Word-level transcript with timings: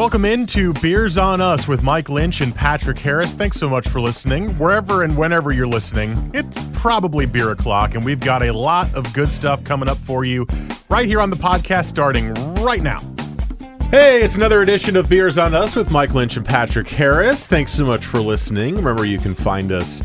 Welcome 0.00 0.24
into 0.24 0.72
Beers 0.72 1.18
on 1.18 1.42
Us 1.42 1.68
with 1.68 1.82
Mike 1.82 2.08
Lynch 2.08 2.40
and 2.40 2.54
Patrick 2.54 2.98
Harris. 2.98 3.34
Thanks 3.34 3.58
so 3.58 3.68
much 3.68 3.86
for 3.86 4.00
listening. 4.00 4.48
Wherever 4.56 5.02
and 5.02 5.14
whenever 5.14 5.52
you're 5.52 5.66
listening, 5.66 6.30
it's 6.32 6.58
probably 6.72 7.26
beer 7.26 7.50
o'clock, 7.50 7.94
and 7.94 8.02
we've 8.02 8.18
got 8.18 8.42
a 8.42 8.50
lot 8.50 8.92
of 8.94 9.12
good 9.12 9.28
stuff 9.28 9.62
coming 9.62 9.90
up 9.90 9.98
for 9.98 10.24
you 10.24 10.46
right 10.88 11.06
here 11.06 11.20
on 11.20 11.28
the 11.28 11.36
podcast 11.36 11.84
starting 11.84 12.32
right 12.64 12.80
now. 12.80 12.98
Hey, 13.90 14.22
it's 14.22 14.36
another 14.36 14.62
edition 14.62 14.96
of 14.96 15.06
Beers 15.06 15.36
on 15.36 15.52
Us 15.52 15.76
with 15.76 15.90
Mike 15.90 16.14
Lynch 16.14 16.38
and 16.38 16.46
Patrick 16.46 16.88
Harris. 16.88 17.46
Thanks 17.46 17.74
so 17.74 17.84
much 17.84 18.06
for 18.06 18.20
listening. 18.20 18.76
Remember, 18.76 19.04
you 19.04 19.18
can 19.18 19.34
find 19.34 19.70
us 19.70 20.00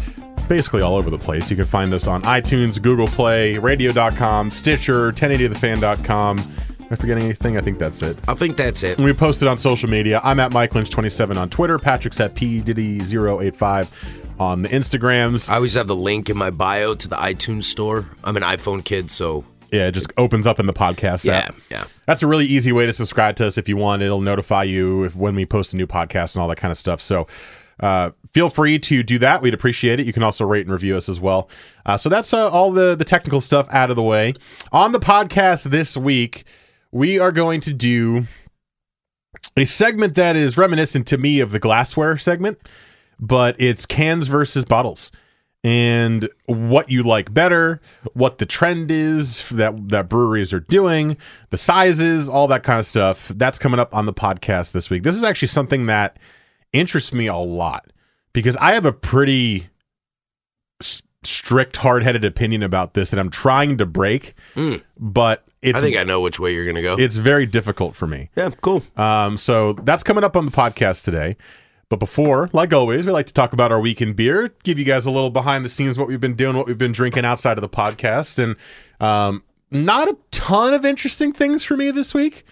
basically 0.50 0.82
all 0.82 0.96
over 0.96 1.10
the 1.10 1.18
place. 1.18 1.50
You 1.50 1.56
can 1.56 1.64
find 1.64 1.94
us 1.94 2.06
on 2.06 2.22
iTunes, 2.24 2.82
Google 2.82 3.08
Play, 3.08 3.58
radio.com, 3.60 4.52
Stitcher, 4.52 5.14
1080thefan.com. 5.14 6.40
Am 6.86 6.90
I 6.92 6.96
forgetting 6.98 7.24
anything? 7.24 7.58
I 7.58 7.62
think 7.62 7.80
that's 7.80 8.04
it. 8.04 8.16
I 8.28 8.36
think 8.36 8.58
that's 8.58 8.84
it. 8.84 8.98
And 9.00 9.06
we 9.06 9.14
posted 9.14 9.48
on 9.48 9.58
social 9.58 9.90
media. 9.90 10.22
I'm 10.24 10.40
at 10.40 10.54
Mike 10.54 10.72
Lynch27 10.72 11.36
on 11.36 11.50
Twitter. 11.50 11.80
Patrick's 11.80 12.20
at 12.20 12.36
PDiddy085 12.36 14.40
on 14.40 14.62
the 14.62 14.70
Instagrams. 14.70 15.50
I 15.50 15.56
always 15.56 15.74
have 15.74 15.88
the 15.88 15.96
link 15.96 16.30
in 16.30 16.38
my 16.38 16.52
bio 16.52 16.94
to 16.94 17.08
the 17.08 17.16
iTunes 17.16 17.64
store. 17.64 18.06
I'm 18.24 18.38
an 18.38 18.44
iPhone 18.44 18.86
kid, 18.86 19.10
so 19.10 19.44
Yeah, 19.72 19.88
it 19.88 19.94
just 19.94 20.12
opens 20.18 20.46
up 20.46 20.60
in 20.60 20.68
the 20.68 20.74
podcast 20.74 21.26
yeah, 21.26 21.38
app. 21.38 21.56
yeah. 21.72 21.86
That's 22.06 22.22
a 22.22 22.28
really 22.28 22.46
easy 22.46 22.72
way 22.72 22.86
to 22.86 22.94
subscribe 22.94 23.36
to 23.38 23.48
us 23.48 23.58
if 23.58 23.68
you 23.68 23.78
want. 23.78 24.04
It'll 24.04 24.22
notify 24.22 24.64
you 24.64 25.06
if, 25.06 25.16
when 25.16 25.34
we 25.34 25.48
post 25.48 25.74
a 25.74 25.78
new 25.78 25.88
podcast 25.88 26.36
and 26.36 26.42
all 26.44 26.48
that 26.50 26.58
kind 26.58 26.72
of 26.72 26.78
stuff. 26.78 27.02
So 27.02 27.26
uh, 27.80 28.12
feel 28.32 28.50
free 28.50 28.78
to 28.78 29.02
do 29.02 29.18
that. 29.20 29.42
We'd 29.42 29.56
appreciate 29.56 30.00
it. 30.00 30.06
You 30.06 30.14
can 30.14 30.22
also 30.22 30.46
rate 30.46 30.68
and 30.68 30.74
review 30.74 30.96
us 30.98 31.10
as 31.10 31.20
well. 31.20 31.50
Uh, 31.84 31.98
so 31.98 32.10
that's 32.10 32.32
uh, 32.32 32.48
all 32.52 32.72
the, 32.72 32.96
the 32.96 33.06
technical 33.06 33.42
stuff 33.42 33.68
out 33.72 33.90
of 33.90 33.96
the 33.96 34.04
way. 34.04 34.34
On 34.72 34.92
the 34.92 35.00
podcast 35.00 35.72
this 35.72 35.98
week, 35.98 36.44
we 36.96 37.20
are 37.20 37.34
going 37.34 37.60
to 37.60 37.74
do 37.74 38.26
a 39.58 39.66
segment 39.66 40.16
that 40.16 40.38
is 40.38 40.58
reminiscent 40.58 41.06
to 41.08 41.18
me 41.18 41.42
of 41.42 41.52
the 41.52 41.60
glassware 41.60 42.18
segment, 42.18 42.58
but 43.20 43.60
it's 43.60 43.86
cans 43.86 44.28
versus 44.28 44.64
bottles 44.64 45.12
and 45.62 46.30
what 46.46 46.90
you 46.90 47.04
like 47.04 47.34
better, 47.34 47.82
what 48.14 48.38
the 48.38 48.46
trend 48.46 48.92
is 48.92 49.50
that 49.50 49.90
that 49.90 50.08
breweries 50.08 50.54
are 50.54 50.62
doing, 50.62 51.18
the 51.50 51.58
sizes, 51.58 52.30
all 52.30 52.48
that 52.48 52.64
kind 52.64 52.80
of 52.80 52.86
stuff. 52.86 53.28
That's 53.36 53.60
coming 53.60 53.80
up 53.80 53.94
on 53.94 54.06
the 54.06 54.14
podcast 54.14 54.72
this 54.72 54.90
week. 54.90 55.04
This 55.04 55.18
is 55.18 55.24
actually 55.24 55.50
something 55.50 55.88
that 55.88 56.18
interests 56.72 57.12
me 57.12 57.28
a 57.28 57.36
lot 57.36 57.92
because 58.32 58.56
I 58.58 58.74
have 58.74 58.86
a 58.86 58.94
pretty 58.94 59.68
s- 60.82 61.02
strict, 61.24 61.76
hard-headed 61.76 62.24
opinion 62.24 62.64
about 62.64 62.94
this 62.94 63.10
that 63.10 63.20
I'm 63.20 63.32
trying 63.32 63.78
to 63.80 63.86
break, 63.86 64.34
Mm. 64.56 64.82
but 64.98 65.46
it's 65.66 65.78
I 65.78 65.82
think 65.82 65.98
I 65.98 66.04
know 66.04 66.22
which 66.22 66.40
way 66.40 66.54
you're 66.54 66.66
gonna 66.66 66.82
go. 66.82 66.96
it's 66.98 67.16
very 67.18 67.46
difficult 67.46 67.96
for 67.96 68.08
me. 68.08 68.30
yeah, 68.36 68.50
cool. 68.62 68.84
Um, 68.98 69.38
so 69.38 69.74
that's 69.74 70.04
coming 70.04 70.24
up 70.24 70.36
on 70.38 70.46
the 70.46 70.52
podcast 70.52 71.04
today. 71.04 71.38
But 71.88 72.00
before, 72.00 72.50
like 72.52 72.74
always, 72.74 73.06
we 73.06 73.12
like 73.12 73.28
to 73.28 73.34
talk 73.34 73.54
about 73.54 73.72
our 73.72 73.80
week 73.80 74.02
in 74.02 74.14
beer, 74.14 74.52
give 74.64 74.80
you 74.80 74.86
guys 74.86 75.06
a 75.06 75.12
little 75.12 75.30
behind 75.30 75.64
the 75.64 75.70
scenes 75.70 76.00
what 76.00 76.08
we've 76.08 76.20
been 76.20 76.36
doing, 76.36 76.58
what 76.58 76.66
we've 76.66 76.78
been 76.78 76.92
drinking 76.92 77.26
outside 77.26 77.58
of 77.58 77.62
the 77.62 77.70
podcast, 77.70 78.40
and 78.40 78.56
um, 79.00 79.44
not 79.70 80.08
a 80.08 80.18
ton 80.32 80.74
of 80.74 80.84
interesting 80.84 81.32
things 81.32 81.64
for 81.64 81.78
me 81.78 81.92
this 81.92 82.14
week. 82.14 82.44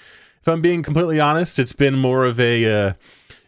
If 0.42 0.48
I'm 0.48 0.62
being 0.62 0.84
completely 0.84 1.20
honest, 1.20 1.58
it's 1.58 1.74
been 1.74 1.96
more 1.96 2.26
of 2.26 2.40
a 2.40 2.66
uh, 2.66 2.94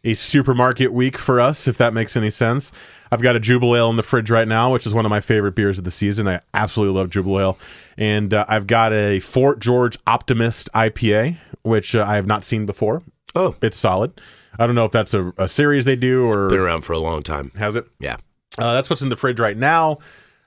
a 0.06 0.14
supermarket 0.14 0.94
week 0.94 1.18
for 1.18 1.42
us, 1.42 1.68
if 1.68 1.78
that 1.80 1.94
makes 1.94 2.16
any 2.16 2.30
sense. 2.30 2.72
I've 3.12 3.22
got 3.22 3.36
a 3.36 3.40
Jubelale 3.40 3.90
in 3.90 3.98
the 3.98 4.04
fridge 4.04 4.30
right 4.30 4.48
now, 4.48 4.72
which 4.72 4.88
is 4.88 4.94
one 4.94 5.06
of 5.06 5.10
my 5.10 5.20
favorite 5.20 5.56
beers 5.56 5.78
of 5.78 5.84
the 5.84 5.92
season. 5.92 6.28
I 6.28 6.40
absolutely 6.54 6.98
love 7.00 7.10
Jubelale, 7.10 7.58
and 7.98 8.34
uh, 8.34 8.46
I've 8.48 8.68
got 8.68 8.94
a 8.94 9.20
Fort 9.20 9.60
George 9.60 9.98
Optimist 10.08 10.70
IPA, 10.74 11.38
which 11.64 11.96
uh, 11.96 12.06
I 12.08 12.16
have 12.16 12.28
not 12.28 12.44
seen 12.46 12.66
before. 12.66 13.04
Oh, 13.36 13.56
It's 13.62 13.78
solid. 13.78 14.22
I 14.58 14.66
don't 14.66 14.76
know 14.76 14.86
if 14.86 14.92
that's 14.94 15.14
a, 15.14 15.34
a 15.38 15.48
series 15.50 15.84
they 15.84 15.98
do 15.98 16.26
or 16.26 16.48
been 16.48 16.60
around 16.60 16.84
for 16.84 16.94
a 16.94 17.00
long 17.00 17.22
time. 17.22 17.52
has 17.58 17.76
it. 17.76 17.86
Yeah. 18.00 18.16
Uh, 18.58 18.74
that's 18.74 18.90
what's 18.90 19.02
in 19.02 19.10
the 19.10 19.18
fridge 19.18 19.40
right 19.40 19.58
now. 19.58 19.98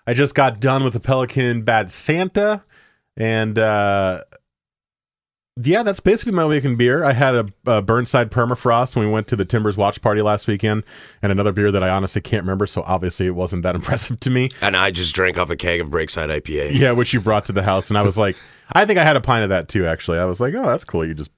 I 0.06 0.15
just 0.15 0.34
got 0.34 0.61
done 0.61 0.83
with 0.84 0.94
the 0.94 1.00
Pelican 1.00 1.62
Bad 1.62 1.91
Santa, 1.91 2.62
and 3.19 3.59
uh, 3.59 4.22
yeah, 5.63 5.83
that's 5.83 6.01
basically 6.01 6.33
my 6.33 6.45
week 6.45 6.65
in 6.65 6.77
beer. 6.77 7.05
I 7.05 7.13
had 7.13 7.35
a, 7.35 7.47
a 7.67 7.83
Burnside 7.83 8.31
Permafrost 8.31 8.95
when 8.95 9.07
we 9.07 9.13
went 9.13 9.27
to 9.29 9.37
the 9.37 9.45
Timbers 9.45 9.77
watch 9.77 10.01
party 10.01 10.23
last 10.23 10.47
weekend, 10.47 10.85
and 11.23 11.33
another 11.33 11.53
beer 11.53 11.73
that 11.73 11.83
I 11.83 11.89
honestly 11.89 12.21
can't 12.21 12.43
remember, 12.43 12.67
so 12.67 12.83
obviously 12.83 13.27
it 13.27 13.35
wasn't 13.35 13.63
that 13.65 13.75
impressive 13.75 14.21
to 14.21 14.31
me. 14.31 14.51
And 14.63 14.77
I 14.77 14.91
just 14.91 15.15
drank 15.15 15.39
off 15.39 15.51
a 15.51 15.57
keg 15.57 15.81
of 15.81 15.89
Breakside 15.89 16.29
IPA. 16.41 16.75
Yeah, 16.75 16.93
which 16.93 17.13
you 17.13 17.21
brought 17.21 17.45
to 17.47 17.53
the 17.53 17.63
house, 17.63 17.91
and 17.91 17.99
I 17.99 18.03
was 18.03 18.17
like, 18.17 18.37
I 18.73 18.85
think 18.85 18.99
I 18.99 19.05
had 19.05 19.17
a 19.17 19.21
pint 19.21 19.43
of 19.43 19.51
that 19.51 19.69
too. 19.69 19.87
Actually, 19.87 20.19
I 20.19 20.25
was 20.27 20.41
like, 20.41 20.55
oh, 20.55 20.67
that's 20.67 20.85
cool. 20.85 21.05
You 21.05 21.15
just 21.15 21.31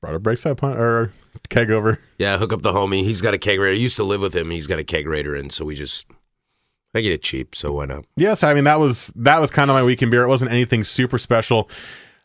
brought 0.00 0.14
a 0.14 0.20
Breakside 0.20 0.56
pint 0.56 0.78
or 0.78 1.12
keg 1.48 1.70
over. 1.70 2.00
Yeah, 2.18 2.38
hook 2.38 2.52
up 2.52 2.62
the 2.62 2.72
homie. 2.72 3.04
He's 3.04 3.20
got 3.20 3.34
a 3.34 3.38
kegerator. 3.38 3.72
I 3.72 3.76
used 3.76 3.96
to 3.96 4.04
live 4.04 4.20
with 4.20 4.34
him. 4.34 4.50
He's 4.50 4.66
got 4.66 4.78
a 4.78 4.84
kegerator, 4.84 5.38
and 5.38 5.52
so 5.52 5.64
we 5.64 5.74
just 5.74 6.06
I 6.94 7.00
get 7.00 7.12
it 7.12 7.22
cheap, 7.22 7.54
so 7.54 7.72
why 7.72 7.86
not? 7.86 8.04
Yes, 8.16 8.42
I 8.42 8.54
mean 8.54 8.64
that 8.64 8.80
was 8.80 9.12
that 9.14 9.40
was 9.40 9.50
kind 9.50 9.70
of 9.70 9.74
my 9.76 9.84
weekend 9.84 10.10
beer. 10.10 10.24
It 10.24 10.28
wasn't 10.28 10.50
anything 10.50 10.84
super 10.84 11.18
special. 11.18 11.70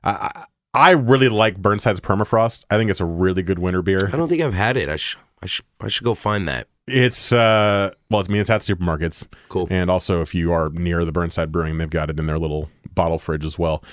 I 0.03 0.45
I 0.73 0.91
really 0.91 1.29
like 1.29 1.57
Burnside's 1.57 1.99
Permafrost. 1.99 2.65
I 2.69 2.77
think 2.77 2.89
it's 2.89 2.99
a 2.99 3.05
really 3.05 3.43
good 3.43 3.59
winter 3.59 3.81
beer. 3.81 4.09
I 4.11 4.17
don't 4.17 4.27
think 4.27 4.41
I've 4.41 4.53
had 4.53 4.75
it. 4.77 4.89
I 4.89 4.95
should 4.95 5.19
I 5.41 5.45
should 5.45 5.65
I 5.79 5.87
should 5.87 6.03
go 6.03 6.15
find 6.15 6.47
that. 6.47 6.67
It's 6.87 7.31
uh 7.31 7.91
well, 8.09 8.19
it's 8.21 8.29
I 8.29 8.31
mean 8.31 8.41
it's 8.41 8.49
at 8.49 8.61
supermarkets, 8.61 9.27
Cool. 9.49 9.67
and 9.69 9.89
also 9.89 10.21
if 10.21 10.33
you 10.35 10.51
are 10.51 10.69
near 10.71 11.05
the 11.05 11.11
Burnside 11.11 11.51
Brewing, 11.51 11.77
they've 11.77 11.89
got 11.89 12.09
it 12.09 12.19
in 12.19 12.25
their 12.25 12.39
little 12.39 12.69
bottle 12.95 13.19
fridge 13.19 13.45
as 13.45 13.57
well. 13.57 13.83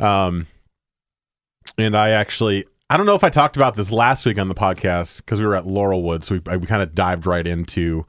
Um, 0.00 0.46
and 1.76 1.96
I 1.96 2.10
actually 2.10 2.64
I 2.90 2.96
don't 2.96 3.04
know 3.06 3.14
if 3.14 3.24
I 3.24 3.28
talked 3.30 3.56
about 3.56 3.74
this 3.74 3.90
last 3.90 4.24
week 4.24 4.38
on 4.38 4.48
the 4.48 4.54
podcast 4.54 5.18
because 5.18 5.40
we 5.40 5.46
were 5.46 5.56
at 5.56 5.64
Laurelwood, 5.64 6.24
so 6.24 6.36
we 6.46 6.56
we 6.58 6.66
kind 6.66 6.82
of 6.82 6.94
dived 6.94 7.26
right 7.26 7.46
into 7.46 8.06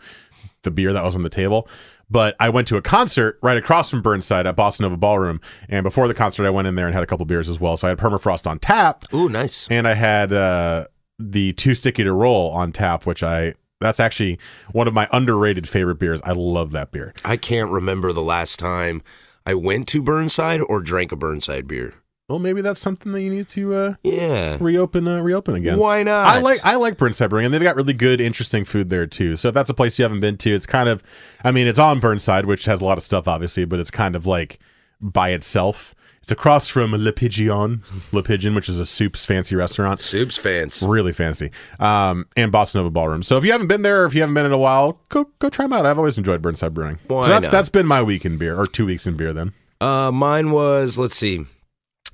the 0.63 0.72
beer 0.72 0.94
that 0.94 1.03
was 1.03 1.16
on 1.16 1.23
the 1.23 1.29
table. 1.29 1.67
But 2.09 2.36
I 2.40 2.50
went 2.50 2.68
to 2.70 2.78
a 2.78 2.81
concert 2.81 3.38
right 3.44 3.58
across 3.58 3.90
from 3.92 4.02
Burnside 4.02 4.47
at 4.47 4.56
Bossanova 4.56 5.00
Ballroom, 5.00 5.40
and 5.68 5.84
before 5.84 6.08
the 6.08 6.14
concert, 6.14 6.46
I 6.46 6.50
went 6.50 6.68
in 6.68 6.75
there 6.75 6.88
and 6.88 6.94
had 6.94 7.03
a 7.03 7.08
couple 7.08 7.25
beers 7.25 7.47
as 7.50 7.59
well. 7.59 7.78
So 7.78 7.88
I 7.88 7.90
had 7.90 7.97
Permafrost 8.00 8.47
on 8.47 8.59
tap, 8.59 9.06
Ooh, 9.14 9.30
nice. 9.30 9.68
and 9.70 9.88
I 9.88 9.94
had 9.94 10.34
uh, 10.34 10.86
the 11.20 11.53
Too 11.53 11.75
Sticky 11.75 12.03
to 12.03 12.14
Roll 12.14 12.52
on 12.52 12.72
tap, 12.72 13.06
which 13.06 13.22
I 13.24 13.53
that's 13.80 14.00
actually 14.00 14.40
one 14.72 14.88
of 14.88 14.94
my 14.94 15.08
underrated 15.12 15.68
favorite 15.70 16.00
beers. 16.00 16.22
I 16.24 16.34
love 16.34 16.72
that 16.72 16.92
beer. 16.92 17.14
I 17.24 17.38
can't 17.38 17.72
remember 17.72 18.12
the 18.12 18.22
last 18.22 18.59
time 18.59 19.02
I 19.46 19.53
went 19.53 19.88
to 19.90 20.02
Burnside 20.02 20.62
or 20.62 20.81
drank 20.81 21.12
a 21.12 21.16
Burnside 21.16 21.68
beer. 21.68 21.94
Well, 22.29 22.40
maybe 22.40 22.62
that's 22.62 22.79
something 22.79 23.12
that 23.12 23.22
you 23.22 23.31
need 23.31 23.50
to 23.50 23.73
uh, 23.73 23.94
Yeah. 24.03 24.57
reopen 24.59 25.07
uh, 25.07 25.19
reopen 25.22 25.56
again. 25.56 25.78
Why 25.79 26.03
not? 26.03 26.28
I 26.28 26.40
like 26.41 26.59
I 26.63 26.75
like 26.75 26.97
Burnside 26.97 27.29
Brewing, 27.31 27.45
and 27.45 27.53
they've 27.53 27.62
got 27.62 27.75
really 27.75 27.94
good, 27.94 28.22
interesting 28.22 28.66
food 28.66 28.90
there 28.91 29.07
too. 29.07 29.35
So 29.35 29.47
if 29.47 29.53
that's 29.56 29.69
a 29.69 29.73
place 29.73 29.97
you 29.97 30.03
haven't 30.03 30.19
been 30.19 30.38
to, 30.38 30.51
it's 30.53 30.67
kind 30.67 30.88
of, 30.90 31.01
I 31.44 31.51
mean, 31.51 31.66
it's 31.67 31.79
on 31.79 32.00
Burnside, 32.00 32.45
which 32.45 32.66
has 32.66 32.81
a 32.81 32.85
lot 32.85 32.97
of 33.00 33.03
stuff, 33.03 33.28
obviously, 33.28 33.66
but 33.66 33.79
it's 33.79 33.91
kind 33.91 34.16
of 34.16 34.25
like 34.28 34.59
by 35.01 35.31
itself. 35.31 35.95
It's 36.22 36.31
across 36.31 36.67
from 36.67 36.91
Le 36.91 37.12
Pigeon, 37.12 37.81
Le 38.12 38.22
Pigeon, 38.22 38.53
which 38.53 38.69
is 38.69 38.79
a 38.79 38.85
soup's 38.85 39.25
fancy 39.25 39.56
restaurant. 39.56 40.00
Soups 40.00 40.38
fancy, 40.38 40.88
really 40.88 41.13
fancy 41.13 41.50
um 41.79 42.28
and 42.38 42.51
bossanova 42.53 42.94
ballroom 42.94 43.23
so 43.23 43.38
if 43.38 43.44
you 43.44 43.51
haven't 43.51 43.66
been 43.67 43.81
there 43.81 44.03
or 44.03 44.06
if 44.06 44.13
you 44.13 44.22
haven't 44.22 44.35
been 44.35 44.46
in 44.46 44.51
a 44.51 44.57
while 44.57 45.00
go 45.09 45.23
go 45.40 45.50
try 45.50 45.66
them 45.66 45.73
out 45.73 45.88
i've 45.88 45.97
always 45.97 46.17
enjoyed 46.19 46.40
burnside 46.41 46.72
brewing 46.73 47.00
Why 47.07 47.23
so 47.23 47.29
that's 47.29 47.44
not? 47.44 47.51
that's 47.51 47.69
been 47.69 47.88
my 47.88 48.03
week 48.03 48.25
in 48.25 48.38
beer 48.38 48.56
or 48.59 48.66
two 48.67 48.85
weeks 48.85 49.07
in 49.07 49.17
beer 49.17 49.34
then 49.34 49.53
Uh, 49.81 50.11
mine 50.11 50.51
was. 50.51 50.97
Let's 51.00 51.16
see. 51.16 51.46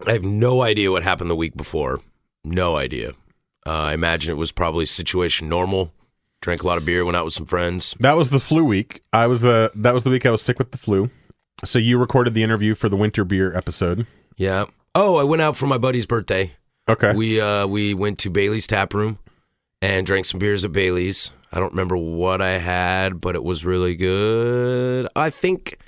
I 0.07 0.11
have 0.13 0.23
no 0.23 0.61
idea 0.61 0.91
what 0.91 1.03
happened 1.03 1.29
the 1.29 1.35
week 1.35 1.55
before. 1.55 1.99
No 2.43 2.75
idea. 2.75 3.11
Uh, 3.65 3.71
I 3.71 3.93
imagine 3.93 4.31
it 4.31 4.37
was 4.37 4.51
probably 4.51 4.85
situation 4.85 5.49
normal. 5.49 5.91
Drank 6.41 6.63
a 6.63 6.67
lot 6.67 6.77
of 6.77 6.85
beer. 6.85 7.03
Went 7.05 7.15
out 7.17 7.25
with 7.25 7.33
some 7.33 7.45
friends. 7.45 7.95
that 7.99 8.17
was 8.17 8.29
the 8.29 8.39
flu 8.39 8.63
week 8.63 9.01
i 9.13 9.25
was 9.25 9.41
the 9.41 9.71
that 9.75 9.93
was 9.93 10.03
the 10.03 10.09
week 10.11 10.25
i 10.25 10.29
was 10.29 10.41
sick 10.41 10.59
with 10.59 10.71
the 10.71 10.77
flu 10.77 11.09
so 11.63 11.79
you 11.79 11.97
recorded 11.97 12.33
the 12.35 12.43
interview 12.43 12.75
for 12.75 12.89
the 12.89 12.95
winter 12.97 13.23
beer 13.23 13.55
episode 13.55 14.05
Yeah. 14.37 14.65
Oh, 14.93 15.15
I 15.15 15.23
went 15.23 15.41
out 15.41 15.55
for 15.57 15.65
my 15.67 15.77
buddy's 15.77 16.05
birthday. 16.05 16.51
okay 16.87 17.13
We 17.15 17.39
uh 17.41 17.65
we 17.65 17.93
went 17.93 18.19
to 18.19 18.29
Bailey's 18.29 18.67
Tap 18.67 18.93
Room 18.93 19.17
and 19.81 20.05
drank 20.05 20.25
some 20.25 20.39
beers 20.39 20.63
at 20.65 20.71
Bailey's. 20.71 21.31
I 21.51 21.59
don't 21.59 21.71
remember 21.71 21.95
what 21.97 22.41
I 22.41 22.57
had, 22.59 23.21
but 23.21 23.35
it 23.35 23.43
was 23.43 23.65
really 23.65 23.95
good. 23.95 25.07
I 25.15 25.29
think 25.29 25.79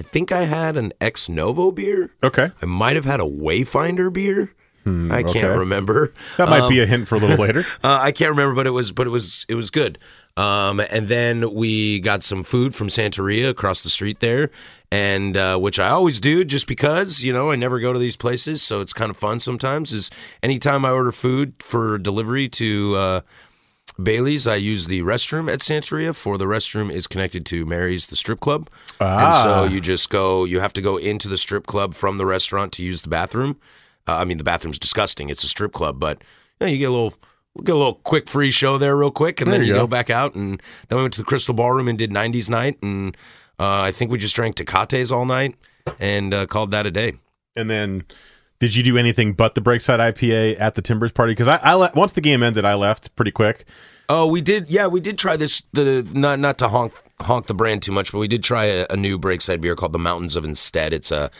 I 0.00 0.02
think 0.02 0.32
I 0.32 0.46
had 0.46 0.76
an 0.78 0.92
ex 1.00 1.28
novo 1.28 1.70
beer. 1.70 2.10
okay 2.24 2.50
I 2.62 2.66
might 2.66 2.96
have 2.96 3.04
had 3.04 3.20
a 3.20 3.24
Wayfinder 3.24 4.10
beer. 4.12 4.52
Hmm, 4.84 5.12
I 5.12 5.22
can't 5.22 5.44
okay. 5.44 5.58
remember. 5.58 6.14
that 6.38 6.48
might 6.48 6.62
Um, 6.62 6.70
be 6.70 6.80
a 6.80 6.86
hint 6.86 7.06
for 7.06 7.16
a 7.16 7.18
little 7.18 7.36
later 7.36 7.60
Uh, 7.84 7.98
I 8.00 8.12
can't 8.12 8.30
remember, 8.30 8.54
but 8.54 8.66
it 8.66 8.70
was 8.70 8.92
but 8.92 9.06
it 9.06 9.10
was 9.10 9.44
it 9.48 9.54
was 9.54 9.70
good. 9.70 9.98
Um, 10.38 10.80
and 10.80 11.08
then 11.08 11.52
we 11.52 12.00
got 12.00 12.22
some 12.22 12.42
food 12.44 12.74
from 12.74 12.88
Santeria 12.88 13.50
across 13.50 13.82
the 13.82 13.90
street 13.90 14.20
there, 14.20 14.48
and 14.90 15.36
uh, 15.36 15.58
which 15.58 15.78
I 15.78 15.90
always 15.90 16.18
do 16.18 16.44
just 16.44 16.66
because 16.66 17.22
you 17.22 17.30
know 17.32 17.50
I 17.50 17.56
never 17.56 17.78
go 17.78 17.92
to 17.92 17.98
these 17.98 18.16
places, 18.16 18.62
so 18.62 18.80
it's 18.80 18.94
kind 18.94 19.10
of 19.10 19.18
fun 19.18 19.40
sometimes. 19.40 19.92
Is 19.92 20.10
anytime 20.42 20.86
I 20.86 20.92
order 20.92 21.12
food 21.12 21.52
for 21.58 21.98
delivery 21.98 22.48
to 22.50 22.96
uh, 22.96 23.20
Bailey's, 24.02 24.46
I 24.46 24.56
use 24.56 24.86
the 24.86 25.02
restroom 25.02 25.52
at 25.52 25.60
Santeria. 25.60 26.14
For 26.14 26.38
the 26.38 26.44
restroom 26.46 26.92
is 26.92 27.06
connected 27.06 27.44
to 27.46 27.66
Mary's, 27.66 28.06
the 28.08 28.16
strip 28.16 28.40
club, 28.40 28.68
and 29.00 29.34
so 29.34 29.48
Ah. 29.50 29.64
you 29.64 29.80
just 29.80 30.10
go. 30.10 30.44
You 30.44 30.60
have 30.60 30.72
to 30.74 30.82
go 30.82 30.96
into 30.96 31.28
the 31.28 31.38
strip 31.38 31.66
club 31.66 31.94
from 31.94 32.18
the 32.18 32.26
restaurant 32.26 32.72
to 32.74 32.82
use 32.82 33.02
the 33.02 33.08
bathroom. 33.08 33.56
Uh, 34.08 34.16
I 34.16 34.24
mean, 34.24 34.38
the 34.38 34.44
bathroom's 34.44 34.78
disgusting. 34.78 35.28
It's 35.28 35.44
a 35.44 35.48
strip 35.48 35.72
club, 35.72 36.00
but 36.00 36.18
you, 36.60 36.66
know, 36.66 36.72
you 36.72 36.78
get 36.78 36.88
a 36.88 36.92
little 36.92 37.14
get 37.64 37.74
a 37.74 37.78
little 37.78 37.94
quick 37.94 38.28
free 38.28 38.50
show 38.50 38.78
there, 38.78 38.96
real 38.96 39.10
quick, 39.10 39.40
and 39.40 39.50
There 39.50 39.58
then 39.58 39.66
you 39.66 39.72
you 39.74 39.78
go. 39.78 39.82
go 39.82 39.86
back 39.88 40.08
out. 40.10 40.34
And 40.34 40.62
then 40.88 40.96
we 40.96 41.02
went 41.02 41.14
to 41.14 41.20
the 41.20 41.26
Crystal 41.26 41.54
Ballroom 41.54 41.88
and 41.88 41.98
did 41.98 42.10
'90s 42.10 42.48
night, 42.48 42.78
and 42.82 43.16
uh, 43.58 43.80
I 43.82 43.90
think 43.92 44.10
we 44.10 44.18
just 44.18 44.34
drank 44.36 44.54
Tecates 44.56 45.10
all 45.12 45.24
night 45.26 45.54
and 45.98 46.32
uh, 46.32 46.46
called 46.46 46.70
that 46.70 46.86
a 46.86 46.90
day. 46.90 47.14
And 47.56 47.68
then, 47.68 48.04
did 48.60 48.76
you 48.76 48.82
do 48.82 48.96
anything 48.96 49.32
but 49.32 49.54
the 49.54 49.60
Breakside 49.60 49.98
IPA 49.98 50.60
at 50.60 50.76
the 50.76 50.82
Timbers 50.82 51.10
party? 51.12 51.32
Because 51.32 51.48
I, 51.48 51.56
I 51.56 51.74
le- 51.74 51.90
once 51.94 52.12
the 52.12 52.20
game 52.20 52.42
ended, 52.42 52.64
I 52.64 52.74
left 52.74 53.14
pretty 53.16 53.32
quick. 53.32 53.64
Oh, 54.12 54.26
we 54.26 54.40
did. 54.40 54.68
Yeah, 54.68 54.88
we 54.88 55.00
did 55.00 55.16
try 55.18 55.36
this. 55.36 55.62
The 55.72 56.06
not 56.12 56.38
not 56.38 56.58
to 56.58 56.68
honk 56.68 56.92
honk 57.20 57.46
the 57.46 57.54
brand 57.54 57.82
too 57.82 57.92
much, 57.92 58.10
but 58.12 58.18
we 58.18 58.28
did 58.28 58.42
try 58.42 58.64
a, 58.64 58.86
a 58.90 58.96
new 58.96 59.18
Breakside 59.18 59.60
beer 59.60 59.76
called 59.76 59.92
the 59.92 59.98
Mountains 59.98 60.34
of 60.36 60.44
Instead. 60.44 60.92
It's 60.92 61.12
a 61.12 61.30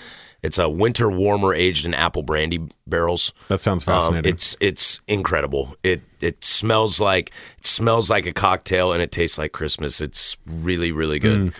it's 0.42 0.56
a 0.58 0.68
winter 0.70 1.10
warmer 1.10 1.52
aged 1.52 1.84
in 1.84 1.92
apple 1.94 2.22
brandy 2.22 2.66
barrels. 2.86 3.32
That 3.48 3.60
sounds 3.60 3.86
Um, 3.88 3.94
fascinating. 4.00 4.32
it's 4.32 4.56
it's 4.60 5.00
incredible. 5.08 5.74
It 5.82 6.02
it 6.20 6.44
smells 6.44 7.00
like 7.00 7.32
it 7.58 7.66
smells 7.66 8.08
like 8.08 8.24
a 8.26 8.32
cocktail 8.32 8.92
and 8.92 9.02
it 9.02 9.10
tastes 9.10 9.36
like 9.36 9.52
Christmas. 9.52 10.00
It's 10.00 10.36
really 10.46 10.92
really 10.92 11.18
good. 11.18 11.52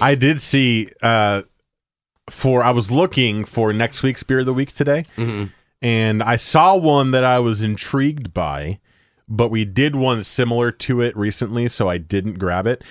I 0.00 0.14
did 0.14 0.40
see 0.42 0.90
uh 1.02 1.42
for 2.30 2.62
I 2.62 2.70
was 2.72 2.90
looking 2.90 3.44
for 3.44 3.72
next 3.72 4.02
week's 4.02 4.22
beer 4.22 4.40
of 4.40 4.46
the 4.46 4.54
week 4.54 4.74
today, 4.74 5.06
Mhm. 5.16 5.52
and 5.82 6.22
I 6.22 6.36
saw 6.36 6.76
one 6.76 7.10
that 7.12 7.24
I 7.24 7.38
was 7.38 7.62
intrigued 7.62 8.32
by, 8.32 8.78
but 9.28 9.50
we 9.50 9.64
did 9.64 9.96
one 9.96 10.22
similar 10.22 10.70
to 10.70 11.00
it 11.00 11.16
recently, 11.16 11.68
so 11.68 11.88
I 11.88 11.98
didn't 11.98 12.38
grab 12.38 12.66
it. 12.66 12.82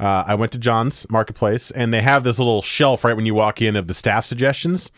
Uh, 0.00 0.24
I 0.26 0.34
went 0.34 0.52
to 0.52 0.58
John's 0.58 1.06
Marketplace, 1.10 1.70
and 1.70 1.92
they 1.92 2.02
have 2.02 2.24
this 2.24 2.38
little 2.38 2.62
shelf 2.62 3.04
right 3.04 3.14
when 3.14 3.26
you 3.26 3.34
walk 3.34 3.62
in 3.62 3.76
of 3.76 3.86
the 3.86 3.94
staff 3.94 4.24
suggestions, 4.26 4.90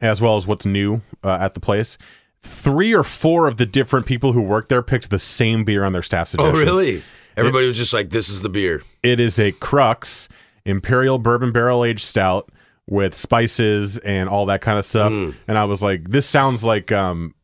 as 0.00 0.20
well 0.20 0.36
as 0.36 0.46
what's 0.46 0.66
new 0.66 1.00
uh, 1.22 1.38
at 1.40 1.54
the 1.54 1.60
place. 1.60 1.96
Three 2.40 2.92
or 2.92 3.04
four 3.04 3.46
of 3.46 3.56
the 3.56 3.66
different 3.66 4.06
people 4.06 4.32
who 4.32 4.42
work 4.42 4.68
there 4.68 4.82
picked 4.82 5.10
the 5.10 5.18
same 5.18 5.64
beer 5.64 5.84
on 5.84 5.92
their 5.92 6.02
staff 6.02 6.28
suggestions. 6.28 6.68
Oh 6.68 6.74
really? 6.74 7.04
Everybody 7.36 7.66
was 7.66 7.78
just 7.78 7.92
like, 7.92 8.10
"This 8.10 8.28
is 8.28 8.42
the 8.42 8.48
beer." 8.48 8.82
It 9.02 9.20
is 9.20 9.38
a 9.38 9.52
Crux 9.52 10.28
Imperial 10.64 11.18
Bourbon 11.18 11.52
Barrel 11.52 11.84
Aged 11.84 12.04
Stout 12.04 12.50
with 12.88 13.14
spices 13.14 13.98
and 13.98 14.28
all 14.28 14.46
that 14.46 14.60
kind 14.60 14.78
of 14.78 14.84
stuff. 14.84 15.12
Mm. 15.12 15.34
And 15.48 15.56
I 15.56 15.64
was 15.64 15.82
like, 15.82 16.10
this 16.10 16.26
sounds 16.26 16.64
like 16.64 16.90
um, 16.92 17.34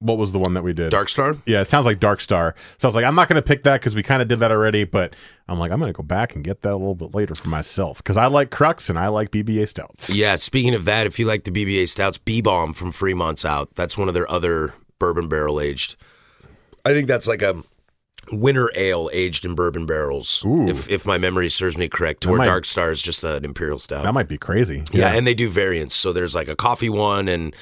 what 0.00 0.18
was 0.18 0.32
the 0.32 0.38
one 0.38 0.54
that 0.54 0.62
we 0.62 0.72
did? 0.74 0.90
Dark 0.90 1.08
Star. 1.08 1.34
Yeah, 1.46 1.62
it 1.62 1.68
sounds 1.68 1.86
like 1.86 2.00
Dark 2.00 2.20
Star. 2.20 2.54
So 2.78 2.86
I 2.86 2.88
was 2.88 2.94
like, 2.94 3.04
I'm 3.04 3.14
not 3.14 3.28
going 3.28 3.40
to 3.40 3.46
pick 3.46 3.62
that 3.64 3.80
because 3.80 3.94
we 3.94 4.02
kind 4.02 4.20
of 4.20 4.28
did 4.28 4.40
that 4.40 4.50
already. 4.50 4.84
But 4.84 5.16
I'm 5.48 5.58
like, 5.58 5.72
I'm 5.72 5.78
going 5.78 5.92
to 5.92 5.96
go 5.96 6.02
back 6.02 6.34
and 6.34 6.44
get 6.44 6.62
that 6.62 6.72
a 6.72 6.76
little 6.76 6.94
bit 6.94 7.14
later 7.14 7.34
for 7.34 7.48
myself 7.48 7.98
because 7.98 8.16
I 8.16 8.26
like 8.26 8.50
Crux 8.50 8.90
and 8.90 8.98
I 8.98 9.08
like 9.08 9.30
BBA 9.30 9.68
stouts. 9.68 10.14
Yeah. 10.14 10.36
Speaking 10.36 10.74
of 10.74 10.84
that, 10.84 11.06
if 11.06 11.18
you 11.18 11.26
like 11.26 11.44
the 11.44 11.50
BBA 11.50 11.88
stouts, 11.88 12.18
B 12.18 12.42
Bomb 12.42 12.74
from 12.74 12.92
Fremont's 12.92 13.44
out. 13.44 13.74
That's 13.74 13.96
one 13.96 14.08
of 14.08 14.14
their 14.14 14.30
other 14.30 14.74
bourbon 14.98 15.28
barrel 15.28 15.60
aged. 15.60 15.96
I 16.84 16.92
think 16.92 17.08
that's 17.08 17.26
like 17.26 17.42
a 17.42 17.62
winter 18.32 18.70
ale 18.76 19.08
aged 19.12 19.44
in 19.44 19.54
bourbon 19.54 19.86
barrels. 19.86 20.44
Ooh. 20.44 20.68
If 20.68 20.88
if 20.90 21.06
my 21.06 21.16
memory 21.18 21.48
serves 21.48 21.76
me 21.78 21.88
correct, 21.88 22.22
to 22.22 22.28
where 22.30 22.38
might- 22.38 22.44
Dark 22.44 22.64
Star 22.64 22.90
is 22.90 23.00
just 23.02 23.24
an 23.24 23.44
imperial 23.44 23.78
stout. 23.78 24.04
That 24.04 24.14
might 24.14 24.28
be 24.28 24.38
crazy. 24.38 24.82
Yeah, 24.92 25.14
and 25.14 25.26
they 25.26 25.34
do 25.34 25.48
variants. 25.48 25.94
So 25.94 26.12
there's 26.12 26.34
like 26.34 26.48
a 26.48 26.56
coffee 26.56 26.90
one 26.90 27.28
and 27.28 27.54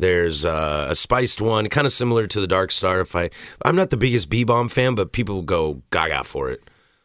there's 0.00 0.44
uh, 0.44 0.88
a 0.90 0.94
spiced 0.94 1.40
one, 1.40 1.68
kind 1.68 1.86
of 1.86 1.92
similar 1.92 2.26
to 2.26 2.40
the 2.40 2.46
Dark 2.46 2.72
Star. 2.72 3.00
If 3.00 3.14
I, 3.14 3.30
I'm 3.64 3.76
not 3.76 3.90
the 3.90 3.96
biggest 3.96 4.28
B 4.28 4.44
bomb 4.44 4.68
fan, 4.68 4.94
but 4.94 5.12
people 5.12 5.42
go 5.42 5.82
gaga 5.90 6.24
for 6.24 6.50
it. 6.50 6.62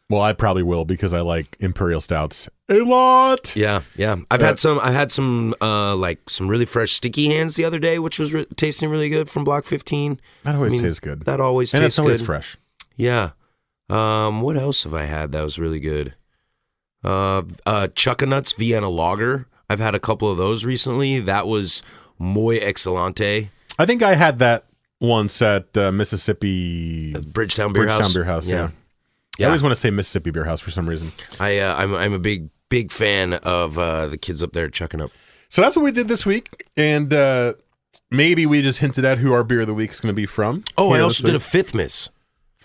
Well, 0.08 0.22
I 0.22 0.32
probably 0.34 0.62
will 0.62 0.84
because 0.84 1.12
I 1.12 1.20
like 1.20 1.56
Imperial 1.58 2.00
stouts 2.00 2.48
a 2.68 2.78
lot. 2.80 3.56
Yeah, 3.56 3.82
yeah. 3.96 4.16
I've 4.30 4.40
had 4.40 4.58
some. 4.58 4.78
I 4.80 4.92
had 4.92 5.10
some 5.10 5.54
uh, 5.60 5.96
like 5.96 6.30
some 6.30 6.46
really 6.46 6.64
fresh 6.64 6.92
sticky 6.92 7.26
hands 7.26 7.56
the 7.56 7.64
other 7.64 7.80
day, 7.80 7.98
which 7.98 8.18
was 8.20 8.32
re- 8.32 8.46
tasting 8.54 8.88
really 8.88 9.08
good 9.08 9.28
from 9.28 9.42
Block 9.42 9.64
15. 9.64 10.20
That 10.44 10.54
always 10.54 10.72
I 10.72 10.76
mean, 10.76 10.82
tastes 10.82 11.00
good. 11.00 11.22
That 11.22 11.40
always 11.40 11.74
and 11.74 11.82
tastes 11.82 11.98
it's 11.98 12.04
always 12.04 12.20
good. 12.20 12.26
fresh. 12.26 12.56
Yeah. 12.96 13.30
Um, 13.88 14.42
what 14.42 14.56
else 14.56 14.84
have 14.84 14.94
I 14.94 15.04
had 15.04 15.32
that 15.32 15.42
was 15.42 15.58
really 15.58 15.80
good? 15.80 16.14
Uh, 17.04 17.42
uh, 17.64 17.88
Chuckanuts 17.94 18.56
Vienna 18.56 18.88
Lager. 18.88 19.46
I've 19.68 19.80
had 19.80 19.94
a 19.94 20.00
couple 20.00 20.30
of 20.30 20.38
those 20.38 20.64
recently. 20.64 21.20
That 21.20 21.46
was 21.46 21.82
muy 22.18 22.58
excelente. 22.58 23.50
I 23.78 23.86
think 23.86 24.02
I 24.02 24.14
had 24.14 24.38
that 24.38 24.64
once 25.00 25.42
at 25.42 25.76
uh, 25.76 25.92
Mississippi 25.92 27.12
Bridgetown 27.12 27.72
Beer 27.72 27.82
Bridgetown 27.84 28.02
House. 28.02 28.14
Beer 28.14 28.24
House. 28.24 28.48
Yeah. 28.48 28.68
I 28.68 28.70
Yeah. 29.38 29.46
always 29.48 29.62
want 29.62 29.74
to 29.74 29.80
say 29.80 29.90
Mississippi 29.90 30.30
Beer 30.30 30.44
House 30.44 30.60
for 30.60 30.70
some 30.70 30.88
reason. 30.88 31.10
I 31.38 31.58
uh, 31.58 31.74
I'm 31.76 31.94
I'm 31.94 32.12
a 32.14 32.18
big 32.18 32.48
big 32.68 32.90
fan 32.90 33.34
of 33.34 33.78
uh, 33.78 34.06
the 34.08 34.16
kids 34.16 34.42
up 34.42 34.52
there 34.52 34.68
Chuckanut. 34.70 35.10
So 35.48 35.62
that's 35.62 35.76
what 35.76 35.84
we 35.84 35.92
did 35.92 36.08
this 36.08 36.24
week, 36.26 36.50
and 36.76 37.12
uh, 37.14 37.54
maybe 38.10 38.46
we 38.46 38.62
just 38.62 38.80
hinted 38.80 39.04
at 39.04 39.18
who 39.18 39.32
our 39.32 39.44
beer 39.44 39.60
of 39.60 39.66
the 39.68 39.74
week 39.74 39.92
is 39.92 40.00
going 40.00 40.12
to 40.12 40.16
be 40.16 40.26
from. 40.26 40.64
Oh, 40.76 40.92
I 40.92 41.00
also 41.00 41.24
did 41.24 41.34
a 41.36 41.40
fifth 41.40 41.74
miss. 41.74 42.10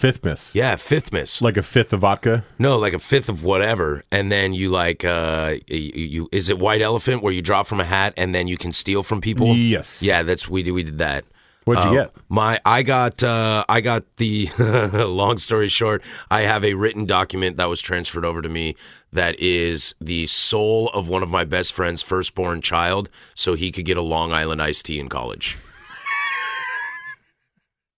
Fifth 0.02 0.24
miss. 0.26 0.54
Yeah, 0.54 0.76
fifth 0.76 1.14
miss. 1.14 1.42
like 1.42 1.56
a 1.58 1.64
fifth 1.64 1.94
of 1.94 2.02
vodka. 2.02 2.44
No, 2.60 2.78
like 2.78 2.94
a 2.94 3.00
fifth 3.00 3.30
of 3.30 3.44
whatever, 3.44 4.04
and 4.12 4.32
then 4.32 4.54
you 4.54 4.70
like 4.70 5.06
uh 5.06 5.56
you, 5.68 5.78
you 6.16 6.30
is 6.32 6.50
it 6.50 6.60
white 6.60 6.82
elephant 6.82 7.24
where 7.24 7.32
you 7.34 7.42
drop 7.42 7.68
from 7.68 7.80
a 7.80 7.86
hat 7.86 8.14
and 8.18 8.36
then 8.36 8.48
you 8.48 8.58
can 8.58 8.74
steal 8.74 9.04
from 9.04 9.22
people? 9.22 9.56
Yes. 9.56 10.02
Yeah, 10.02 10.24
that's 10.24 10.50
we 10.50 10.64
did 10.64 10.72
we 10.72 10.84
did 10.84 10.98
that. 10.98 11.24
What'd 11.66 11.84
you 11.84 11.92
Uh, 11.92 11.94
get? 12.06 12.14
My 12.28 12.60
I 12.66 12.82
got 12.82 13.24
uh, 13.24 13.64
I 13.70 13.82
got 13.82 14.04
the 14.18 14.50
long 15.08 15.38
story 15.38 15.68
short. 15.68 16.02
I 16.32 16.42
have 16.42 16.66
a 16.66 16.74
written 16.74 17.06
document 17.06 17.58
that 17.58 17.66
was 17.70 17.80
transferred 17.82 18.26
over 18.26 18.42
to 18.42 18.50
me 18.50 18.76
that 19.14 19.40
is 19.40 19.94
the 20.02 20.26
soul 20.26 20.90
of 20.90 21.08
one 21.08 21.22
of 21.22 21.30
my 21.30 21.44
best 21.46 21.72
friend's 21.74 22.02
firstborn 22.02 22.62
child, 22.62 23.10
so 23.36 23.54
he 23.54 23.72
could 23.72 23.86
get 23.86 23.96
a 23.98 24.02
Long 24.02 24.32
Island 24.34 24.60
iced 24.60 24.88
tea 24.88 25.00
in 25.00 25.08
college. 25.08 25.58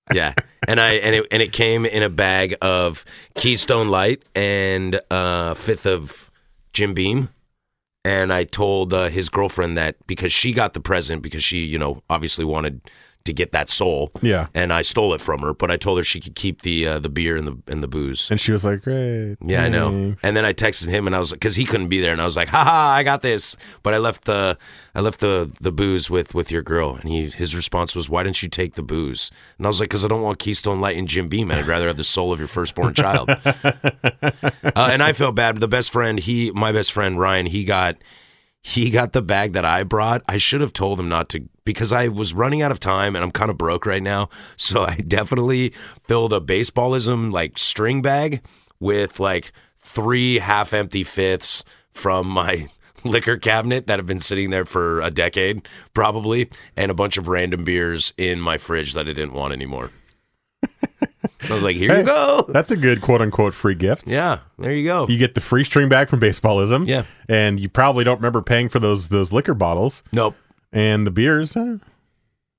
yeah, 0.14 0.34
and 0.68 0.80
I 0.80 0.94
and 0.94 1.16
it 1.16 1.28
and 1.32 1.42
it 1.42 1.52
came 1.52 1.86
in 1.86 2.04
a 2.04 2.10
bag 2.10 2.56
of 2.62 3.06
Keystone 3.36 3.90
Light 3.90 4.24
and 4.36 5.00
uh, 5.12 5.54
fifth 5.54 5.86
of 5.86 6.32
Jim 6.74 6.94
Beam. 6.94 7.30
And 8.06 8.34
I 8.34 8.44
told 8.44 8.94
uh, 8.94 9.08
his 9.08 9.30
girlfriend 9.30 9.78
that 9.78 9.96
because 10.08 10.34
she 10.34 10.52
got 10.52 10.74
the 10.74 10.82
present 10.82 11.22
because 11.22 11.42
she, 11.42 11.60
you 11.60 11.78
know, 11.78 12.04
obviously 12.10 12.44
wanted 12.44 12.82
to 13.26 13.34
get 13.34 13.52
that 13.54 13.70
soul. 13.70 14.12
Yeah. 14.22 14.48
And 14.54 14.74
I 14.74 14.82
stole 14.82 15.14
it 15.14 15.22
from 15.22 15.42
her, 15.42 15.54
but 15.54 15.72
I 15.72 15.78
told 15.78 15.98
her 15.98 16.04
she 16.04 16.20
could 16.20 16.36
keep 16.36 16.62
the 16.62 16.88
uh, 16.88 17.00
the 17.00 17.10
beer 17.10 17.38
and 17.38 17.48
the 17.48 17.58
and 17.68 17.82
the 17.82 17.88
booze. 17.88 18.30
And 18.30 18.40
she 18.40 18.52
was 18.52 18.66
like, 18.66 18.82
"Great." 18.82 19.38
Yeah, 19.42 19.64
I 19.64 19.70
know. 19.70 20.16
And 20.24 20.36
then 20.36 20.46
I 20.46 20.54
texted 20.54 20.88
him, 20.88 21.08
and 21.08 21.16
I 21.16 21.20
was 21.20 21.32
like, 21.32 21.40
because 21.40 21.56
he 21.56 21.66
couldn't 21.66 21.88
be 21.88 22.00
there, 22.00 22.12
and 22.12 22.22
I 22.22 22.26
was 22.26 22.36
like, 22.36 22.50
"Ha 22.50 22.64
ha, 22.64 22.94
I 22.96 23.04
got 23.04 23.22
this." 23.22 23.56
But 23.82 23.94
I 23.94 23.98
left 23.98 24.26
the 24.26 24.58
I 24.96 25.02
left 25.02 25.20
the 25.20 25.52
the 25.62 25.72
booze 25.72 26.10
with 26.10 26.36
with 26.36 26.52
your 26.52 26.62
girl, 26.62 26.96
and 26.96 27.10
he 27.10 27.28
his 27.30 27.56
response 27.56 27.96
was, 27.96 28.10
"Why 28.10 28.24
didn't 28.24 28.44
you 28.44 28.50
take 28.50 28.76
the 28.76 28.84
booze?" 28.84 29.32
And 29.58 29.66
I 29.66 29.70
was 29.70 29.80
like, 29.80 29.90
"Because 29.90 30.04
I 30.06 30.08
don't 30.08 30.22
want 30.22 30.40
Keystone 30.40 30.82
Light 30.82 30.98
and 30.98 31.08
Jim 31.08 31.30
Beam, 31.30 31.52
I'd 31.52 31.66
rather 31.66 31.88
have 31.88 31.98
the 31.98 32.04
soul 32.04 32.34
of 32.34 32.40
your 32.40 32.48
firstborn 32.48 32.94
child." 32.94 33.30
uh, 33.46 34.90
and 34.92 35.02
I 35.02 35.14
felt 35.14 35.36
bad. 35.36 35.58
The 35.58 35.68
best 35.68 35.92
friend, 35.92 36.20
he 36.20 36.52
my 36.52 36.72
best 36.72 36.92
friend 36.92 37.20
Ryan, 37.20 37.46
he 37.46 37.64
got 37.64 37.96
he 38.64 38.90
got 38.90 39.12
the 39.12 39.22
bag 39.22 39.54
that 39.54 39.66
I 39.66 39.84
brought. 39.84 40.24
I 40.28 40.38
should 40.38 40.62
have 40.62 40.72
told 40.72 40.98
him 40.98 41.10
not 41.10 41.28
to 41.30 41.44
because 41.66 41.92
I 41.92 42.08
was 42.08 42.34
running 42.34 42.62
out 42.62 42.72
of 42.72 42.80
time 42.80 43.16
and 43.16 43.24
I'm 43.24 43.32
kind 43.32 43.52
of 43.52 43.58
broke 43.58 43.86
right 43.86 44.02
now. 44.02 44.30
So 44.56 44.84
I 44.84 44.96
definitely 44.96 45.74
filled 46.06 46.32
a 46.32 46.40
baseballism 46.40 47.34
like 47.34 47.58
string 47.58 48.02
bag 48.02 48.42
with 48.80 49.20
like 49.20 49.52
three 49.78 50.40
half 50.40 50.74
empty 50.74 51.04
fifths 51.04 51.66
from 51.92 52.28
my 52.28 52.70
liquor 53.04 53.38
cabinet 53.38 53.88
that 53.88 54.00
have 54.00 54.06
been 54.06 54.22
sitting 54.22 54.52
there 54.52 54.64
for 54.64 55.02
a 55.02 55.12
decade 55.12 55.68
probably 55.94 56.50
and 56.78 56.90
a 56.90 56.94
bunch 56.94 57.18
of 57.18 57.28
random 57.28 57.66
beers 57.66 58.14
in 58.18 58.40
my 58.40 58.58
fridge 58.58 58.94
that 58.94 59.08
I 59.10 59.14
didn't 59.14 59.34
want 59.34 59.52
anymore. 59.54 59.92
I 61.50 61.54
was 61.54 61.64
like, 61.64 61.76
here 61.76 61.96
you 61.98 62.04
go. 62.04 62.46
That's 62.50 62.72
a 62.72 62.78
good 62.78 63.02
quote 63.02 63.22
unquote 63.22 63.54
free 63.54 63.76
gift. 63.76 64.08
Yeah, 64.08 64.40
there 64.58 64.72
you 64.74 64.86
go. 64.86 65.08
You 65.08 65.18
get 65.18 65.34
the 65.36 65.42
free 65.42 65.64
string 65.64 65.90
bag 65.90 66.08
from 66.10 66.20
Baseballism. 66.22 66.88
Yeah. 66.88 67.04
And 67.28 67.60
you 67.60 67.68
probably 67.70 68.04
don't 68.04 68.18
remember 68.18 68.42
paying 68.42 68.70
for 68.70 68.80
those 68.80 69.10
those 69.10 69.34
liquor 69.34 69.54
bottles 69.54 70.04
Nope. 70.14 70.36
and 70.72 71.06
the 71.06 71.12
beers. 71.12 71.56
eh, 71.58 71.78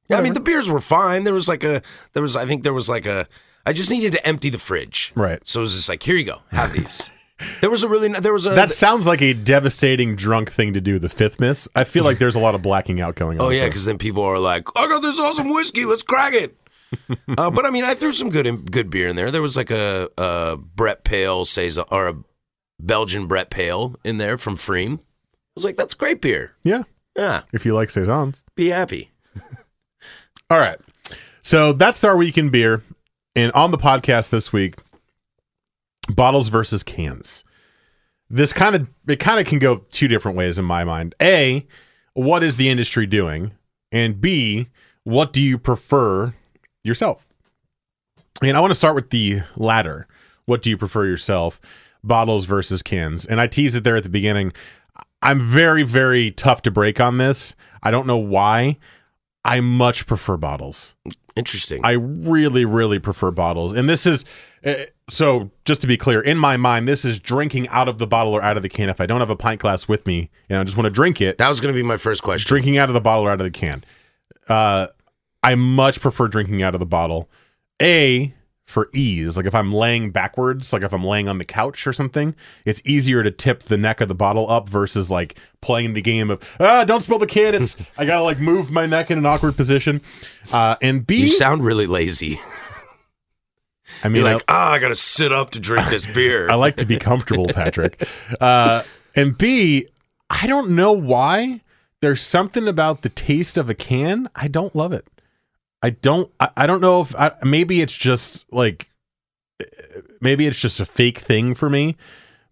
Yeah, 0.09 0.19
I 0.19 0.21
mean 0.21 0.35
the 0.35 0.41
beers 0.41 0.69
were 0.69 0.81
fine. 0.81 1.25
There 1.25 1.33
was 1.35 1.49
like 1.49 1.65
a 1.65 1.81
there 2.13 2.23
was 2.23 2.37
I 2.37 2.45
think 2.47 2.63
there 2.63 2.75
was 2.75 2.89
like 2.89 3.07
a 3.07 3.27
I 3.67 3.73
just 3.73 3.91
needed 3.91 4.13
to 4.13 4.27
empty 4.27 4.51
the 4.51 4.59
fridge. 4.59 5.13
Right. 5.17 5.41
So 5.49 5.61
it 5.61 5.63
was 5.63 5.75
just 5.75 5.89
like, 5.89 6.03
here 6.03 6.17
you 6.17 6.25
go, 6.27 6.43
have 6.51 6.75
these. 6.75 7.11
there 7.63 7.71
was 7.71 7.83
a 7.83 7.89
really 7.89 8.09
there 8.09 8.35
was 8.35 8.45
a 8.45 8.51
That 8.51 8.71
sounds 8.71 9.07
like 9.07 9.23
a 9.23 9.33
devastating 9.33 10.15
drunk 10.15 10.53
thing 10.53 10.75
to 10.75 10.81
do. 10.83 10.99
The 10.99 11.09
fifth 11.09 11.41
miss. 11.41 11.67
I 11.75 11.85
feel 11.85 12.05
like 12.05 12.19
there's 12.19 12.35
a 12.37 12.39
lot 12.41 12.55
of 12.55 12.61
blacking 12.61 13.01
out 13.01 13.15
going 13.15 13.41
on. 13.41 13.47
Oh 13.47 13.51
yeah, 13.51 13.65
because 13.65 13.87
then 13.87 13.97
people 13.97 14.23
are 14.23 14.39
like, 14.39 14.69
I 14.77 14.87
got 14.89 15.01
this 15.01 15.19
awesome 15.19 15.49
whiskey, 15.49 15.87
let's 15.87 16.03
crack 16.03 16.35
it. 16.35 16.55
uh, 17.39 17.51
but 17.51 17.67
I 17.67 17.71
mean, 17.71 17.85
I 17.85 17.95
threw 17.95 18.13
some 18.13 18.31
good 18.31 18.71
good 18.71 18.91
beer 18.91 19.09
in 19.09 19.17
there. 19.17 19.31
There 19.31 19.43
was 19.43 19.57
like 19.57 19.71
a, 19.71 20.09
a 20.19 20.57
Brett 20.57 21.05
Pale 21.05 21.45
saison 21.47 21.85
or 21.91 22.09
a 22.09 22.15
Belgian 22.81 23.27
Brett 23.27 23.51
Pale 23.51 23.97
in 24.05 24.19
there 24.19 24.37
from 24.39 24.57
pFriem. 24.57 24.99
I 24.99 25.03
was 25.55 25.65
like, 25.65 25.77
that's 25.77 25.95
great 25.95 26.21
beer. 26.21 26.55
yeah. 26.65 26.83
Yeah, 27.17 27.43
If 27.53 27.65
you 27.65 27.75
like 27.75 27.91
saisons. 27.91 28.43
be 28.57 28.71
happy. 28.71 29.13
All 30.51 30.59
right. 30.59 30.79
So 31.43 31.73
that's 31.73 32.03
our 32.03 32.17
week 32.17 32.37
in 32.37 32.51
beer. 32.51 32.83
And 33.37 33.53
on 33.53 33.71
the 33.71 33.79
podcast 33.79 34.31
this 34.31 34.53
week, 34.53 34.75
bottles 36.09 36.49
versus 36.49 36.83
cans. 36.83 37.45
This 38.31 38.53
kind 38.53 38.75
of 38.75 38.89
it 39.07 39.21
kind 39.21 39.39
of 39.39 39.47
can 39.47 39.61
go 39.61 39.85
two 39.93 40.09
different 40.09 40.37
ways 40.37 40.59
in 40.59 40.65
my 40.65 40.83
mind. 40.83 41.15
A, 41.23 41.65
what 42.15 42.43
is 42.43 42.57
the 42.57 42.69
industry 42.69 43.07
doing? 43.07 43.53
And 43.93 44.21
B, 44.21 44.69
what 45.05 45.33
do 45.33 45.41
you 45.41 45.57
prefer 45.57 46.35
yourself? 46.85 47.29
And 48.43 48.57
I 48.57 48.61
want 48.61 48.71
to 48.71 48.77
start 48.77 48.95
with 48.95 49.11
the 49.11 49.41
latter. 49.57 50.07
What 50.47 50.63
do 50.63 50.71
you 50.71 50.77
prefer 50.77 51.07
yourself? 51.07 51.61
Bottles 52.03 52.45
versus 52.45 52.83
cans. 52.83 53.25
And 53.25 53.41
I 53.41 53.47
teased 53.47 53.77
it 53.77 53.85
there 53.85 53.97
at 53.97 54.03
the 54.03 54.09
beginning. 54.09 54.53
I'm 55.23 55.41
very, 55.41 55.83
very 55.83 56.31
tough 56.31 56.63
to 56.63 56.71
break 56.71 57.01
on 57.01 57.19
this. 57.19 57.55
I 57.83 57.91
don't 57.91 58.07
know 58.07 58.19
why. 58.19 58.79
I 59.45 59.61
much 59.61 60.07
prefer 60.07 60.37
bottles. 60.37 60.95
Interesting. 61.37 61.81
I 61.85 61.93
really, 61.93 62.65
really 62.65 62.99
prefer 62.99 63.31
bottles. 63.31 63.73
And 63.73 63.89
this 63.89 64.07
is 64.07 64.25
uh, 64.65 64.85
so 65.11 65.51
just 65.65 65.83
to 65.83 65.87
be 65.87 65.97
clear, 65.97 66.21
in 66.21 66.39
my 66.39 66.57
mind, 66.57 66.89
this 66.89 67.05
is 67.05 67.19
drinking 67.19 67.69
out 67.69 67.89
of 67.89 67.99
the 67.99 68.07
bottle 68.07 68.33
or 68.33 68.43
out 68.43 68.57
of 68.57 68.63
the 68.63 68.69
can. 68.69 68.89
If 68.89 69.01
I 69.01 69.07
don't 69.07 69.21
have 69.21 69.31
a 69.31 69.37
pint 69.37 69.61
glass 69.61 69.87
with 69.87 70.07
me 70.07 70.31
and 70.49 70.59
I 70.59 70.65
just 70.65 70.77
want 70.77 70.87
to 70.87 70.95
drink 70.95 71.21
it, 71.21 71.39
that 71.39 71.49
was 71.49 71.61
going 71.61 71.75
to 71.75 71.77
be 71.79 71.87
my 71.87 71.99
first 71.99 72.23
question. 72.23 72.49
drinking 72.49 72.79
out 72.79 72.89
of 72.89 72.95
the 72.95 73.01
bottle 73.01 73.25
or 73.25 73.31
out 73.31 73.41
of 73.41 73.45
the 73.45 73.51
can. 73.51 73.85
Uh, 74.49 74.87
I 75.45 75.55
much 75.55 76.01
prefer 76.01 76.29
drinking 76.29 76.63
out 76.63 76.75
of 76.75 76.81
the 76.81 76.87
bottle. 76.87 77.29
A 77.83 78.35
for 78.67 78.89
ease, 78.95 79.37
like 79.37 79.45
if 79.45 79.55
I'm 79.55 79.73
laying 79.73 80.11
backwards, 80.11 80.73
like 80.73 80.83
if 80.83 80.93
I'm 80.93 81.05
laying 81.05 81.29
on 81.29 81.37
the 81.39 81.45
couch 81.45 81.87
or 81.87 81.93
something, 81.93 82.35
it's 82.65 82.81
easier 82.87 83.23
to 83.23 83.31
tip 83.31 83.65
the 83.65 83.77
neck 83.77 84.01
of 84.01 84.09
the 84.09 84.15
bottle 84.15 84.51
up 84.51 84.69
versus 84.69 85.11
like 85.11 85.39
playing 85.61 85.93
the 85.93 86.01
game 86.01 86.31
of 86.31 86.43
ah, 86.59 86.85
don't 86.85 87.03
spill 87.03 87.19
the 87.19 87.27
can. 87.27 87.55
It's 87.55 87.77
I 87.99 88.07
gotta 88.07 88.23
like 88.23 88.41
move 88.41 88.71
my 88.71 88.87
neck 88.87 89.11
in 89.11 89.19
an 89.19 89.27
awkward 89.27 89.57
position. 89.57 90.01
Uh, 90.53 90.77
and 90.81 91.07
B, 91.07 91.23
You 91.23 91.29
sound 91.29 91.63
really 91.63 91.87
lazy. 91.87 92.39
I 94.03 94.09
mean, 94.09 94.23
You're 94.23 94.35
like, 94.35 94.45
ah, 94.49 94.73
I 94.73 94.79
got 94.79 94.89
to 94.89 94.95
sit 94.95 95.33
up 95.33 95.51
to 95.51 95.61
drink 95.61 95.89
this 95.89 96.07
beer. 96.15 96.51
I 96.51 96.55
like 96.55 96.77
to 96.77 96.87
be 96.87 96.99
comfortable, 96.99 97.47
Patrick. 97.47 98.07
Uh, 98.41 98.83
and 99.15 99.37
B, 99.37 99.89
I 100.31 100.47
don't 100.47 100.71
know 100.71 100.93
why. 100.93 101.61
There's 102.01 102.21
something 102.21 102.69
about 102.69 103.03
the 103.03 103.09
taste 103.09 103.57
of 103.57 103.71
a 103.71 103.75
can. 103.75 104.29
I 104.35 104.49
don't 104.49 104.75
love 104.75 104.93
it. 104.93 105.07
I 105.85 105.91
don't. 105.91 106.33
I, 106.41 106.49
I 106.57 106.67
don't 106.67 106.81
know 106.81 107.03
if 107.03 107.15
I, 107.15 107.33
maybe 107.43 107.83
it's 107.83 107.95
just 107.95 108.51
like 108.51 108.91
maybe 110.19 110.47
it's 110.47 110.59
just 110.59 110.81
a 110.81 110.87
fake 110.87 111.19
thing 111.19 111.55
for 111.55 111.69
me, 111.69 111.99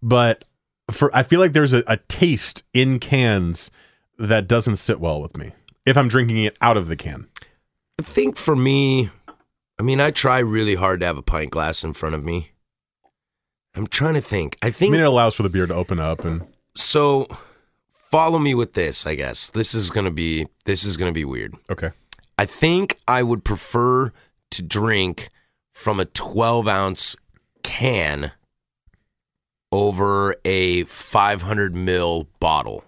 but 0.03 0.45
for 0.91 1.09
I 1.15 1.23
feel 1.23 1.39
like 1.39 1.53
there's 1.53 1.73
a, 1.73 1.83
a 1.87 1.97
taste 1.97 2.61
in 2.73 2.99
cans 2.99 3.71
that 4.19 4.47
doesn't 4.47 4.75
sit 4.75 4.99
well 4.99 5.19
with 5.19 5.35
me 5.35 5.51
if 5.83 5.97
I'm 5.97 6.09
drinking 6.09 6.43
it 6.43 6.55
out 6.61 6.77
of 6.77 6.87
the 6.87 6.95
can. 6.95 7.27
I 7.99 8.03
think 8.03 8.37
for 8.37 8.55
me, 8.55 9.09
I 9.79 9.83
mean, 9.83 9.99
I 9.99 10.11
try 10.11 10.37
really 10.37 10.75
hard 10.75 10.99
to 10.99 11.07
have 11.07 11.17
a 11.17 11.23
pint 11.23 11.49
glass 11.49 11.83
in 11.83 11.93
front 11.93 12.13
of 12.13 12.23
me. 12.23 12.51
I'm 13.73 13.87
trying 13.87 14.13
to 14.13 14.21
think. 14.21 14.59
I 14.61 14.69
think 14.69 14.91
I 14.91 14.97
mean, 14.97 15.01
it 15.01 15.07
allows 15.07 15.33
for 15.33 15.41
the 15.41 15.49
beer 15.49 15.65
to 15.65 15.73
open 15.73 15.99
up 15.99 16.23
and 16.23 16.45
so. 16.75 17.27
Follow 17.95 18.37
me 18.37 18.53
with 18.53 18.73
this, 18.73 19.07
I 19.07 19.15
guess. 19.15 19.49
This 19.49 19.73
is 19.73 19.89
gonna 19.89 20.11
be 20.11 20.45
this 20.65 20.83
is 20.83 20.97
gonna 20.97 21.13
be 21.13 21.25
weird. 21.25 21.55
okay. 21.71 21.89
I 22.37 22.45
think 22.45 22.99
I 23.07 23.23
would 23.23 23.43
prefer 23.43 24.11
to 24.51 24.61
drink 24.61 25.29
from 25.73 25.99
a 25.99 26.05
12 26.05 26.67
ounce 26.67 27.15
can 27.63 28.31
over 29.71 30.35
a 30.45 30.83
500 30.83 31.75
mil 31.75 32.27
bottle. 32.39 32.85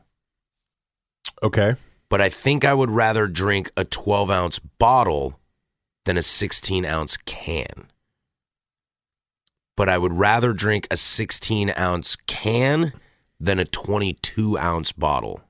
Okay. 1.42 1.76
But 2.10 2.22
I 2.22 2.30
think 2.30 2.64
I 2.64 2.74
would 2.74 2.92
rather 2.92 3.28
drink 3.28 3.72
a 3.76 3.84
12 3.84 4.30
ounce 4.30 4.60
bottle 4.60 5.40
than 6.06 6.18
a 6.18 6.22
16 6.22 6.86
ounce 6.86 7.18
can. 7.18 7.88
But 9.76 9.90
I 9.90 9.98
would 9.98 10.14
rather 10.14 10.54
drink 10.54 10.88
a 10.90 10.98
16 10.98 11.74
ounce 11.78 12.16
can 12.28 12.94
than 13.40 13.60
a 13.60 13.66
22 13.66 14.58
ounce 14.58 14.92
bottle. 14.92 15.42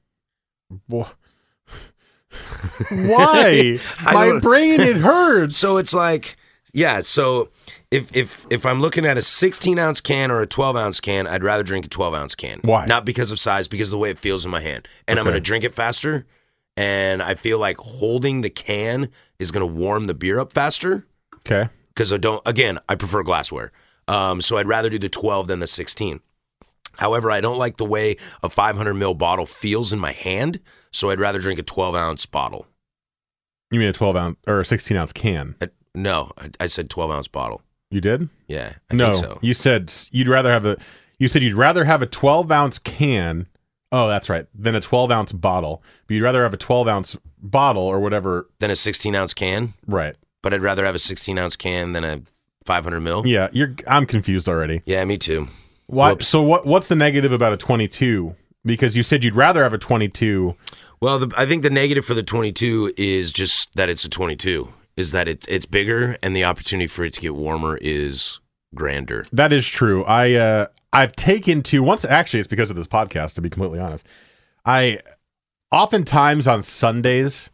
Why? 2.90 3.80
My 4.04 4.40
brain 4.40 4.82
it 4.82 4.98
hurts. 4.98 5.58
So 5.58 5.78
it's 5.78 5.94
like, 5.94 6.36
yeah. 6.74 7.02
So 7.02 7.50
if 7.92 8.16
if 8.16 8.46
if 8.50 8.66
I'm 8.66 8.82
looking 8.82 9.06
at 9.06 9.18
a 9.18 9.22
16 9.22 9.80
ounce 9.80 10.02
can 10.02 10.32
or 10.32 10.42
a 10.42 10.48
12 10.48 10.76
ounce 10.76 11.00
can, 11.00 11.28
I'd 11.28 11.44
rather 11.44 11.64
drink 11.64 11.86
a 11.86 11.90
12 11.90 12.14
ounce 12.14 12.36
can. 12.36 12.60
Why? 12.64 12.86
Not 12.86 13.06
because 13.06 13.32
of 13.32 13.40
size, 13.40 13.68
because 13.68 13.88
of 13.90 13.92
the 13.92 13.98
way 14.00 14.10
it 14.10 14.18
feels 14.20 14.46
in 14.46 14.52
my 14.52 14.62
hand, 14.62 14.88
and 15.08 15.20
I'm 15.20 15.28
Okay. 15.28 15.36
to 15.36 15.42
drink 15.42 15.64
it 15.64 15.74
faster. 15.74 16.26
And 16.78 17.22
I 17.24 17.36
feel 17.36 17.58
like 17.58 17.78
holding 17.78 18.42
the 18.42 18.50
can 18.50 19.10
is 19.40 19.52
going 19.52 19.62
to 19.66 19.74
warm 19.74 20.08
the 20.08 20.14
beer 20.14 20.40
up 20.40 20.52
faster. 20.52 21.08
okay. 21.38 21.70
Because 21.90 22.12
I 22.12 22.18
don't. 22.18 22.42
Again, 22.46 22.80
I 22.90 22.96
prefer 22.96 23.24
glassware. 23.24 23.72
Um, 24.10 24.42
so 24.42 24.58
I'd 24.58 24.68
rather 24.68 24.90
do 24.90 25.00
the 25.00 25.08
12 25.08 25.48
than 25.48 25.60
the 25.62 25.68
16. 25.68 26.20
However, 27.00 27.32
I 27.32 27.40
don't 27.40 27.58
like 27.58 27.78
the 27.78 27.86
way 27.86 28.18
a 28.44 28.50
500 28.50 28.94
ml 28.94 29.18
bottle 29.18 29.46
feels 29.46 29.94
in 29.94 30.00
my 30.00 30.12
hand, 30.12 30.60
so 30.96 31.10
I'd 31.10 31.20
rather 31.20 31.40
drink 31.40 31.60
a 31.60 31.64
12 31.64 31.96
ounce 31.96 32.26
bottle. 32.26 32.66
You 33.72 33.80
mean 33.80 33.90
a 33.90 33.94
12 33.94 34.16
ounce 34.16 34.38
or 34.48 34.62
a 34.62 34.66
16 34.66 34.96
ounce 34.98 35.12
can? 35.14 35.56
No, 35.94 36.32
I, 36.38 36.50
I 36.62 36.68
said 36.68 36.90
12 36.90 37.12
ounce 37.12 37.28
bottle. 37.28 37.62
You 37.92 38.02
did? 38.02 38.30
Yeah, 38.48 38.74
I 38.92 38.96
no. 38.96 39.14
think 39.14 39.26
so. 39.26 39.40
You 39.42 39.54
said 39.54 39.92
you'd 40.12 40.28
rather 40.28 40.52
have 40.52 40.66
a. 40.66 40.78
You 41.20 41.28
said 41.28 41.44
you'd 41.44 41.56
rather 41.56 41.86
have 41.86 42.02
a 42.02 42.06
12 42.06 42.52
ounce 42.52 42.80
can. 42.80 43.48
Oh, 43.92 44.08
that's 44.08 44.30
right. 44.30 44.46
Than 44.54 44.76
a 44.76 44.82
12 44.82 45.12
ounce 45.12 45.32
bottle. 45.32 45.82
But 46.08 46.16
you'd 46.16 46.24
rather 46.24 46.44
have 46.44 46.54
a 46.54 46.58
12 46.58 46.88
ounce 46.88 47.16
bottle 47.42 47.84
or 47.84 48.00
whatever. 48.00 48.48
than 48.60 48.72
a 48.72 48.76
16 48.76 49.16
ounce 49.16 49.34
can, 49.34 49.74
Right. 49.88 50.16
but 50.42 50.54
I'd 50.54 50.62
rather 50.62 50.86
have 50.86 50.96
a 50.96 51.00
16 51.00 51.38
ounce 51.38 51.56
can 51.56 51.94
than 51.94 52.04
a 52.04 52.22
500 52.66 53.00
mil. 53.02 53.26
Yeah. 53.26 53.50
You're. 53.54 53.74
I'm 53.88 54.06
confused 54.06 54.50
already. 54.50 54.82
Yeah, 54.86 55.06
me 55.06 55.18
too. 55.18 55.48
Why? 55.88 56.12
Whoops. 56.12 56.28
So 56.28 56.42
what? 56.42 56.66
What's 56.66 56.88
the 56.88 56.96
negative 56.96 57.32
about 57.32 57.54
a 57.54 57.58
22? 57.58 58.36
Because 58.66 58.98
you 58.98 59.04
said 59.04 59.24
you'd 59.24 59.36
rather 59.36 59.62
have 59.64 59.74
a 59.74 59.78
22. 59.78 60.56
Well, 61.02 61.20
the, 61.20 61.34
I 61.38 61.46
think 61.46 61.64
the 61.64 61.70
negative 61.70 62.06
for 62.06 62.14
the 62.14 62.24
22 62.24 62.94
is 62.98 63.34
just 63.34 63.76
that 63.76 63.90
it's 63.90 64.06
a 64.06 64.10
22. 64.10 64.70
Is 64.98 65.12
that 65.12 65.28
it's 65.28 65.46
it's 65.48 65.66
bigger 65.66 66.18
and 66.24 66.34
the 66.34 66.46
opportunity 66.46 66.88
for 66.88 67.04
it 67.04 67.12
to 67.14 67.22
get 67.22 67.36
warmer 67.36 67.78
is 67.82 68.40
grander. 68.74 69.26
That 69.34 69.52
is 69.52 69.68
true. 69.68 70.06
I 70.06 70.34
uh 70.36 70.68
I've 70.94 71.14
taken 71.14 71.62
to 71.64 71.84
once 71.84 72.06
actually 72.06 72.40
it's 72.40 72.48
because 72.48 72.70
of 72.70 72.78
this 72.78 72.88
podcast 72.88 73.34
to 73.34 73.42
be 73.42 73.50
completely 73.50 73.80
honest. 73.80 74.08
I 74.66 75.00
oftentimes 75.70 76.48
on 76.48 76.64
Sundays 76.64 77.50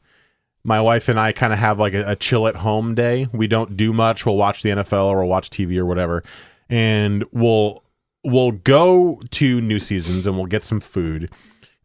my 0.64 0.80
wife 0.80 1.10
and 1.10 1.20
I 1.20 1.32
kind 1.32 1.54
of 1.54 1.60
have 1.60 1.80
like 1.80 1.94
a, 1.94 2.12
a 2.12 2.16
chill 2.16 2.48
at 2.48 2.56
home 2.56 2.94
day. 2.94 3.28
We 3.34 3.48
don't 3.48 3.76
do 3.76 3.94
much. 3.94 4.26
We'll 4.26 4.38
watch 4.38 4.62
the 4.62 4.70
NFL 4.70 5.06
or 5.06 5.18
we'll 5.18 5.28
watch 5.28 5.50
TV 5.50 5.78
or 5.78 5.86
whatever. 5.86 6.24
And 6.70 7.26
we'll 7.32 7.84
we'll 8.24 8.52
go 8.52 9.20
to 9.32 9.62
new 9.62 9.80
seasons 9.80 10.28
and 10.28 10.38
we'll 10.38 10.46
get 10.46 10.64
some 10.64 10.80
food 10.80 11.32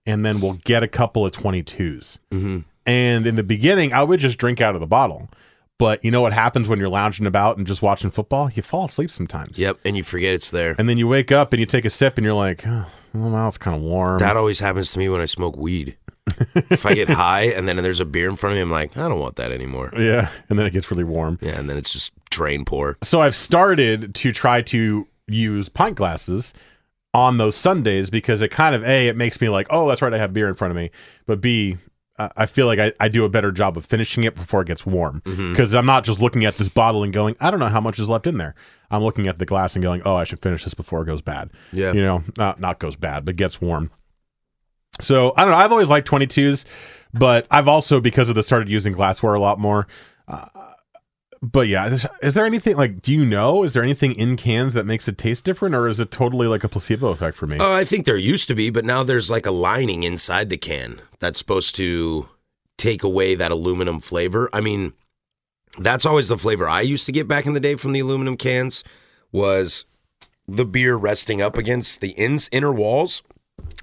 and 0.06 0.24
then 0.24 0.40
we'll 0.40 0.54
get 0.64 0.82
a 0.82 0.88
couple 0.88 1.26
of 1.26 1.32
22s. 1.32 2.18
Mm-hmm. 2.30 2.58
And 2.86 3.26
in 3.26 3.34
the 3.34 3.42
beginning, 3.42 3.92
I 3.92 4.02
would 4.02 4.20
just 4.20 4.38
drink 4.38 4.60
out 4.60 4.74
of 4.74 4.80
the 4.80 4.86
bottle. 4.86 5.28
But 5.78 6.02
you 6.04 6.10
know 6.10 6.22
what 6.22 6.32
happens 6.32 6.68
when 6.68 6.78
you're 6.78 6.88
lounging 6.88 7.26
about 7.26 7.58
and 7.58 7.66
just 7.66 7.82
watching 7.82 8.08
football? 8.08 8.50
You 8.50 8.62
fall 8.62 8.86
asleep 8.86 9.10
sometimes. 9.10 9.58
Yep, 9.58 9.78
and 9.84 9.96
you 9.96 10.02
forget 10.02 10.32
it's 10.32 10.50
there. 10.50 10.74
And 10.78 10.88
then 10.88 10.96
you 10.96 11.06
wake 11.06 11.32
up 11.32 11.52
and 11.52 11.60
you 11.60 11.66
take 11.66 11.84
a 11.84 11.90
sip 11.90 12.16
and 12.16 12.24
you're 12.24 12.34
like, 12.34 12.66
oh, 12.66 12.86
well, 13.12 13.30
now 13.30 13.48
it's 13.48 13.58
kind 13.58 13.76
of 13.76 13.82
warm. 13.82 14.18
That 14.18 14.36
always 14.36 14.60
happens 14.60 14.92
to 14.92 14.98
me 14.98 15.08
when 15.08 15.20
I 15.20 15.26
smoke 15.26 15.56
weed. 15.56 15.98
if 16.54 16.86
I 16.86 16.94
get 16.94 17.08
high 17.08 17.42
and 17.42 17.68
then 17.68 17.76
there's 17.76 18.00
a 18.00 18.04
beer 18.04 18.28
in 18.28 18.36
front 18.36 18.52
of 18.52 18.56
me, 18.56 18.62
I'm 18.62 18.70
like, 18.70 18.96
I 18.96 19.08
don't 19.08 19.20
want 19.20 19.36
that 19.36 19.52
anymore. 19.52 19.92
yeah. 19.98 20.30
And 20.48 20.58
then 20.58 20.66
it 20.66 20.70
gets 20.70 20.90
really 20.90 21.04
warm. 21.04 21.38
Yeah, 21.42 21.58
and 21.58 21.68
then 21.68 21.76
it's 21.76 21.92
just 21.92 22.12
drain 22.30 22.64
pour. 22.64 22.96
So 23.02 23.20
I've 23.20 23.36
started 23.36 24.14
to 24.14 24.32
try 24.32 24.62
to 24.62 25.06
use 25.28 25.68
pint 25.68 25.96
glasses 25.96 26.54
on 27.16 27.38
those 27.38 27.56
Sundays 27.56 28.10
because 28.10 28.42
it 28.42 28.50
kind 28.50 28.74
of, 28.74 28.84
A, 28.84 29.08
it 29.08 29.16
makes 29.16 29.40
me 29.40 29.48
like, 29.48 29.66
oh, 29.70 29.88
that's 29.88 30.02
right, 30.02 30.12
I 30.12 30.18
have 30.18 30.34
beer 30.34 30.48
in 30.48 30.54
front 30.54 30.70
of 30.70 30.76
me. 30.76 30.90
But 31.26 31.40
b 31.40 31.78
I 32.18 32.46
feel 32.46 32.64
like 32.66 32.78
I, 32.78 32.92
I 32.98 33.08
do 33.08 33.24
a 33.24 33.28
better 33.28 33.52
job 33.52 33.76
of 33.76 33.84
finishing 33.84 34.24
it 34.24 34.34
before 34.34 34.62
it 34.62 34.66
gets 34.68 34.86
warm 34.86 35.20
Mm-hmm. 35.26 35.52
because 35.52 35.74
I'm 35.74 35.84
not 35.84 36.02
just 36.04 36.18
looking 36.20 36.46
at 36.46 36.54
this 36.56 36.68
bottle 36.70 37.02
and 37.02 37.12
going, 37.12 37.36
I 37.40 37.50
don't 37.50 37.60
know 37.60 37.66
how 37.68 37.80
much 37.80 37.98
is 37.98 38.08
left 38.08 38.26
in 38.26 38.38
there. 38.38 38.54
I'm 38.90 39.02
looking 39.02 39.26
at 39.28 39.38
the 39.38 39.44
glass 39.44 39.74
and 39.76 39.82
going, 39.82 40.00
oh, 40.06 40.14
I 40.14 40.24
should 40.24 40.40
finish 40.40 40.64
this 40.64 40.72
before 40.74 41.02
it 41.02 41.06
goes 41.06 41.20
bad. 41.20 41.50
Yeah. 41.72 41.92
You 41.92 42.00
know, 42.02 42.22
not, 42.38 42.58
not 42.60 42.78
goes 42.78 42.96
bad, 42.96 43.24
but 43.26 43.36
gets 43.36 43.60
warm. 43.60 43.90
So 45.00 45.34
I 45.36 45.42
don't 45.42 45.50
know. 45.50 45.58
I've 45.58 45.72
always 45.72 45.90
liked 45.90 46.08
22s, 46.08 46.64
but 47.12 47.46
I've 47.50 47.68
also, 47.68 48.00
because 48.00 48.28
of 48.30 48.34
this, 48.34 48.46
started 48.46 48.68
using 48.70 48.92
glassware 48.94 49.34
a 49.34 49.40
lot 49.40 49.58
more. 49.58 49.86
Uh, 50.26 50.46
but 51.42 51.68
yeah, 51.68 51.86
is, 51.88 52.06
is 52.22 52.34
there 52.34 52.46
anything 52.46 52.76
like, 52.76 53.00
do 53.02 53.12
you 53.12 53.24
know, 53.24 53.62
is 53.64 53.72
there 53.72 53.82
anything 53.82 54.12
in 54.14 54.36
cans 54.36 54.74
that 54.74 54.86
makes 54.86 55.08
it 55.08 55.18
taste 55.18 55.44
different 55.44 55.74
or 55.74 55.86
is 55.88 56.00
it 56.00 56.10
totally 56.10 56.46
like 56.46 56.64
a 56.64 56.68
placebo 56.68 57.08
effect 57.08 57.36
for 57.36 57.46
me? 57.46 57.58
Oh, 57.60 57.72
I 57.72 57.84
think 57.84 58.06
there 58.06 58.16
used 58.16 58.48
to 58.48 58.54
be, 58.54 58.70
but 58.70 58.84
now 58.84 59.02
there's 59.02 59.30
like 59.30 59.46
a 59.46 59.50
lining 59.50 60.02
inside 60.02 60.50
the 60.50 60.56
can 60.56 61.00
that's 61.18 61.38
supposed 61.38 61.74
to 61.76 62.28
take 62.78 63.02
away 63.02 63.34
that 63.34 63.50
aluminum 63.50 64.00
flavor. 64.00 64.48
I 64.52 64.60
mean, 64.60 64.92
that's 65.78 66.06
always 66.06 66.28
the 66.28 66.38
flavor 66.38 66.68
I 66.68 66.80
used 66.80 67.06
to 67.06 67.12
get 67.12 67.28
back 67.28 67.46
in 67.46 67.52
the 67.52 67.60
day 67.60 67.74
from 67.74 67.92
the 67.92 68.00
aluminum 68.00 68.36
cans 68.36 68.82
was 69.32 69.84
the 70.48 70.64
beer 70.64 70.96
resting 70.96 71.42
up 71.42 71.58
against 71.58 72.00
the 72.00 72.10
ins, 72.10 72.48
inner 72.52 72.72
walls 72.72 73.22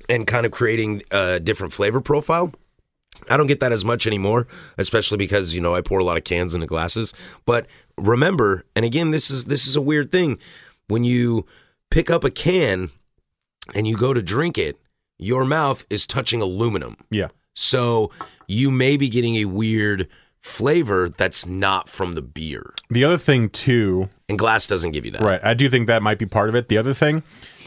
and 0.09 0.25
kind 0.25 0.45
of 0.45 0.51
creating 0.51 1.03
a 1.11 1.39
different 1.39 1.73
flavor 1.73 2.01
profile. 2.01 2.53
I 3.29 3.37
don't 3.37 3.47
get 3.47 3.59
that 3.61 3.71
as 3.71 3.83
much 3.85 4.05
anymore, 4.07 4.47
especially 4.77 5.17
because 5.17 5.53
you 5.55 5.61
know 5.61 5.75
I 5.75 5.81
pour 5.81 5.99
a 5.99 6.03
lot 6.03 6.17
of 6.17 6.23
cans 6.23 6.53
into 6.55 6.67
glasses. 6.67 7.13
But 7.45 7.67
remember, 7.97 8.65
and 8.75 8.85
again, 8.85 9.11
this 9.11 9.29
is 9.29 9.45
this 9.45 9.67
is 9.67 9.75
a 9.75 9.81
weird 9.81 10.11
thing 10.11 10.37
when 10.87 11.03
you 11.03 11.45
pick 11.91 12.09
up 12.09 12.23
a 12.23 12.29
can 12.31 12.89
and 13.75 13.87
you 13.87 13.95
go 13.95 14.13
to 14.13 14.21
drink 14.21 14.57
it, 14.57 14.77
your 15.17 15.45
mouth 15.45 15.85
is 15.89 16.05
touching 16.07 16.41
aluminum. 16.41 16.97
yeah. 17.09 17.27
So 17.55 18.11
you 18.47 18.71
may 18.71 18.97
be 18.97 19.09
getting 19.09 19.35
a 19.37 19.45
weird 19.45 20.07
flavor 20.41 21.07
that's 21.07 21.45
not 21.45 21.87
from 21.87 22.15
the 22.15 22.21
beer. 22.21 22.73
The 22.89 23.05
other 23.05 23.17
thing 23.17 23.49
too, 23.49 24.09
And 24.27 24.37
glass 24.37 24.67
doesn't 24.67 24.91
give 24.91 25.05
you 25.05 25.11
that. 25.11 25.21
right? 25.21 25.39
I 25.43 25.53
do 25.53 25.69
think 25.69 25.87
that 25.87 26.01
might 26.03 26.17
be 26.19 26.25
part 26.25 26.49
of 26.49 26.55
it. 26.55 26.67
The 26.67 26.77
other 26.77 26.93
thing, 26.93 27.23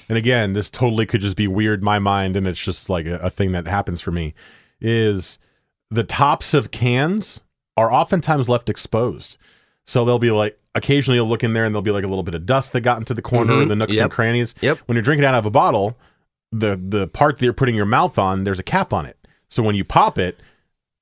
and 0.08 0.18
again, 0.18 0.52
this 0.52 0.68
totally 0.70 1.06
could 1.06 1.20
just 1.22 1.36
be 1.36 1.46
weird 1.48 1.82
my 1.82 1.98
mind, 1.98 2.36
and 2.36 2.46
it's 2.46 2.62
just 2.62 2.90
like 2.90 3.06
a, 3.06 3.16
a 3.18 3.30
thing 3.30 3.52
that 3.52 3.66
happens 3.66 4.00
for 4.02 4.10
me, 4.10 4.34
is 4.80 5.38
the 5.90 6.05
tops 6.05 6.55
of 6.55 6.71
cans 6.71 7.40
are 7.76 7.93
oftentimes 7.93 8.49
left 8.49 8.69
exposed. 8.69 9.37
So 9.87 10.05
they'll 10.05 10.19
be 10.19 10.31
like 10.31 10.59
occasionally 10.75 11.16
you'll 11.16 11.28
look 11.28 11.45
in 11.45 11.52
there 11.55 11.64
and 11.64 11.75
there'll 11.75 11.83
be 11.83 11.90
like 11.90 12.05
a 12.05 12.09
little 12.09 12.23
bit 12.23 12.35
of 12.35 12.45
dust 12.47 12.73
that 12.73 12.81
got 12.83 12.99
into 12.99 13.14
the 13.14 13.23
corner 13.23 13.52
or 13.55 13.64
Mhm. 13.64 13.69
the 13.69 13.76
nooks 13.76 13.93
Yep. 13.95 14.02
and 14.05 14.12
crannies. 14.12 14.55
Yep. 14.61 14.78
When 14.87 14.97
you're 14.97 15.02
drinking 15.02 15.25
out 15.25 15.35
of 15.35 15.47
a 15.47 15.50
bottle, 15.50 15.97
the 16.52 16.76
the 16.83 17.07
part 17.09 17.38
that 17.38 17.45
you're 17.45 17.52
putting 17.55 17.75
your 17.75 17.87
mouth 17.87 18.19
on, 18.19 18.45
there's 18.45 18.59
a 18.59 18.62
cap 18.64 18.93
on 18.93 19.07
it. 19.07 19.16
So 19.49 19.62
when 19.62 19.75
you 19.75 19.85
pop 19.85 20.19
it 20.19 20.40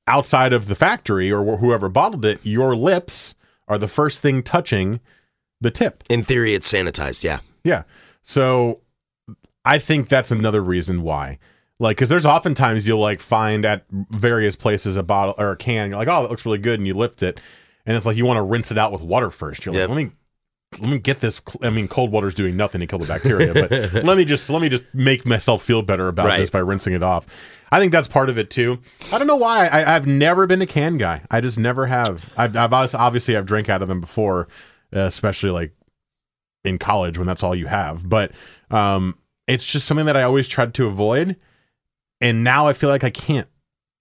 outside 0.06 0.52
of 0.52 0.66
the 0.66 0.74
factory 0.74 1.32
or 1.32 1.42
wh- 1.56 1.60
whoever 1.60 1.88
bottled 1.88 2.24
it, 2.24 2.40
your 2.42 2.76
lips 2.76 3.34
are 3.68 3.78
the 3.78 3.88
first 3.88 4.20
thing 4.20 4.42
touching 4.42 5.00
the 5.60 5.70
tip. 5.70 6.04
In 6.10 6.22
theory, 6.22 6.54
it's 6.54 6.70
sanitized. 6.70 7.24
Yeah. 7.24 7.38
Yeah. 7.62 7.84
So 8.22 8.80
I 9.64 9.78
think 9.78 10.08
that's 10.08 10.30
another 10.30 10.62
reason 10.62 11.00
why. 11.02 11.38
Like, 11.80 11.96
because 11.96 12.08
there's 12.08 12.26
oftentimes 12.26 12.86
you'll 12.86 13.00
like 13.00 13.20
find 13.20 13.64
at 13.64 13.84
various 13.90 14.54
places 14.56 14.96
a 14.96 15.02
bottle 15.02 15.34
or 15.38 15.50
a 15.52 15.56
can. 15.56 15.90
You're 15.90 15.98
like, 15.98 16.08
oh, 16.08 16.22
that 16.22 16.30
looks 16.30 16.46
really 16.46 16.58
good, 16.58 16.78
and 16.80 16.86
you 16.86 16.94
lift 16.94 17.22
it, 17.22 17.40
and 17.84 17.96
it's 17.96 18.06
like 18.06 18.16
you 18.16 18.24
want 18.24 18.38
to 18.38 18.42
rinse 18.42 18.70
it 18.70 18.78
out 18.78 18.92
with 18.92 19.00
water 19.02 19.30
first. 19.30 19.64
You're 19.66 19.74
Yep. 19.74 19.88
like, 19.88 19.96
let 19.96 20.04
me 20.06 20.12
let 20.80 20.90
me 20.90 20.98
get 20.98 21.20
this. 21.20 21.40
I 21.62 21.70
mean, 21.70 21.86
cold 21.88 22.10
water's 22.12 22.34
doing 22.34 22.56
nothing 22.56 22.80
to 22.80 22.86
kill 22.86 22.98
the 22.98 23.06
bacteria, 23.06 23.54
but 23.54 23.70
let 24.04 24.16
me 24.16 24.24
just 24.24 24.48
let 24.50 24.62
me 24.62 24.68
just 24.68 24.82
make 24.92 25.26
myself 25.26 25.62
feel 25.64 25.82
better 25.82 26.08
about 26.08 26.26
Right. 26.26 26.38
this 26.40 26.50
by 26.50 26.60
rinsing 26.60 26.92
it 26.94 27.02
off. 27.02 27.26
I 27.72 27.80
think 27.80 27.90
that's 27.92 28.06
part 28.08 28.28
of 28.28 28.38
it 28.38 28.50
too. 28.50 28.78
I 29.12 29.18
don't 29.18 29.26
know 29.26 29.34
why. 29.36 29.66
I, 29.66 29.96
I've 29.96 30.06
never 30.06 30.46
been 30.46 30.62
a 30.62 30.66
can 30.66 30.96
guy. 30.96 31.22
I 31.30 31.40
just 31.40 31.58
never 31.58 31.86
have. 31.86 32.32
I've, 32.36 32.56
I've 32.56 32.72
obviously, 32.72 33.36
I've 33.36 33.46
drank 33.46 33.68
out 33.68 33.82
of 33.82 33.88
them 33.88 34.00
before, 34.00 34.46
especially 34.92 35.50
like 35.50 35.72
in 36.64 36.78
college 36.78 37.18
when 37.18 37.26
that's 37.26 37.42
all 37.42 37.54
you 37.54 37.66
have. 37.66 38.08
But 38.08 38.30
um, 38.70 39.18
it's 39.48 39.64
just 39.64 39.86
something 39.86 40.06
that 40.06 40.16
I 40.16 40.22
always 40.22 40.46
tried 40.46 40.72
to 40.74 40.86
avoid, 40.86 41.36
and 42.24 42.42
now 42.42 42.66
I 42.66 42.72
feel 42.72 42.88
like 42.88 43.04
I 43.04 43.10
can't 43.10 43.46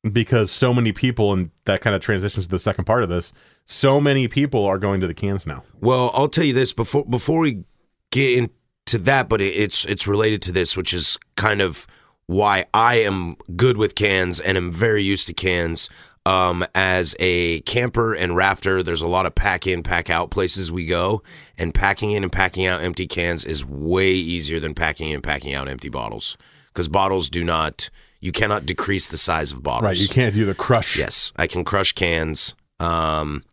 because 0.10 0.50
so 0.50 0.74
many 0.74 0.94
people, 0.94 1.34
and 1.34 1.52
that 1.66 1.82
kind 1.82 1.94
of 1.94 2.02
transitions 2.02 2.46
to 2.46 2.52
the 2.52 2.58
second 2.60 2.86
part 2.86 3.04
of 3.04 3.10
this. 3.10 3.34
So 3.66 4.00
many 4.00 4.30
people 4.30 4.66
are 4.66 4.78
going 4.78 5.02
to 5.02 5.08
the 5.08 5.14
cans 5.14 5.46
now. 5.46 5.64
Well, 5.82 6.10
I'll 6.14 6.30
tell 6.30 6.46
you 6.46 6.54
this 6.54 6.72
before 6.72 7.04
before 7.04 7.42
we 7.42 7.66
get 8.12 8.38
into 8.38 9.04
that, 9.04 9.28
but 9.28 9.42
it, 9.42 9.54
it's 9.58 9.84
it's 9.86 10.08
related 10.08 10.42
to 10.44 10.54
this, 10.54 10.78
which 10.78 10.94
is 10.94 11.20
kind 11.36 11.60
of 11.60 11.86
why 12.28 12.66
I 12.74 13.02
am 13.02 13.36
good 13.58 13.76
with 13.76 13.96
cans 13.96 14.40
and 14.40 14.58
am 14.58 14.72
very 14.72 15.04
used 15.04 15.28
to 15.28 15.34
cans. 15.34 15.90
Um, 16.26 16.66
as 16.74 17.18
a 17.20 17.60
camper 17.62 18.14
and 18.14 18.34
rafter, 18.34 18.82
there's 18.82 19.02
a 19.02 19.08
lot 19.08 19.26
of 19.26 19.36
pack 19.36 19.68
in, 19.68 19.84
pack 19.84 20.10
out 20.10 20.32
places 20.32 20.72
we 20.72 20.86
go, 20.86 21.22
and 21.58 21.74
packing 21.74 22.12
in 22.12 22.24
and 22.24 22.32
packing 22.32 22.66
out 22.66 22.82
empty 22.82 23.06
cans 23.06 23.44
is 23.44 23.66
way 23.66 24.12
easier 24.12 24.62
than 24.62 24.74
packing 24.74 25.10
in 25.10 25.16
and 25.16 25.24
packing 25.24 25.54
out 25.54 25.68
empty 25.68 25.90
bottles 25.90 26.38
because 26.74 26.88
bottles 26.88 27.30
do 27.30 27.44
not, 27.44 27.90
you 28.24 28.32
cannot 28.32 28.66
decrease 28.66 29.10
the 29.10 29.18
size 29.18 29.52
of 29.52 29.62
bottles. 29.62 29.84
Right? 29.84 30.00
You 30.00 30.08
can't 30.08 30.34
do 30.34 30.46
the 30.46 30.56
crush. 30.56 30.98
Yes, 30.98 31.34
I 31.36 31.46
can 31.46 31.66
crush 31.66 31.92
cans, 31.92 32.56
um, 32.80 33.44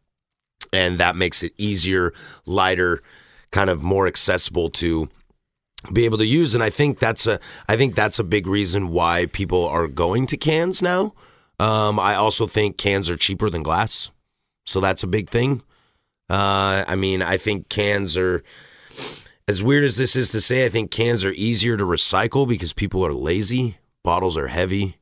and 0.73 0.99
that 0.99 1.17
makes 1.17 1.43
it 1.43 1.53
easier, 1.59 2.15
lighter, 2.47 3.03
kind 3.51 3.69
of 3.69 3.83
more 3.83 4.07
accessible 4.07 4.71
to 4.71 5.09
be 5.93 6.05
able 6.05 6.19
to 6.19 6.27
use. 6.27 6.55
And 6.55 6.63
I 6.63 6.71
think 6.71 7.01
that's 7.01 7.27
a 7.27 7.41
I 7.69 7.77
think 7.77 7.97
that's 7.97 8.21
a 8.21 8.25
big 8.25 8.47
reason 8.47 8.91
why 8.91 9.27
people 9.27 9.67
are 9.67 9.89
going 9.89 10.27
to 10.29 10.37
cans 10.37 10.81
now. 10.81 11.15
Um, 11.59 11.99
I 11.99 12.15
also 12.15 12.47
think 12.47 12.79
cans 12.79 13.11
are 13.11 13.17
cheaper 13.17 13.51
than 13.51 13.65
glass, 13.65 14.13
so 14.67 14.79
that's 14.79 15.03
a 15.03 15.09
big 15.09 15.29
thing. 15.29 15.63
Uh, 16.31 16.85
I 16.87 16.95
mean, 16.95 17.23
I 17.23 17.39
think 17.39 17.69
cans 17.69 18.17
are. 18.17 18.45
As 19.49 19.65
weird 19.65 19.83
as 19.83 19.97
this 19.97 20.15
is 20.15 20.31
to 20.31 20.41
say, 20.41 20.65
I 20.65 20.69
think 20.69 20.93
cans 20.93 21.25
are 21.25 21.33
easier 21.33 21.77
to 21.77 21.83
recycle 21.83 22.47
because 22.47 22.73
people 22.73 23.05
are 23.05 23.13
lazy. 23.13 23.79
Bottles 24.03 24.37
are 24.37 24.49
heavy 24.49 24.97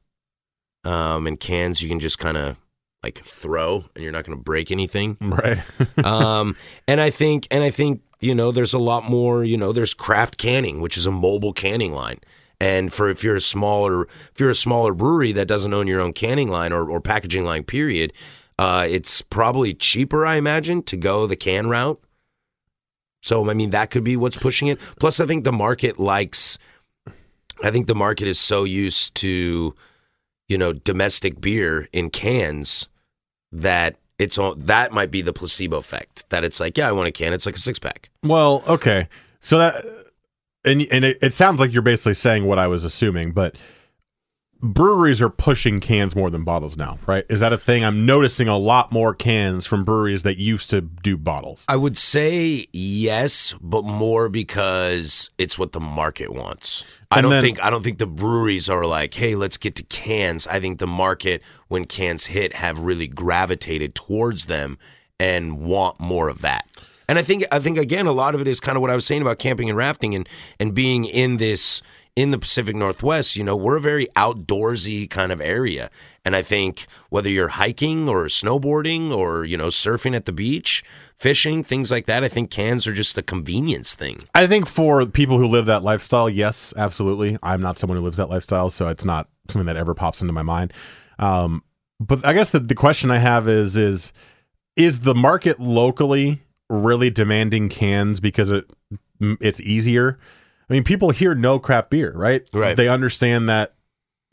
um, 0.84 1.26
and 1.26 1.38
cans 1.38 1.82
you 1.82 1.88
can 1.88 2.00
just 2.00 2.18
kind 2.18 2.36
of 2.36 2.56
like 3.02 3.18
throw 3.18 3.84
and 3.94 4.02
you're 4.02 4.12
not 4.12 4.24
going 4.24 4.36
to 4.36 4.42
break 4.42 4.70
anything. 4.70 5.16
Right. 5.20 5.58
um, 6.04 6.56
and 6.86 7.00
i 7.00 7.10
think 7.10 7.46
and 7.50 7.62
i 7.62 7.70
think 7.70 8.02
you 8.20 8.34
know 8.34 8.50
there's 8.50 8.74
a 8.74 8.78
lot 8.78 9.04
more 9.04 9.44
you 9.44 9.56
know 9.56 9.72
there's 9.72 9.94
craft 9.94 10.38
canning 10.38 10.80
which 10.80 10.96
is 10.96 11.06
a 11.06 11.10
mobile 11.10 11.52
canning 11.52 11.92
line. 11.92 12.18
And 12.60 12.92
for 12.92 13.08
if 13.08 13.22
you're 13.22 13.36
a 13.36 13.40
smaller 13.40 14.02
if 14.32 14.40
you're 14.40 14.50
a 14.50 14.54
smaller 14.54 14.92
brewery 14.94 15.30
that 15.32 15.46
doesn't 15.46 15.72
own 15.72 15.86
your 15.86 16.00
own 16.00 16.12
canning 16.12 16.48
line 16.48 16.72
or, 16.72 16.90
or 16.90 17.00
packaging 17.00 17.44
line 17.44 17.62
period 17.64 18.12
uh, 18.58 18.84
it's 18.90 19.22
probably 19.22 19.74
cheaper 19.74 20.26
i 20.26 20.34
imagine 20.34 20.82
to 20.82 20.96
go 20.96 21.26
the 21.26 21.36
can 21.36 21.68
route. 21.68 22.00
So 23.22 23.48
i 23.48 23.54
mean 23.54 23.70
that 23.70 23.90
could 23.90 24.02
be 24.02 24.16
what's 24.16 24.36
pushing 24.36 24.66
it. 24.68 24.80
Plus 24.98 25.20
i 25.20 25.26
think 25.26 25.44
the 25.44 25.52
market 25.52 26.00
likes 26.00 26.58
i 27.62 27.70
think 27.70 27.86
the 27.86 27.94
market 27.94 28.26
is 28.28 28.38
so 28.38 28.64
used 28.64 29.14
to 29.14 29.74
you 30.48 30.58
know 30.58 30.72
domestic 30.72 31.40
beer 31.40 31.88
in 31.92 32.10
cans 32.10 32.88
that 33.52 33.96
it's 34.18 34.38
all 34.38 34.54
that 34.54 34.92
might 34.92 35.10
be 35.10 35.22
the 35.22 35.32
placebo 35.32 35.76
effect 35.76 36.28
that 36.30 36.44
it's 36.44 36.60
like 36.60 36.76
yeah 36.76 36.88
i 36.88 36.92
want 36.92 37.08
a 37.08 37.12
can 37.12 37.32
it's 37.32 37.46
like 37.46 37.56
a 37.56 37.60
six 37.60 37.78
pack 37.78 38.10
Well, 38.24 38.62
okay. 38.66 39.08
So 39.40 39.58
that 39.58 39.84
and 40.64 40.86
and 40.90 41.04
it, 41.04 41.18
it 41.22 41.32
sounds 41.32 41.60
like 41.60 41.72
you're 41.72 41.82
basically 41.82 42.14
saying 42.14 42.44
what 42.44 42.58
I 42.58 42.66
was 42.66 42.84
assuming, 42.84 43.30
but 43.32 43.54
breweries 44.60 45.20
are 45.22 45.28
pushing 45.30 45.78
cans 45.80 46.16
more 46.16 46.30
than 46.30 46.42
bottles 46.44 46.76
now, 46.76 46.98
right? 47.06 47.24
Is 47.28 47.40
that 47.40 47.52
a 47.52 47.58
thing? 47.58 47.84
I'm 47.84 48.04
noticing 48.06 48.48
a 48.48 48.58
lot 48.58 48.90
more 48.90 49.14
cans 49.14 49.66
from 49.66 49.84
breweries 49.84 50.24
that 50.24 50.36
used 50.38 50.70
to 50.70 50.80
do 50.80 51.16
bottles. 51.16 51.64
i 51.68 51.76
would 51.76 51.96
say 51.96 52.66
yes 52.72 53.54
but 53.60 53.84
more 53.84 54.28
because 54.28 55.30
it's 55.38 55.58
what 55.58 55.72
the 55.72 55.80
market 55.80 56.32
wants 56.32 56.84
i 57.10 57.20
don't 57.20 57.30
then- 57.30 57.42
think 57.42 57.62
i 57.62 57.70
don't 57.70 57.82
think 57.82 57.98
the 57.98 58.06
breweries 58.06 58.68
are 58.68 58.84
like 58.84 59.14
hey 59.14 59.34
let's 59.34 59.56
get 59.56 59.74
to 59.76 59.82
cans 59.84 60.46
i 60.48 60.58
think 60.60 60.78
the 60.78 60.86
market 60.86 61.42
when 61.68 61.84
cans 61.84 62.26
hit 62.26 62.54
have 62.54 62.78
really 62.80 63.06
gravitated 63.08 63.94
towards 63.94 64.46
them 64.46 64.76
and 65.20 65.58
want 65.60 65.98
more 66.00 66.28
of 66.28 66.40
that 66.42 66.66
and 67.08 67.18
i 67.18 67.22
think 67.22 67.44
i 67.52 67.58
think 67.58 67.78
again 67.78 68.06
a 68.06 68.12
lot 68.12 68.34
of 68.34 68.40
it 68.40 68.48
is 68.48 68.60
kind 68.60 68.76
of 68.76 68.82
what 68.82 68.90
i 68.90 68.94
was 68.94 69.06
saying 69.06 69.22
about 69.22 69.38
camping 69.38 69.68
and 69.68 69.76
rafting 69.78 70.14
and 70.14 70.28
and 70.60 70.74
being 70.74 71.04
in 71.04 71.36
this 71.38 71.82
in 72.18 72.32
the 72.32 72.38
Pacific 72.38 72.74
Northwest, 72.74 73.36
you 73.36 73.44
know, 73.44 73.54
we're 73.54 73.76
a 73.76 73.80
very 73.80 74.08
outdoorsy 74.16 75.08
kind 75.08 75.30
of 75.30 75.40
area. 75.40 75.88
And 76.24 76.34
I 76.34 76.42
think 76.42 76.88
whether 77.10 77.28
you're 77.28 77.46
hiking 77.46 78.08
or 78.08 78.24
snowboarding 78.24 79.16
or, 79.16 79.44
you 79.44 79.56
know, 79.56 79.68
surfing 79.68 80.16
at 80.16 80.24
the 80.24 80.32
beach, 80.32 80.82
fishing, 81.14 81.62
things 81.62 81.92
like 81.92 82.06
that, 82.06 82.24
I 82.24 82.28
think 82.28 82.50
cans 82.50 82.88
are 82.88 82.92
just 82.92 83.16
a 83.18 83.22
convenience 83.22 83.94
thing. 83.94 84.24
I 84.34 84.48
think 84.48 84.66
for 84.66 85.06
people 85.06 85.38
who 85.38 85.46
live 85.46 85.66
that 85.66 85.84
lifestyle, 85.84 86.28
yes, 86.28 86.74
absolutely. 86.76 87.36
I'm 87.44 87.60
not 87.60 87.78
someone 87.78 87.96
who 87.96 88.04
lives 88.04 88.16
that 88.16 88.30
lifestyle, 88.30 88.68
so 88.68 88.88
it's 88.88 89.04
not 89.04 89.28
something 89.48 89.66
that 89.66 89.76
ever 89.76 89.94
pops 89.94 90.20
into 90.20 90.32
my 90.32 90.42
mind. 90.42 90.72
Um, 91.20 91.62
but 92.00 92.26
I 92.26 92.32
guess 92.32 92.50
the, 92.50 92.58
the 92.58 92.74
question 92.74 93.12
I 93.12 93.18
have 93.18 93.48
is 93.48 93.76
is 93.76 94.12
is 94.74 95.00
the 95.00 95.14
market 95.14 95.60
locally 95.60 96.42
really 96.68 97.10
demanding 97.10 97.68
cans 97.68 98.18
because 98.18 98.50
it 98.50 98.68
it's 99.20 99.60
easier? 99.60 100.18
I 100.68 100.72
mean, 100.74 100.84
people 100.84 101.10
here 101.10 101.34
know 101.34 101.58
craft 101.58 101.90
beer, 101.90 102.12
right? 102.14 102.48
Right. 102.52 102.76
They 102.76 102.88
understand 102.88 103.48
that 103.48 103.74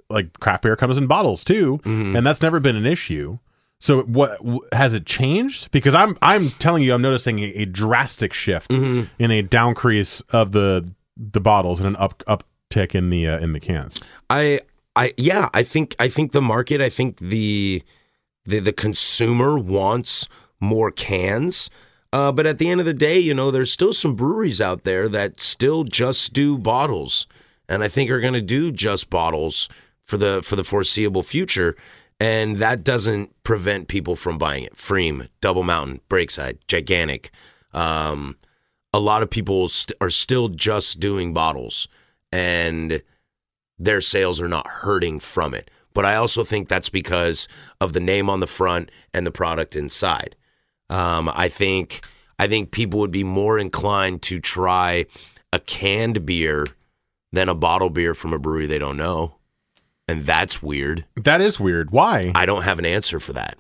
like 0.10 0.40
craft 0.40 0.64
beer 0.64 0.76
comes 0.76 0.98
in 0.98 1.08
bottles 1.08 1.44
too, 1.44 1.80
Mhm. 1.84 2.18
and 2.18 2.26
that's 2.26 2.42
never 2.42 2.60
been 2.60 2.76
an 2.76 2.86
issue. 2.86 3.40
So 3.80 4.02
what 4.04 4.40
has 4.72 4.94
it 4.94 5.06
changed? 5.06 5.72
Because 5.72 5.94
I'm 5.96 6.18
I'm 6.22 6.50
telling 6.50 6.84
you, 6.84 6.94
I'm 6.94 7.02
noticing 7.02 7.40
a, 7.40 7.48
a 7.54 7.66
drastic 7.66 8.34
shift 8.34 8.72
Mhm. 8.72 9.10
in 9.20 9.32
a 9.32 9.42
downcrease 9.44 10.22
of 10.30 10.52
the 10.52 10.88
the 11.18 11.40
bottles 11.42 11.80
and 11.80 11.88
an 11.88 11.96
up 11.98 12.24
uptick 12.28 12.94
in 12.96 13.10
the 13.10 13.28
uh, 13.28 13.40
in 13.40 13.54
the 13.54 13.60
cans. 13.60 14.00
I 14.30 14.62
I 14.96 15.14
yeah, 15.18 15.50
I 15.54 15.64
think 15.64 15.96
I 16.00 16.08
think 16.08 16.32
the 16.32 16.42
market, 16.42 16.82
I 16.82 16.90
think 16.90 17.18
the 17.20 17.82
the 18.46 18.60
the 18.60 18.74
consumer 18.74 19.58
wants 19.58 20.28
more 20.60 20.92
cans. 20.92 21.70
Uh, 22.14 22.32
but 22.32 22.46
at 22.46 22.60
the 22.60 22.70
end 22.70 22.80
of 22.80 22.86
the 22.86 22.94
day, 22.94 23.20
you 23.20 23.34
know, 23.34 23.52
there's 23.52 23.72
still 23.72 23.94
some 23.94 24.16
breweries 24.16 24.62
out 24.62 24.84
there 24.84 25.10
that 25.10 25.42
still 25.42 25.84
just 25.84 26.34
do 26.34 26.58
bottles, 26.58 27.28
and 27.68 27.84
I 27.84 27.88
think 27.88 28.10
are 28.10 28.22
going 28.22 28.34
to 28.34 28.42
do 28.42 28.72
just 28.72 29.10
bottles 29.10 29.70
for 30.04 30.18
the 30.18 30.42
for 30.44 30.56
the 30.56 30.64
foreseeable 30.64 31.24
future. 31.24 31.76
And 32.20 32.58
that 32.58 32.86
doesn't 32.86 33.44
prevent 33.44 33.90
people 33.90 34.16
from 34.16 34.38
buying 34.38 34.64
it. 34.64 34.76
pFriem, 34.76 35.28
Double 35.42 35.64
Mountain, 35.64 36.00
Breakside, 36.10 36.60
Gigantic. 36.68 37.30
Um, 37.74 38.38
a 38.94 39.00
lot 39.00 39.22
of 39.22 39.30
people 39.30 39.68
st- 39.68 39.98
are 40.00 40.10
still 40.10 40.48
just 40.48 41.02
doing 41.02 41.34
bottles, 41.34 41.90
and 42.32 43.02
their 43.78 44.00
sales 44.00 44.40
are 44.40 44.48
not 44.48 44.68
hurting 44.68 45.20
from 45.20 45.54
it. 45.54 45.70
But 45.94 46.06
I 46.06 46.16
also 46.16 46.46
think 46.46 46.70
that's 46.70 46.90
because 46.90 47.50
of 47.82 47.92
the 47.92 48.00
name 48.00 48.30
on 48.30 48.40
the 48.40 48.48
front 48.48 48.92
and 49.14 49.28
the 49.28 49.32
product 49.32 49.76
inside. 49.76 50.38
Um, 50.90 51.30
I 51.34 51.50
think 51.50 52.02
I 52.38 52.48
think 52.48 52.72
people 52.72 53.00
would 53.00 53.12
be 53.12 53.24
more 53.24 53.58
inclined 53.58 54.22
to 54.24 54.40
try 54.40 55.06
a 55.52 55.60
canned 55.60 56.26
beer 56.26 56.68
than 57.32 57.50
a 57.50 57.56
bottle 57.56 57.90
beer 57.90 58.14
from 58.14 58.34
a 58.34 58.40
brewery 58.40 58.66
they 58.66 58.78
don't 58.78 58.98
know, 58.98 59.36
and 60.08 60.26
that's 60.26 60.62
weird. 60.62 61.06
That 61.16 61.42
is 61.42 61.60
weird. 61.60 61.92
Why? 61.92 62.32
I 62.36 62.46
don't 62.46 62.64
have 62.64 62.80
an 62.80 62.86
answer 62.86 63.20
for 63.20 63.34
that. 63.34 63.58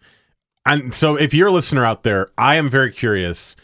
And 0.65 0.93
so 0.93 1.15
if 1.15 1.33
you're 1.33 1.49
a 1.49 1.51
listener 1.51 1.85
out 1.85 2.03
there, 2.03 2.31
I 2.37 2.55
am 2.55 2.69
very 2.69 2.91
curious. 2.91 3.55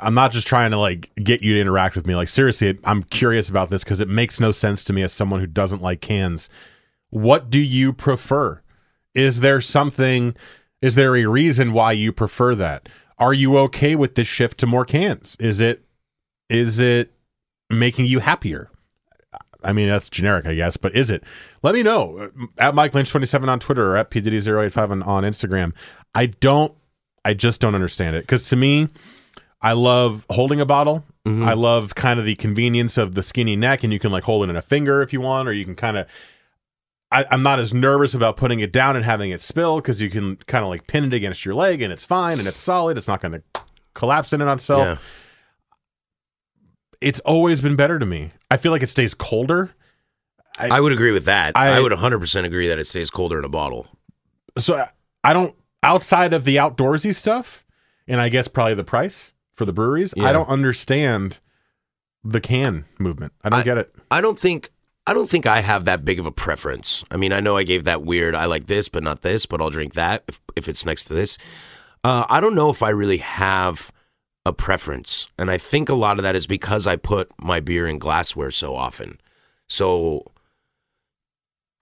I'm 0.00 0.14
not 0.14 0.32
just 0.32 0.46
trying 0.46 0.72
to 0.72 0.78
like 0.78 1.10
get 1.16 1.42
you 1.42 1.54
to 1.54 1.60
interact 1.60 1.94
with 1.96 2.06
me. 2.06 2.14
Like 2.14 2.28
seriously, 2.28 2.78
I'm 2.84 3.02
curious 3.04 3.48
about 3.48 3.70
this 3.70 3.84
because 3.84 4.00
it 4.00 4.08
makes 4.08 4.40
no 4.40 4.50
sense 4.50 4.84
to 4.84 4.92
me 4.92 5.02
as 5.02 5.12
someone 5.12 5.40
who 5.40 5.46
doesn't 5.46 5.82
like 5.82 6.00
cans. 6.00 6.50
What 7.10 7.50
do 7.50 7.60
you 7.60 7.92
prefer? 7.92 8.60
Is 9.14 9.40
there 9.40 9.60
something 9.60 10.36
is 10.86 10.94
there 10.94 11.16
a 11.16 11.26
reason 11.26 11.72
why 11.72 11.90
you 11.90 12.12
prefer 12.12 12.54
that? 12.54 12.88
Are 13.18 13.34
you 13.34 13.58
okay 13.58 13.96
with 13.96 14.14
this 14.14 14.28
shift 14.28 14.58
to 14.58 14.66
more 14.66 14.84
cans? 14.84 15.36
Is 15.40 15.60
it 15.60 15.84
is 16.48 16.78
it 16.78 17.12
making 17.68 18.06
you 18.06 18.20
happier? 18.20 18.70
I 19.64 19.72
mean, 19.72 19.88
that's 19.88 20.08
generic, 20.08 20.46
I 20.46 20.54
guess, 20.54 20.76
but 20.76 20.94
is 20.94 21.10
it? 21.10 21.24
Let 21.64 21.74
me 21.74 21.82
know 21.82 22.30
at 22.56 22.76
Mike 22.76 22.94
Lynch 22.94 23.10
27 23.10 23.48
on 23.48 23.58
Twitter 23.58 23.94
or 23.94 23.96
at 23.96 24.12
PDD085 24.12 24.90
on, 24.90 25.02
on 25.02 25.24
Instagram. 25.24 25.72
I 26.14 26.26
don't, 26.26 26.72
I 27.24 27.34
just 27.34 27.60
don't 27.60 27.74
understand 27.74 28.14
it. 28.14 28.20
Because 28.20 28.48
to 28.50 28.56
me, 28.56 28.88
I 29.60 29.72
love 29.72 30.24
holding 30.30 30.60
a 30.60 30.66
bottle. 30.66 31.04
Mm-hmm. 31.26 31.42
I 31.42 31.54
love 31.54 31.96
kind 31.96 32.20
of 32.20 32.26
the 32.26 32.36
convenience 32.36 32.96
of 32.96 33.16
the 33.16 33.24
skinny 33.24 33.56
neck, 33.56 33.82
and 33.82 33.92
you 33.92 33.98
can 33.98 34.12
like 34.12 34.22
hold 34.22 34.44
it 34.44 34.50
in 34.50 34.56
a 34.56 34.62
finger 34.62 35.02
if 35.02 35.12
you 35.12 35.20
want, 35.20 35.48
or 35.48 35.52
you 35.52 35.64
can 35.64 35.74
kind 35.74 35.96
of. 35.96 36.06
I, 37.16 37.24
I'm 37.30 37.42
not 37.42 37.58
as 37.58 37.72
nervous 37.72 38.12
about 38.14 38.36
putting 38.36 38.60
it 38.60 38.72
down 38.72 38.94
and 38.96 39.04
having 39.04 39.30
it 39.30 39.40
spill 39.40 39.76
because 39.76 40.02
you 40.02 40.10
can 40.10 40.36
kind 40.46 40.62
of 40.64 40.68
like 40.68 40.86
pin 40.86 41.04
it 41.04 41.14
against 41.14 41.44
your 41.44 41.54
leg 41.54 41.80
and 41.82 41.92
it's 41.92 42.04
fine 42.04 42.38
and 42.38 42.46
it's 42.46 42.58
solid. 42.58 42.98
It's 42.98 43.08
not 43.08 43.20
going 43.22 43.32
to 43.32 43.62
collapse 43.94 44.32
in 44.34 44.40
and 44.42 44.50
on 44.50 44.56
itself 44.58 44.82
Yeah. 44.84 44.96
it's 47.00 47.20
always 47.20 47.60
been 47.60 47.76
better 47.76 47.98
to 47.98 48.06
me. 48.06 48.32
I 48.50 48.56
feel 48.56 48.72
like 48.72 48.82
it 48.82 48.90
stays 48.90 49.14
colder. 49.14 49.70
I 50.58 50.80
would 50.80 50.92
agree 50.92 51.10
with 51.12 51.26
that. 51.26 51.52
I- 51.56 51.68
I, 51.76 51.80
would 51.80 51.92
100% 51.92 52.44
agree 52.44 52.68
that 52.68 52.78
it 52.78 52.86
stays 52.86 53.10
colder 53.10 53.38
in 53.38 53.44
a 53.44 53.48
bottle. 53.48 53.86
So 54.58 54.76
I- 54.76 54.88
I 55.24 55.32
don't 55.32 55.54
outside 55.82 56.32
of 56.32 56.44
the 56.44 56.56
outdoorsy 56.56 57.14
stuff, 57.14 57.64
and 58.08 58.20
I 58.20 58.28
guess 58.28 58.48
probably 58.48 58.74
the 58.74 58.84
price 58.84 59.32
for 59.54 59.64
the 59.66 59.72
breweries. 59.72 60.14
Yeah. 60.16 60.24
I 60.28 60.32
don't 60.32 60.48
understand 60.48 61.38
the 62.24 62.40
can 62.40 62.84
movement. 62.98 63.32
I 63.44 63.48
don't 63.50 63.60
I- 63.60 63.64
get 63.64 63.78
it. 63.78 63.94
I 64.10 64.20
don't 64.20 64.38
think 64.38 64.70
I 65.06 65.14
don't 65.14 65.28
think 65.28 65.46
I 65.46 65.60
have 65.60 65.84
that 65.84 66.04
big 66.04 66.18
of 66.18 66.26
a 66.26 66.32
preference. 66.32 67.04
I 67.10 67.16
mean, 67.16 67.32
I 67.32 67.40
know 67.40 67.56
I 67.56 67.62
gave 67.62 67.84
that 67.84 68.02
weird 68.02 68.34
I 68.34 68.46
like 68.46 68.66
this 68.66 68.88
but 68.88 69.02
not 69.02 69.22
this, 69.22 69.46
but 69.46 69.60
I'll 69.60 69.70
drink 69.70 69.94
that 69.94 70.24
if 70.28 70.40
if 70.56 70.68
it's 70.68 70.84
next 70.84 71.04
to 71.06 71.14
this. 71.14 71.38
Uh, 72.04 72.24
I 72.28 72.40
don't 72.40 72.54
know 72.54 72.70
if 72.70 72.82
I 72.82 72.90
really 72.90 73.18
have 73.18 73.90
a 74.44 74.52
preference, 74.52 75.26
and 75.38 75.50
I 75.50 75.58
think 75.58 75.88
a 75.88 75.94
lot 75.94 76.18
of 76.18 76.22
that 76.22 76.36
is 76.36 76.46
because 76.46 76.86
I 76.86 76.96
put 76.96 77.30
my 77.40 77.58
beer 77.58 77.86
in 77.88 77.98
glassware 77.98 78.52
so 78.52 78.76
often. 78.76 79.18
So 79.68 80.30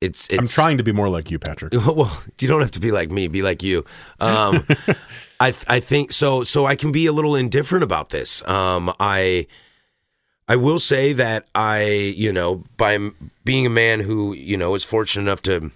it's, 0.00 0.28
it's 0.28 0.38
I'm 0.38 0.46
trying 0.46 0.78
to 0.78 0.84
be 0.84 0.92
more 0.92 1.08
like 1.08 1.30
you, 1.30 1.38
Patrick. 1.38 1.72
well, 1.86 2.22
you 2.40 2.48
don't 2.48 2.60
have 2.60 2.70
to 2.72 2.80
be 2.80 2.90
like 2.90 3.10
me. 3.10 3.28
Be 3.28 3.42
like 3.42 3.62
you. 3.62 3.84
Um, 4.20 4.66
I 5.40 5.54
I 5.68 5.80
think 5.80 6.12
so. 6.12 6.42
So 6.42 6.66
I 6.66 6.76
can 6.76 6.92
be 6.92 7.06
a 7.06 7.12
little 7.12 7.36
indifferent 7.36 7.82
about 7.82 8.10
this. 8.10 8.46
Um, 8.48 8.92
I 9.00 9.46
I 10.46 10.56
will 10.56 10.78
say 10.78 11.12
that 11.14 11.46
I 11.54 11.84
you 12.16 12.32
know 12.32 12.64
by 12.76 13.10
being 13.44 13.66
a 13.66 13.70
man 13.70 14.00
who 14.00 14.34
you 14.34 14.56
know 14.56 14.74
is 14.74 14.84
fortunate 14.84 15.22
enough 15.22 15.42
to 15.42 15.70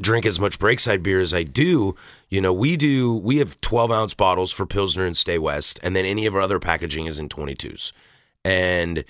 drink 0.00 0.24
as 0.26 0.40
much 0.40 0.58
Breakside 0.58 1.02
beer 1.02 1.20
as 1.20 1.34
I 1.34 1.42
do. 1.42 1.94
You 2.28 2.40
know, 2.40 2.52
we 2.52 2.76
do. 2.76 3.16
We 3.16 3.38
have 3.38 3.60
12 3.60 3.90
ounce 3.90 4.14
bottles 4.14 4.52
for 4.52 4.66
Pilsner 4.66 5.04
and 5.04 5.16
Stay 5.16 5.38
West, 5.38 5.78
and 5.82 5.94
then 5.94 6.04
any 6.04 6.26
of 6.26 6.34
our 6.34 6.40
other 6.40 6.58
packaging 6.58 7.06
is 7.06 7.18
in 7.18 7.28
22s. 7.28 7.92
And 8.44 9.04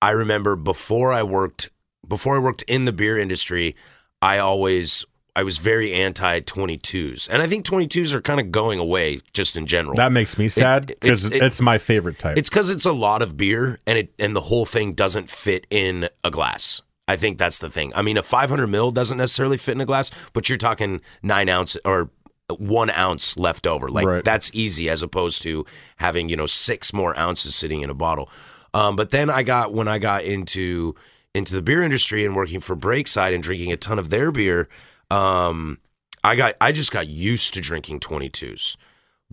I 0.00 0.10
remember 0.10 0.56
before 0.56 1.12
I 1.12 1.22
worked 1.22 1.70
before 2.06 2.36
I 2.36 2.40
worked 2.40 2.62
in 2.62 2.86
the 2.86 2.92
beer 2.92 3.18
industry, 3.18 3.76
I 4.22 4.38
always 4.38 5.04
I 5.36 5.42
was 5.42 5.58
very 5.58 5.92
anti 5.92 6.40
22s. 6.40 7.28
And 7.28 7.40
I 7.42 7.46
think 7.46 7.64
22s 7.64 8.12
are 8.12 8.20
kind 8.20 8.40
of 8.40 8.50
going 8.50 8.78
away 8.78 9.20
just 9.32 9.56
in 9.56 9.66
general. 9.66 9.94
That 9.96 10.12
makes 10.12 10.36
me 10.38 10.48
sad 10.48 10.90
it- 10.90 11.00
because 11.00 11.24
it's- 11.26 11.40
it's, 11.42 11.60
my 11.60 11.78
favorite 11.78 12.18
type. 12.18 12.36
It's 12.38 12.48
because 12.50 12.70
it's 12.70 12.86
a 12.86 12.92
lot 12.92 13.22
of 13.22 13.36
beer 13.36 13.78
and 13.86 13.98
it 13.98 14.12
and 14.18 14.34
the 14.34 14.40
whole 14.40 14.66
thing 14.66 14.92
doesn't 14.92 15.30
fit 15.30 15.66
in 15.70 16.08
a 16.24 16.30
glass. 16.30 16.82
I 17.08 17.16
think 17.16 17.38
that's 17.38 17.58
the 17.58 17.70
thing. 17.70 17.92
I 17.96 18.02
mean, 18.02 18.16
a 18.16 18.22
500 18.22 18.66
mil 18.68 18.90
doesn't 18.92 19.18
necessarily 19.18 19.56
fit 19.56 19.72
in 19.74 19.80
a 19.80 19.86
glass, 19.86 20.10
but 20.32 20.48
you're 20.48 20.58
talking 20.58 21.00
nine 21.22 21.48
ounce 21.48 21.76
or 21.84 22.10
one 22.58 22.90
ounce 22.90 23.36
left 23.36 23.66
over. 23.66 23.88
Like 23.88 24.06
Right. 24.06 24.24
that's 24.24 24.50
easy 24.52 24.88
as 24.88 25.02
opposed 25.02 25.42
to 25.42 25.64
having 25.96 26.28
you 26.28 26.36
know 26.36 26.46
six 26.46 26.92
more 26.92 27.16
ounces 27.18 27.54
sitting 27.54 27.80
in 27.82 27.90
a 27.90 27.94
bottle. 27.94 28.30
Um, 28.74 28.94
but 28.96 29.10
then 29.10 29.30
I 29.30 29.42
got 29.42 29.72
when 29.72 29.88
I 29.88 29.98
got 29.98 30.24
into 30.24 30.94
into 31.34 31.54
the 31.54 31.62
beer 31.62 31.82
industry 31.82 32.24
and 32.24 32.34
working 32.34 32.58
for 32.60 32.74
Breakside 32.76 33.32
and 33.34 33.42
drinking 33.42 33.70
a 33.72 33.76
ton 33.76 33.98
of 34.00 34.10
their 34.10 34.32
beer. 34.32 34.68
Um, 35.10 35.78
I 36.22 36.36
got 36.36 36.54
I 36.60 36.72
just 36.72 36.92
got 36.92 37.08
used 37.08 37.54
to 37.54 37.60
drinking 37.60 38.00
22s, 38.00 38.76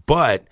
but 0.06 0.46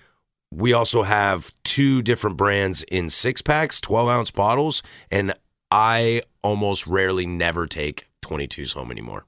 we 0.52 0.74
also 0.74 1.04
have 1.04 1.54
two 1.64 2.02
different 2.02 2.38
brands 2.38 2.84
in 2.84 3.10
six 3.10 3.42
packs, 3.42 3.82
12 3.82 4.08
ounce 4.10 4.32
bottles, 4.32 4.84
and 5.12 5.34
I 5.72 6.22
almost 6.44 6.86
rarely 6.88 7.26
never 7.26 7.68
take 7.68 8.08
22s 8.22 8.74
home 8.74 8.92
anymore 8.92 9.26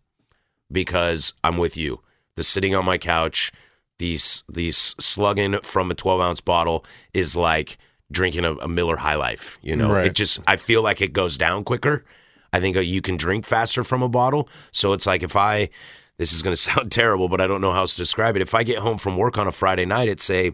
because 0.72 1.34
I'm 1.44 1.58
with 1.58 1.76
you. 1.78 2.02
The 2.36 2.44
sitting 2.44 2.76
on 2.76 2.86
my 2.86 2.98
couch, 2.98 3.52
these 4.00 4.44
these 4.48 4.78
slugging 5.00 5.60
from 5.62 5.90
a 5.90 5.96
12 5.96 6.22
ounce 6.22 6.42
bottle 6.42 6.86
is 7.14 7.36
like 7.36 7.78
drinking 8.12 8.46
a, 8.46 8.54
a 8.56 8.68
Miller 8.68 8.98
High 8.98 9.16
Life. 9.16 9.58
You 9.62 9.76
know, 9.76 9.92
Right. 9.94 10.06
it 10.08 10.14
just 10.14 10.40
I 10.46 10.56
feel 10.58 10.82
like 10.82 11.02
it 11.02 11.14
goes 11.14 11.38
down 11.38 11.64
quicker. 11.64 12.06
I 12.54 12.60
think 12.60 12.78
uh, 12.78 12.82
you 12.82 13.02
can 13.02 13.18
drink 13.18 13.46
faster 13.46 13.84
from 13.84 14.02
a 14.04 14.10
bottle. 14.10 14.50
So 14.72 14.94
it's 14.94 15.06
like 15.06 15.24
if 15.24 15.36
I, 15.36 15.70
this 16.18 16.34
is 16.34 16.42
going 16.42 16.56
to 16.56 16.62
sound 16.62 16.92
terrible, 16.92 17.30
but 17.30 17.42
I 17.42 17.48
don't 17.48 17.62
know 17.62 17.72
how 17.74 17.80
else 17.82 17.94
to 17.96 18.02
describe 18.02 18.36
it. 18.36 18.42
If 18.42 18.54
I 18.54 18.64
get 18.64 18.80
home 18.80 18.98
from 18.98 19.18
work 19.18 19.38
on 19.38 19.48
a 19.48 19.52
Friday 19.52 19.86
night 19.86 20.10
at 20.10 20.20
say 20.20 20.52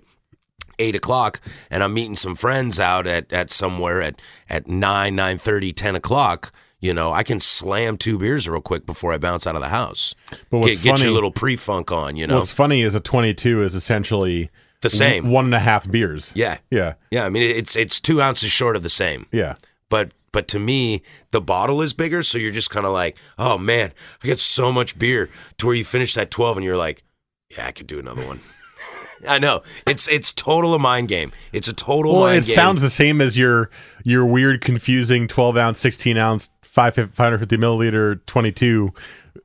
eight 0.80 0.96
o'clock 0.96 1.40
and 1.70 1.84
I'm 1.84 1.94
meeting 1.94 2.16
some 2.16 2.36
friends 2.36 2.80
out 2.80 3.06
at, 3.06 3.32
at 3.32 3.50
somewhere 3.52 4.02
at, 4.02 4.22
at 4.50 4.68
nine, 4.68 5.16
nine 5.16 5.38
thirty, 5.38 5.72
ten 5.72 5.96
o'clock, 5.96 6.52
you 6.80 6.94
know, 6.94 7.14
I 7.14 7.24
can 7.24 7.40
slam 7.40 7.96
two 7.98 8.18
beers 8.18 8.50
real 8.50 8.60
quick 8.60 8.86
before 8.86 9.14
I 9.14 9.18
bounce 9.18 9.48
out 9.48 9.56
of 9.56 9.62
the 9.62 9.70
house. 9.70 10.16
But 10.50 10.58
what's 10.60 10.68
Get, 10.68 10.82
get 10.82 10.90
funny- 10.92 11.04
your 11.04 11.12
little 11.14 11.32
pre 11.32 11.56
funk 11.56 11.92
on, 11.92 12.18
you 12.18 12.28
know. 12.28 12.40
What's 12.40 12.52
funny 12.52 12.82
is 12.82 12.94
a 12.96 13.00
22 13.00 13.64
is 13.64 13.76
essentially 13.76 14.50
the 14.82 14.90
same. 14.90 15.30
one 15.30 15.46
and 15.46 15.54
a 15.56 15.60
half 15.60 15.90
beers. 15.90 16.34
Yeah. 16.36 16.58
Yeah. 16.72 16.96
Yeah. 17.10 17.24
I 17.26 17.30
mean, 17.30 17.44
it's 17.44 17.78
it's 17.78 18.02
two 18.02 18.22
ounces 18.22 18.52
short 18.52 18.76
of 18.76 18.84
the 18.84 18.90
same. 18.90 19.28
Yeah. 19.32 19.56
But 19.88 20.12
but 20.34 20.50
to 20.50 20.60
me, 20.60 21.02
the 21.32 21.40
bottle 21.40 21.82
is 21.82 21.94
bigger, 21.94 22.22
so 22.24 22.38
you're 22.38 22.52
just 22.52 22.70
kind 22.70 22.86
of 22.86 22.92
like, 22.92 23.16
oh 23.40 23.58
man, 23.58 23.94
I 24.22 24.28
get 24.28 24.40
so 24.40 24.70
much 24.74 25.00
beer 25.00 25.30
to 25.60 25.66
where 25.66 25.76
you 25.76 25.86
finish 25.86 26.14
that 26.16 26.30
twelve 26.30 26.58
and 26.58 26.66
you're 26.66 26.76
like, 26.76 27.04
yeah, 27.50 27.68
I 27.68 27.72
could 27.72 27.88
do 27.88 28.00
another 28.00 28.26
one. 28.28 28.42
I 29.28 29.40
know 29.40 29.64
it's 29.88 30.10
it's 30.10 30.34
total 30.34 30.74
a 30.74 30.80
mind 30.80 31.08
game. 31.08 31.32
It's 31.54 31.70
a 31.70 31.74
total 31.74 32.16
Well, 32.16 32.28
it 32.28 32.34
game. 32.34 32.44
sounds 32.44 32.82
the 32.82 32.90
same 32.90 33.22
as 33.22 33.38
your 33.38 33.70
your 34.04 34.26
weird, 34.26 34.60
confusing 34.60 35.30
12 35.30 35.56
ounce, 35.56 35.80
16 35.80 36.18
ounce, 36.18 36.50
550 36.64 37.56
milliliter, 37.56 38.20
22 38.26 38.92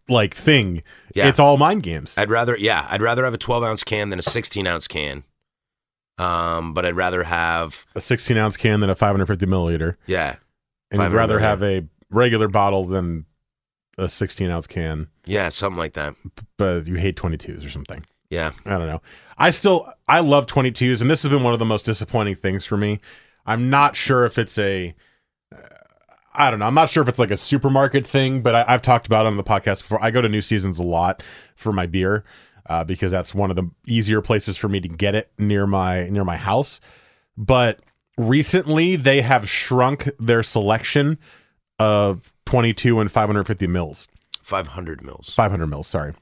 like 0.09 0.35
thing. 0.35 0.83
Yeah. 1.15 1.29
It's 1.29 1.39
all 1.39 1.59
mind 1.59 1.85
games. 1.85 2.15
I'd 2.19 2.31
rather 2.31 2.57
yeah, 2.57 2.89
I'd 2.91 3.03
rather 3.03 3.25
have 3.25 3.35
a 3.35 3.39
12 3.39 3.63
ounce 3.63 3.85
can 3.85 4.09
than 4.11 4.19
a 4.19 4.23
16 4.23 4.67
ounce 4.67 4.89
can. 4.89 5.23
Um, 6.19 6.75
but 6.75 6.85
I'd 6.85 6.97
rather 6.97 7.23
have 7.23 7.87
a 7.95 8.01
16 8.01 8.37
ounce 8.37 8.57
can 8.57 8.81
than 8.81 8.91
a 8.91 8.97
550 8.97 9.47
milliliter, 9.47 9.95
yeah, 10.07 10.37
and 10.91 11.01
you'd 11.01 11.13
rather 11.13 11.39
have 11.39 11.63
a 11.63 11.87
regular 12.11 12.49
bottle 12.49 12.85
than 12.87 13.27
a 13.99 14.09
16 14.09 14.51
ounce 14.51 14.67
can, 14.67 15.09
yeah, 15.25 15.49
something 15.49 15.79
like 15.79 15.95
that. 15.95 16.15
but 16.57 16.87
you 16.87 16.95
hate 16.97 17.17
22s 17.17 17.67
or 17.67 17.69
something. 17.69 18.05
Yeah, 18.31 18.53
I 18.67 18.71
don't 18.71 18.87
know. 18.87 19.01
I 19.39 19.51
still 19.51 19.93
I 20.07 20.21
love 20.21 20.47
22s, 20.47 21.01
and 21.01 21.09
this 21.11 21.23
has 21.23 21.31
been 21.31 21.43
one 21.43 21.53
of 21.53 21.59
the 21.59 21.65
most 21.65 21.85
disappointing 21.85 22.35
things 22.35 22.65
for 22.65 22.77
me. 22.77 23.01
I'm 23.47 23.71
not 23.71 23.97
sure 23.97 24.25
if 24.27 24.39
it's 24.39 24.59
a 24.59 24.95
uh, 25.53 26.51
don't 26.51 26.61
know. 26.61 26.67
I'm 26.67 26.75
not 26.75 26.91
sure 26.91 27.03
if 27.03 27.09
it's 27.09 27.19
like 27.19 27.31
a 27.31 27.37
supermarket 27.37 28.07
thing, 28.07 28.43
but 28.43 28.55
I, 28.55 28.65
I've 28.69 28.83
talked 28.83 29.07
about 29.07 29.27
it 29.27 29.29
on 29.29 29.37
the 29.37 29.45
podcast 29.45 29.83
before. 29.83 30.03
I 30.03 30.11
go 30.11 30.21
to 30.21 30.29
New 30.29 30.43
Seasons 30.43 30.79
a 30.79 30.85
lot 30.85 31.23
for 31.57 31.73
my 31.73 31.87
beer 31.87 32.25
uh, 32.69 32.85
because 32.85 33.11
that's 33.11 33.35
one 33.35 33.51
of 33.51 33.57
the 33.57 33.69
easier 33.87 34.21
places 34.21 34.57
for 34.57 34.69
me 34.69 34.81
to 34.81 34.89
get 34.89 35.15
it 35.15 35.31
near 35.39 35.67
my 35.67 36.09
near 36.11 36.25
my 36.25 36.37
house. 36.37 36.81
But 37.37 37.81
recently, 38.19 38.97
they 38.97 39.23
have 39.23 39.49
shrunk 39.49 40.09
their 40.19 40.43
selection 40.43 41.19
of 41.79 42.33
22 42.47 43.01
and 43.01 43.11
550 43.11 43.67
mils, 43.67 44.09
500 44.43 45.03
mils 45.03 45.35
500 45.35 45.67
mils. 45.67 45.87
Sorry, 45.87 46.13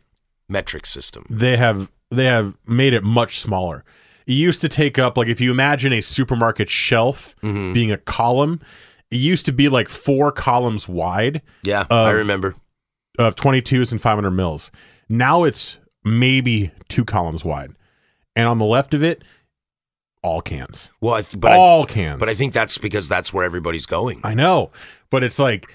metric 0.49 0.87
system. 0.87 1.25
they 1.31 1.57
have 1.57 1.91
they 2.11 2.27
have 2.27 2.55
made 2.67 2.93
it 2.93 3.03
much 3.03 3.39
smaller. 3.41 3.85
It 4.27 4.33
used 4.35 4.61
to 4.61 4.69
take 4.69 4.99
up 4.99 5.17
like 5.17 5.29
if 5.29 5.41
you 5.41 5.51
imagine 5.51 5.93
a 5.93 6.01
supermarket 6.01 6.69
shelf 6.69 7.35
Mm-hmm. 7.43 7.73
being 7.73 7.91
a 7.91 7.97
column, 7.99 8.61
it 9.11 9.17
used 9.17 9.47
to 9.47 9.53
be 9.53 9.69
like 9.69 9.89
four 9.89 10.31
columns 10.33 10.89
wide 10.89 11.43
Yeah, 11.65 11.87
I 11.91 12.11
remember. 12.11 12.55
of 13.19 13.35
22s 13.37 13.93
and 13.93 14.01
500 14.01 14.31
mils. 14.31 14.71
Now 15.09 15.45
it's 15.45 15.79
maybe 16.05 16.71
two 16.89 17.05
columns 17.05 17.45
wide. 17.45 17.73
And 18.35 18.47
on 18.49 18.59
the 18.59 18.65
left 18.67 18.93
of 18.95 19.03
it, 19.03 19.23
all 20.23 20.41
cans. 20.41 20.91
Well, 21.01 21.15
I 21.15 21.23
th- 21.23 21.41
but 21.41 21.53
I, 21.53 21.57
all 21.57 21.87
cans. 21.87 22.19
but 22.19 22.29
I 22.29 22.35
think 22.35 22.53
that's 22.53 22.79
because 22.79 23.09
that's 23.09 23.33
where 23.33 23.45
everybody's 23.45 23.87
going. 23.87 24.21
I 24.25 24.35
know, 24.35 24.71
but 25.11 25.23
it's 25.23 25.39
like 25.39 25.73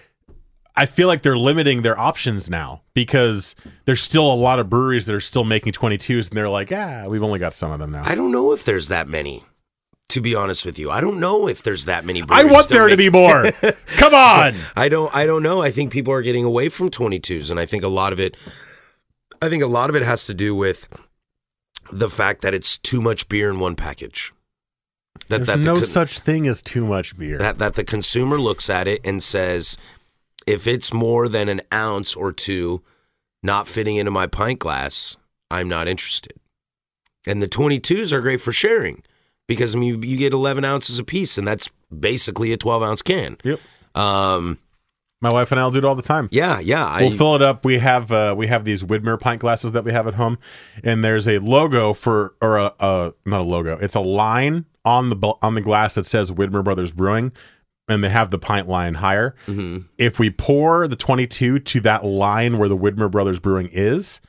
I 0.76 0.86
feel 0.86 1.08
like 1.08 1.22
they're 1.22 1.38
limiting 1.38 1.82
their 1.82 2.00
options 2.00 2.50
now 2.50 2.82
because 2.94 3.56
there's 3.86 4.02
still 4.02 4.32
a 4.32 4.36
lot 4.36 4.60
of 4.60 4.70
breweries 4.70 5.06
that 5.06 5.16
are 5.16 5.20
still 5.20 5.44
making 5.44 5.74
22s 5.74 6.30
and 6.30 6.38
they're 6.38 6.50
like, 6.50 6.72
ah, 6.72 7.06
we've 7.08 7.24
only 7.24 7.40
got 7.40 7.54
some 7.54 7.72
of 7.72 7.80
them 7.80 7.92
now. 7.92 8.04
I 8.06 8.16
don't 8.16 8.32
know 8.32 8.54
if 8.54 8.64
there's 8.64 8.88
that 8.88 9.08
many. 9.08 9.44
To 10.10 10.20
be 10.20 10.36
honest 10.36 10.66
with 10.66 10.78
you, 10.78 10.92
I 10.92 11.00
don't 11.00 11.22
know 11.22 11.48
if 11.48 11.64
there's 11.64 11.86
that 11.86 12.04
many. 12.04 12.22
I 12.30 12.44
want 12.44 12.68
there 12.68 12.90
to 12.90 12.98
be 12.98 13.10
more. 13.10 13.50
Come 13.96 14.14
on. 14.14 14.56
I 14.76 14.90
don't. 14.90 15.14
I 15.16 15.26
don't 15.26 15.42
know. 15.42 15.62
I 15.62 15.72
think 15.72 15.94
people 15.94 16.12
are 16.12 16.22
getting 16.22 16.44
away 16.44 16.68
from 16.68 16.90
22s, 16.90 17.50
and 17.50 17.58
I 17.58 17.66
think 17.66 17.82
a 17.82 17.88
lot 17.88 18.12
of 18.12 18.20
it. 18.20 18.36
I 19.42 19.48
think 19.48 19.64
a 19.64 19.68
lot 19.68 19.90
of 19.90 19.96
it 19.96 20.04
has 20.04 20.26
to 20.26 20.34
do 20.34 20.54
with 20.54 20.86
the 21.92 22.10
fact 22.10 22.42
that 22.42 22.54
it's 22.54 22.78
too 22.78 23.02
much 23.02 23.28
beer 23.30 23.50
in 23.50 23.60
one 23.60 23.76
package. 23.76 24.34
That 25.28 25.38
There's 25.38 25.48
that 25.48 25.58
the 25.60 25.66
no 25.66 25.76
con- 25.76 25.84
such 25.84 26.20
thing 26.20 26.48
as 26.48 26.62
too 26.62 26.86
much 26.86 27.18
beer. 27.18 27.38
that 27.38 27.60
that 27.60 27.76
the 27.76 27.84
consumer 27.84 28.38
looks 28.38 28.70
at 28.70 28.88
it 28.88 29.02
and 29.04 29.22
says, 29.22 29.78
if 30.48 30.68
it's 30.68 30.94
more 30.94 31.28
than 31.30 31.50
an 31.50 31.62
ounce 31.74 32.16
or 32.16 32.32
two 32.32 32.82
not 33.44 33.68
fitting 33.68 33.96
into 33.98 34.12
my 34.12 34.28
pint 34.28 34.60
glass, 34.60 35.18
I'm 35.50 35.68
not 35.68 35.88
interested. 35.88 36.34
And 37.28 37.42
the 37.42 37.48
22s 37.48 38.12
are 38.14 38.22
great 38.22 38.42
for 38.42 38.52
sharing 38.52 39.04
because 39.48 39.76
I 39.76 39.80
mean 39.80 40.02
you 40.02 40.18
get 40.18 40.34
11 40.34 40.64
ounces 40.66 40.98
a 40.98 41.04
piece, 41.04 41.38
and 41.38 41.48
that's 41.48 41.70
basically 41.98 42.52
a 42.54 42.58
12 42.58 42.84
ounce 42.84 43.02
can. 43.02 43.38
Yep. 43.44 43.60
Um. 43.96 44.58
My 45.22 45.30
wife 45.32 45.52
and 45.52 45.60
I'll 45.62 45.70
do 45.72 45.78
it 45.80 45.86
all 45.86 45.94
the 45.96 46.02
time. 46.02 46.28
Yeah. 46.32 46.60
Yeah. 46.60 47.00
We'll 47.00 47.12
fill 47.12 47.36
it 47.36 47.42
up. 47.42 47.64
We 47.64 47.78
have 47.78 48.12
uh, 48.12 48.34
we 48.38 48.48
have 48.48 48.66
these 48.66 48.84
Widmer 48.84 49.20
pint 49.20 49.42
glasses 49.42 49.72
that 49.74 49.84
we 49.84 49.92
have 49.92 50.08
at 50.08 50.16
home, 50.16 50.40
and 50.84 51.04
there's 51.04 51.28
a 51.28 51.38
logo 51.40 51.94
for 51.94 52.34
or 52.42 52.58
a, 52.58 52.74
a 52.80 53.14
not 53.26 53.42
a 53.42 53.44
logo. 53.44 53.78
It's 53.80 53.96
a 53.96 54.00
line 54.00 54.66
on 54.84 55.10
the 55.10 55.34
on 55.44 55.54
the 55.56 55.62
glass 55.62 55.94
that 55.96 56.06
says 56.08 56.32
Widmer 56.32 56.64
Brothers 56.64 56.92
Brewing, 56.92 57.32
and 57.88 58.04
they 58.04 58.10
have 58.10 58.32
the 58.32 58.40
pint 58.40 58.68
line 58.68 58.96
higher. 58.96 59.36
Mhm. 59.48 59.86
If 60.00 60.18
we 60.18 60.32
pour 60.32 60.88
the 60.88 60.96
22 60.96 61.60
to 61.60 61.80
that 61.82 62.04
line 62.04 62.58
where 62.58 62.68
the 62.70 62.78
Widmer 62.78 63.10
Brothers 63.12 63.40
Brewing 63.40 63.70
is, 63.72 64.22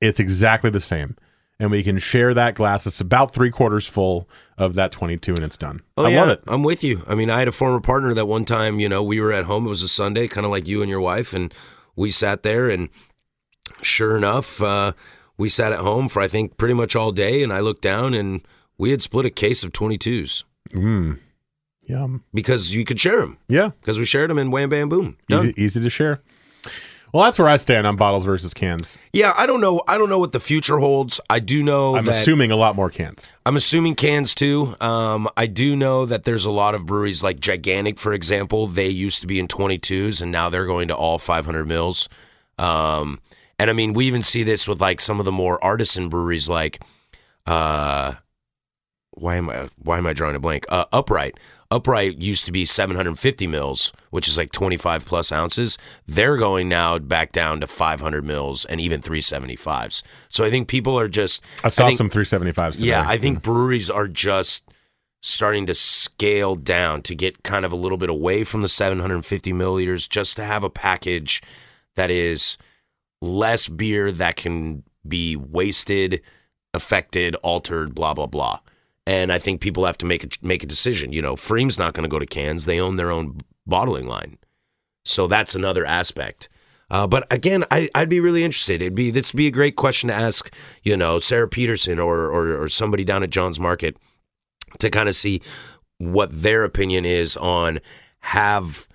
it's 0.00 0.18
exactly 0.18 0.70
the 0.70 0.80
same, 0.80 1.14
and 1.60 1.70
we 1.70 1.82
can 1.82 1.98
share 1.98 2.34
that 2.34 2.54
glass. 2.54 2.86
It's 2.86 3.00
about 3.00 3.32
three 3.34 3.50
quarters 3.50 3.86
full 3.86 4.28
of 4.56 4.74
that 4.74 4.92
22, 4.92 5.32
and 5.34 5.44
it's 5.44 5.56
done. 5.56 5.80
Oh, 5.96 6.04
I 6.06 6.10
yeah, 6.10 6.20
love 6.20 6.28
it. 6.30 6.42
I'm 6.46 6.62
with 6.62 6.84
you. 6.84 7.02
I 7.06 7.14
mean, 7.14 7.30
I 7.30 7.38
had 7.38 7.48
a 7.48 7.52
former 7.52 7.80
partner 7.80 8.14
that 8.14 8.26
one 8.26 8.44
time, 8.44 8.78
you 8.80 8.88
know, 8.88 9.02
we 9.02 9.20
were 9.20 9.32
at 9.32 9.44
home. 9.44 9.66
It 9.66 9.70
was 9.70 9.82
a 9.82 9.88
Sunday, 9.88 10.28
kind 10.28 10.44
of 10.44 10.50
like 10.50 10.66
you 10.68 10.82
and 10.82 10.90
your 10.90 11.00
wife, 11.00 11.32
and 11.32 11.52
we 11.96 12.10
sat 12.10 12.42
there, 12.42 12.68
and 12.68 12.88
sure 13.82 14.16
enough, 14.16 14.62
uh, 14.62 14.92
we 15.36 15.48
sat 15.48 15.72
at 15.72 15.80
home 15.80 16.08
for 16.08 16.20
I 16.22 16.28
think 16.28 16.56
pretty 16.56 16.74
much 16.74 16.96
all 16.96 17.12
day. 17.12 17.42
And 17.42 17.52
I 17.52 17.60
looked 17.60 17.82
down, 17.82 18.14
and 18.14 18.42
we 18.76 18.90
had 18.90 19.02
split 19.02 19.26
a 19.26 19.30
case 19.30 19.62
of 19.64 19.72
22s 19.72 20.44
Mm. 20.74 21.18
Yum. 21.86 22.22
because 22.34 22.74
you 22.74 22.84
could 22.84 23.00
share 23.00 23.20
them 23.20 23.38
Yeah. 23.48 23.70
because 23.80 23.98
we 23.98 24.04
shared 24.04 24.30
them, 24.30 24.38
and 24.38 24.52
wham, 24.52 24.68
bam, 24.68 24.88
boom. 24.88 25.16
Easy, 25.30 25.54
easy 25.56 25.80
to 25.80 25.90
share. 25.90 26.20
Well, 27.12 27.24
that's 27.24 27.38
where 27.38 27.48
I 27.48 27.56
stand 27.56 27.86
on 27.86 27.96
bottles 27.96 28.24
versus 28.24 28.52
cans. 28.52 28.98
Yeah, 29.12 29.32
I 29.36 29.46
don't 29.46 29.60
know. 29.60 29.80
I 29.88 29.96
don't 29.96 30.10
know 30.10 30.18
what 30.18 30.32
the 30.32 30.40
future 30.40 30.78
holds. 30.78 31.20
I 31.30 31.38
do 31.40 31.62
know 31.62 31.96
I'm 31.96 32.04
that 32.04 32.16
assuming 32.16 32.50
a 32.50 32.56
lot 32.56 32.76
more 32.76 32.90
cans. 32.90 33.28
I'm 33.46 33.56
assuming 33.56 33.94
cans 33.94 34.34
too. 34.34 34.74
Um, 34.80 35.28
I 35.36 35.46
do 35.46 35.74
know 35.74 36.04
that 36.04 36.24
there's 36.24 36.44
a 36.44 36.50
lot 36.50 36.74
of 36.74 36.84
breweries 36.84 37.22
like 37.22 37.40
Gigantic, 37.40 37.98
for 37.98 38.12
example. 38.12 38.66
They 38.66 38.88
used 38.88 39.22
to 39.22 39.26
be 39.26 39.38
in 39.38 39.48
22s, 39.48 40.20
and 40.20 40.30
now 40.30 40.50
they're 40.50 40.66
going 40.66 40.88
to 40.88 40.96
all 40.96 41.18
500 41.18 41.66
mils. 41.66 42.08
Um, 42.58 43.18
and 43.58 43.70
I 43.70 43.72
mean, 43.72 43.92
we 43.92 44.06
even 44.06 44.22
see 44.22 44.42
this 44.42 44.68
with 44.68 44.80
like 44.80 45.00
some 45.00 45.18
of 45.18 45.24
the 45.24 45.32
more 45.32 45.62
artisan 45.64 46.08
breweries, 46.08 46.48
like 46.48 46.82
uh, 47.46 48.14
why 49.12 49.36
am 49.36 49.50
I 49.50 49.68
why 49.78 49.98
am 49.98 50.06
I 50.06 50.12
drawing 50.12 50.36
a 50.36 50.40
blank? 50.40 50.66
Uh, 50.68 50.84
Upright. 50.92 51.38
Upright 51.70 52.16
used 52.16 52.46
to 52.46 52.52
be 52.52 52.64
750 52.64 53.46
mils, 53.46 53.92
which 54.10 54.26
is 54.26 54.38
like 54.38 54.50
25 54.52 55.04
plus 55.04 55.30
ounces. 55.30 55.76
They're 56.06 56.38
going 56.38 56.68
now 56.68 56.98
back 56.98 57.30
down 57.32 57.60
to 57.60 57.66
500 57.66 58.24
mils 58.24 58.64
and 58.64 58.80
even 58.80 59.02
375s. 59.02 60.02
So 60.30 60.44
I 60.44 60.50
think 60.50 60.68
people 60.68 60.98
are 60.98 61.08
just. 61.08 61.44
I 61.62 61.68
saw 61.68 61.86
think- 61.86 61.98
some 61.98 62.08
375s. 62.08 62.76
Today. 62.76 62.86
yeah, 62.86 63.04
I 63.06 63.18
think 63.18 63.40
mm. 63.40 63.42
breweries 63.42 63.90
are 63.90 64.08
just 64.08 64.72
starting 65.20 65.66
to 65.66 65.74
scale 65.74 66.54
down 66.54 67.02
to 67.02 67.14
get 67.14 67.42
kind 67.42 67.66
of 67.66 67.72
a 67.72 67.76
little 67.76 67.98
bit 67.98 68.08
away 68.08 68.44
from 68.44 68.62
the 68.62 68.68
750 68.68 69.52
milliliters, 69.52 70.08
just 70.08 70.36
to 70.36 70.44
have 70.44 70.64
a 70.64 70.70
package 70.70 71.42
that 71.96 72.10
is 72.10 72.56
less 73.20 73.68
beer 73.68 74.10
that 74.12 74.36
can 74.36 74.84
be 75.06 75.36
wasted, 75.36 76.22
affected, 76.72 77.34
altered, 77.36 77.94
blah 77.94 78.14
blah 78.14 78.26
blah. 78.26 78.60
And 79.08 79.32
I 79.32 79.38
think 79.38 79.62
people 79.62 79.86
have 79.86 79.96
to 79.98 80.06
make 80.06 80.22
a, 80.22 80.28
make 80.42 80.62
a 80.62 80.66
decision. 80.66 81.14
You 81.14 81.22
know, 81.22 81.34
pFriem's 81.34 81.78
not 81.78 81.94
going 81.94 82.02
to 82.02 82.10
go 82.10 82.18
to 82.18 82.26
cans; 82.26 82.66
they 82.66 82.78
own 82.78 82.96
their 82.96 83.10
own 83.10 83.38
bottling 83.66 84.06
line, 84.06 84.36
so 85.06 85.26
that's 85.26 85.54
another 85.54 85.86
aspect. 85.86 86.50
Uh, 86.90 87.06
but 87.06 87.26
again, 87.30 87.64
I, 87.70 87.88
I'd 87.94 88.10
be 88.10 88.20
really 88.20 88.44
interested. 88.44 88.82
It'd 88.82 88.94
be 88.94 89.10
this 89.10 89.32
would 89.32 89.38
be 89.38 89.46
a 89.46 89.50
great 89.50 89.76
question 89.76 90.08
to 90.08 90.14
ask, 90.14 90.54
you 90.82 90.94
know, 90.94 91.18
Sarah 91.18 91.48
Peterson 91.48 91.98
or, 91.98 92.26
or 92.26 92.62
or 92.62 92.68
somebody 92.68 93.02
down 93.02 93.22
at 93.22 93.30
John's 93.30 93.58
Market 93.58 93.96
to 94.78 94.90
kind 94.90 95.08
of 95.08 95.14
see 95.14 95.40
what 95.96 96.30
their 96.30 96.64
opinion 96.64 97.06
is 97.06 97.34
on 97.38 97.78
have 98.20 98.86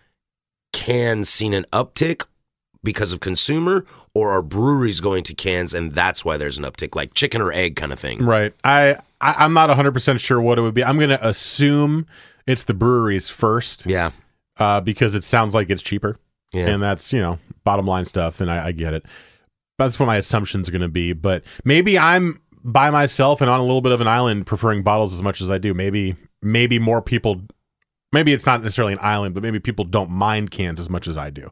cans 0.73 1.27
seen 1.27 1.55
an 1.55 1.65
uptick 1.73 2.25
because 2.83 3.13
of 3.13 3.19
consumer, 3.19 3.85
or 4.13 4.31
are 4.31 4.41
breweries 4.41 4.99
going 4.99 5.23
to 5.23 5.33
cans 5.33 5.73
and 5.73 5.93
that's 5.93 6.23
why 6.25 6.37
there's 6.37 6.57
an 6.57 6.65
uptick, 6.65 6.95
like 6.95 7.13
chicken 7.13 7.41
or 7.41 7.51
egg 7.51 7.75
kind 7.75 7.93
of 7.93 7.99
thing. 7.99 8.23
right. 8.25 8.53
I, 8.63 8.95
I 9.21 9.35
I'm 9.39 9.53
not 9.53 9.69
100 9.69 9.91
percent 9.93 10.19
sure 10.19 10.41
what 10.41 10.57
it 10.57 10.61
would 10.61 10.73
be. 10.73 10.83
I'm 10.83 10.97
going 10.97 11.09
to 11.09 11.27
assume 11.27 12.05
it's 12.45 12.63
the 12.63 12.73
breweries 12.73 13.29
first, 13.29 13.85
Yeah, 13.85 14.11
uh, 14.59 14.81
because 14.81 15.15
it 15.15 15.23
sounds 15.23 15.55
like 15.55 15.69
it's 15.69 15.81
cheaper, 15.81 16.17
yeah. 16.51 16.67
and 16.67 16.81
that's 16.83 17.13
you 17.13 17.21
know 17.21 17.39
bottom 17.63 17.87
line 17.87 18.05
stuff, 18.05 18.41
and 18.41 18.51
I, 18.51 18.67
I 18.67 18.71
get 18.73 18.93
it. 18.93 19.05
That's 19.79 19.99
what 19.99 20.05
my 20.05 20.17
assumptions 20.17 20.69
are 20.69 20.71
going 20.71 20.81
to 20.81 20.87
be. 20.89 21.13
But 21.13 21.43
maybe 21.63 21.97
I'm 21.97 22.41
by 22.63 22.89
myself 22.91 23.41
and 23.41 23.49
on 23.49 23.59
a 23.59 23.63
little 23.63 23.81
bit 23.81 23.91
of 23.91 24.01
an 24.01 24.07
island, 24.07 24.45
preferring 24.45 24.83
bottles 24.83 25.13
as 25.13 25.23
much 25.23 25.41
as 25.41 25.49
I 25.49 25.57
do. 25.57 25.73
Maybe 25.73 26.15
maybe 26.41 26.79
more 26.79 27.01
people. 27.01 27.41
Maybe 28.11 28.31
it's 28.31 28.45
not 28.45 28.61
necessarily 28.61 28.93
an 28.93 28.99
island, 29.01 29.33
but 29.33 29.41
maybe 29.41 29.59
people 29.59 29.85
don't 29.85 30.11
mind 30.11 30.51
cans 30.51 30.79
as 30.79 30.89
much 30.89 31.07
as 31.07 31.17
I 31.17 31.31
do. 31.31 31.49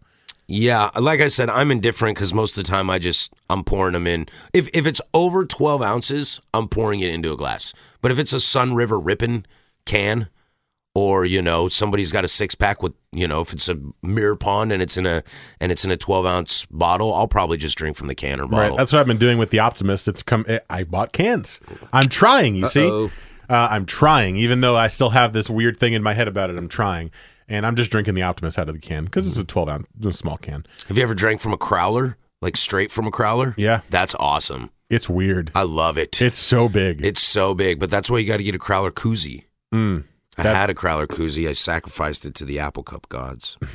Yeah, 0.53 0.89
like 0.99 1.21
I 1.21 1.29
said, 1.29 1.49
I'm 1.49 1.71
indifferent 1.71 2.17
because 2.17 2.33
most 2.33 2.57
of 2.57 2.63
the 2.65 2.69
time 2.69 2.89
I 2.89 2.99
just 2.99 3.33
I'm 3.49 3.63
pouring 3.63 3.93
them 3.93 4.05
in. 4.05 4.27
If 4.51 4.69
if 4.73 4.85
it's 4.85 4.99
over 5.13 5.45
12 5.45 5.81
ounces, 5.81 6.41
I'm 6.53 6.67
pouring 6.67 6.99
it 6.99 7.09
into 7.13 7.31
a 7.31 7.37
glass. 7.37 7.73
But 8.01 8.11
if 8.11 8.19
it's 8.19 8.33
a 8.33 8.37
Sunriver 8.37 8.99
Rippin 9.01 9.45
can, 9.85 10.27
or 10.93 11.23
you 11.23 11.41
know 11.41 11.69
somebody's 11.69 12.11
got 12.11 12.25
a 12.25 12.27
six 12.27 12.53
pack 12.53 12.83
with 12.83 12.93
you 13.13 13.29
know 13.29 13.39
if 13.39 13.53
it's 13.53 13.69
a 13.69 13.77
mirror 14.03 14.35
pond 14.35 14.73
and 14.73 14.81
it's 14.81 14.97
in 14.97 15.05
a 15.05 15.23
and 15.61 15.71
it's 15.71 15.85
in 15.85 15.91
a 15.91 15.95
12 15.95 16.25
ounce 16.25 16.65
bottle, 16.65 17.13
I'll 17.13 17.29
probably 17.29 17.55
just 17.55 17.77
drink 17.77 17.95
from 17.95 18.07
the 18.07 18.15
can 18.15 18.41
or 18.41 18.47
bottle. 18.47 18.71
Right. 18.71 18.77
That's 18.77 18.91
what 18.91 18.99
I've 18.99 19.07
been 19.07 19.17
doing 19.17 19.37
with 19.37 19.51
the 19.51 19.59
Optimist. 19.59 20.09
It's 20.09 20.21
come. 20.21 20.45
I 20.69 20.83
bought 20.83 21.13
cans. 21.13 21.61
I'm 21.93 22.09
trying. 22.09 22.55
You 22.55 22.67
see, 22.67 22.85
Uh-oh. 22.85 23.09
uh, 23.49 23.69
I'm 23.71 23.85
trying. 23.85 24.35
Even 24.35 24.59
though 24.59 24.75
I 24.75 24.87
still 24.87 25.11
have 25.11 25.31
this 25.31 25.49
weird 25.49 25.79
thing 25.79 25.93
in 25.93 26.03
my 26.03 26.13
head 26.13 26.27
about 26.27 26.49
it, 26.49 26.57
I'm 26.57 26.67
trying. 26.67 27.09
And 27.51 27.65
I'm 27.65 27.75
just 27.75 27.91
drinking 27.91 28.13
the 28.13 28.21
Optimist 28.21 28.57
out 28.57 28.69
of 28.69 28.75
the 28.75 28.81
can 28.81 29.03
because 29.03 29.27
it's 29.27 29.35
a 29.37 29.43
12 29.43 29.67
ounce, 29.69 29.87
a 30.05 30.13
small 30.13 30.37
can. 30.37 30.65
Have 30.87 30.95
you 30.97 31.03
ever 31.03 31.13
drank 31.13 31.41
from 31.41 31.51
a 31.51 31.57
crowler, 31.57 32.15
like 32.41 32.55
straight 32.55 32.91
from 32.91 33.05
a 33.07 33.11
crowler? 33.11 33.53
Yeah, 33.57 33.81
That's 33.89 34.15
awesome. 34.15 34.69
it's 34.89 35.09
weird. 35.09 35.51
I 35.53 35.63
love 35.63 35.97
it. 35.97 36.21
It's 36.21 36.37
so 36.39 36.69
big. 36.69 37.05
It's 37.05 37.21
so 37.21 37.53
big, 37.53 37.77
but 37.77 37.89
that's 37.91 38.09
why 38.09 38.19
you 38.19 38.25
got 38.27 38.37
to 38.37 38.43
get 38.43 38.55
a 38.55 38.59
crowler 38.59 38.91
koozie. 38.91 39.43
Mm. 39.73 40.05
I 40.37 40.43
That- 40.43 40.55
had 40.55 40.69
a 40.69 40.73
crowler 40.73 41.07
koozie. 41.07 41.49
I 41.49 41.51
sacrificed 41.51 42.25
it 42.25 42.35
to 42.35 42.45
the 42.45 42.57
Apple 42.59 42.83
Cup 42.83 43.09
gods. 43.09 43.57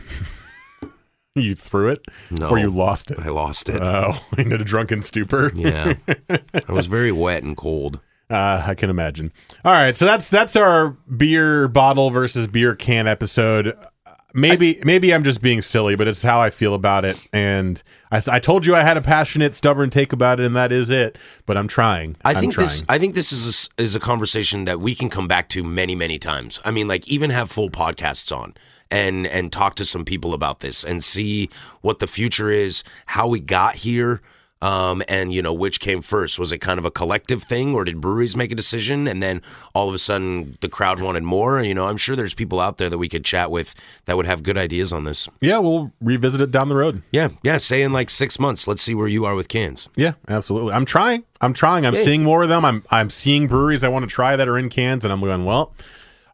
You 1.39 1.55
threw 1.55 1.91
it, 1.91 2.03
No, 2.31 2.49
or 2.49 2.59
you 2.59 2.71
lost 2.71 3.11
it. 3.11 3.19
I 3.19 3.29
lost 3.29 3.69
it. 3.69 3.83
Oh, 3.83 4.19
in 4.39 4.51
a 4.53 4.59
drunken 4.65 5.03
stupor. 5.03 5.53
Yeah, 5.55 5.93
I 6.31 6.73
was 6.73 6.87
very 6.87 7.13
wet 7.13 7.43
and 7.43 7.55
cold. 7.55 8.01
Uh, 8.29 8.63
I 8.67 8.75
can 8.75 8.91
imagine. 8.91 9.33
All 9.65 9.73
right, 9.73 9.95
so 9.95 10.05
that's 10.05 10.29
that's 10.29 10.57
our 10.57 10.91
beer 11.17 11.69
bottle 11.69 12.11
versus 12.11 12.49
beer 12.49 12.75
can 12.75 13.07
episode. 13.07 13.77
Maybe 14.35 14.81
maybe 14.85 15.15
I'm 15.15 15.25
just 15.25 15.41
being 15.41 15.63
silly, 15.63 15.97
but 15.97 16.09
it's 16.09 16.23
how 16.23 16.41
I 16.41 16.51
feel 16.51 16.75
about 16.75 17.07
it. 17.07 17.27
And 17.33 17.83
I, 18.11 18.21
I, 18.29 18.39
told 18.39 18.67
you 18.67 18.75
I 18.75 18.83
had 18.83 18.99
a 18.99 19.01
passionate, 19.01 19.55
stubborn 19.55 19.89
take 19.89 20.13
about 20.13 20.41
it, 20.41 20.47
and 20.47 20.57
that 20.57 20.73
is 20.73 20.91
it. 20.91 21.17
But 21.47 21.57
I'm 21.57 21.69
trying. 21.69 22.17
I 22.23 22.31
I'm 22.31 22.37
think 22.37 22.53
trying. 22.53 22.67
this. 22.67 22.85
I 22.87 22.99
think 22.99 23.15
this 23.15 23.33
is 23.33 23.71
a, 23.79 23.83
is 23.83 23.95
a 23.95 24.01
conversation 24.01 24.67
that 24.67 24.79
we 24.79 24.95
can 24.95 25.09
come 25.09 25.27
back 25.27 25.49
to 25.51 25.65
many, 25.65 25.95
many 25.95 26.19
times. 26.19 26.61
I 26.67 26.71
mean, 26.71 26.87
like 26.87 27.09
even 27.09 27.31
have 27.31 27.51
full 27.51 27.71
podcasts 27.71 28.37
on 28.37 28.53
and 28.91 29.27
and 29.27 29.53
talk 29.53 29.75
to 29.77 29.85
some 29.87 30.05
people 30.05 30.35
about 30.35 30.61
this 30.61 30.85
and 30.85 31.03
see 31.03 31.49
what 31.81 32.01
the 32.01 32.07
future 32.07 32.51
is, 32.51 32.85
how 33.07 33.27
we 33.27 33.41
got 33.41 33.77
here, 33.77 34.21
um, 34.67 35.03
and 35.09 35.33
you 35.33 35.43
know 35.43 35.53
which 35.55 35.79
came 35.81 36.03
first. 36.03 36.39
Was 36.39 36.51
it 36.53 36.59
kind 36.59 36.79
of 36.79 36.85
a 36.85 36.91
collective 36.91 37.43
thing, 37.43 37.75
or 37.75 37.85
did 37.85 38.01
breweries 38.01 38.35
make 38.37 38.51
a 38.51 38.55
decision 38.55 39.07
and 39.07 39.23
then 39.23 39.41
all 39.75 39.89
of 39.89 39.95
a 39.95 39.99
sudden 39.99 40.57
the 40.61 40.69
crowd 40.69 41.01
wanted 41.01 41.23
more? 41.23 41.61
You 41.63 41.75
know, 41.75 41.87
I'm 41.87 41.97
sure 41.97 42.17
there's 42.17 42.35
people 42.35 42.59
out 42.61 42.79
there 42.79 42.91
that 42.91 42.99
we 42.99 43.09
could 43.09 43.25
chat 43.25 43.51
with 43.51 43.75
that 44.07 44.17
would 44.17 44.27
have 44.27 44.43
good 44.43 44.59
ideas 44.59 44.93
on 44.93 45.05
this. 45.05 45.29
yeah, 45.41 45.59
we'll 45.59 45.93
revisit 46.01 46.41
it 46.41 46.51
down 46.51 46.69
the 46.69 46.77
road. 46.77 47.03
Yeah, 47.13 47.29
yeah. 47.43 47.59
Say 47.59 47.83
in 47.83 47.93
like 47.93 48.11
six 48.11 48.39
months, 48.39 48.67
let's 48.67 48.83
see 48.83 48.95
where 48.95 49.09
you 49.09 49.25
are 49.25 49.35
with 49.37 49.49
cans. 49.49 49.89
Yeah, 49.97 50.15
absolutely. 50.29 50.73
I'm 50.73 50.85
trying. 50.85 51.25
I'm 51.41 51.53
trying. 51.53 51.87
I'm 51.87 51.95
Yeah. 51.95 52.03
seeing 52.03 52.23
more 52.25 52.43
of 52.43 52.49
them. 52.49 52.65
I'm 52.65 52.83
I'm 52.91 53.11
seeing 53.11 53.47
breweries 53.47 53.85
I 53.85 53.89
want 53.89 54.03
to 54.05 54.11
try 54.13 54.37
that 54.37 54.49
are 54.49 54.59
in 54.59 54.69
cans, 54.69 55.05
and 55.05 55.13
I'm 55.13 55.21
going 55.21 55.45
well. 55.45 55.73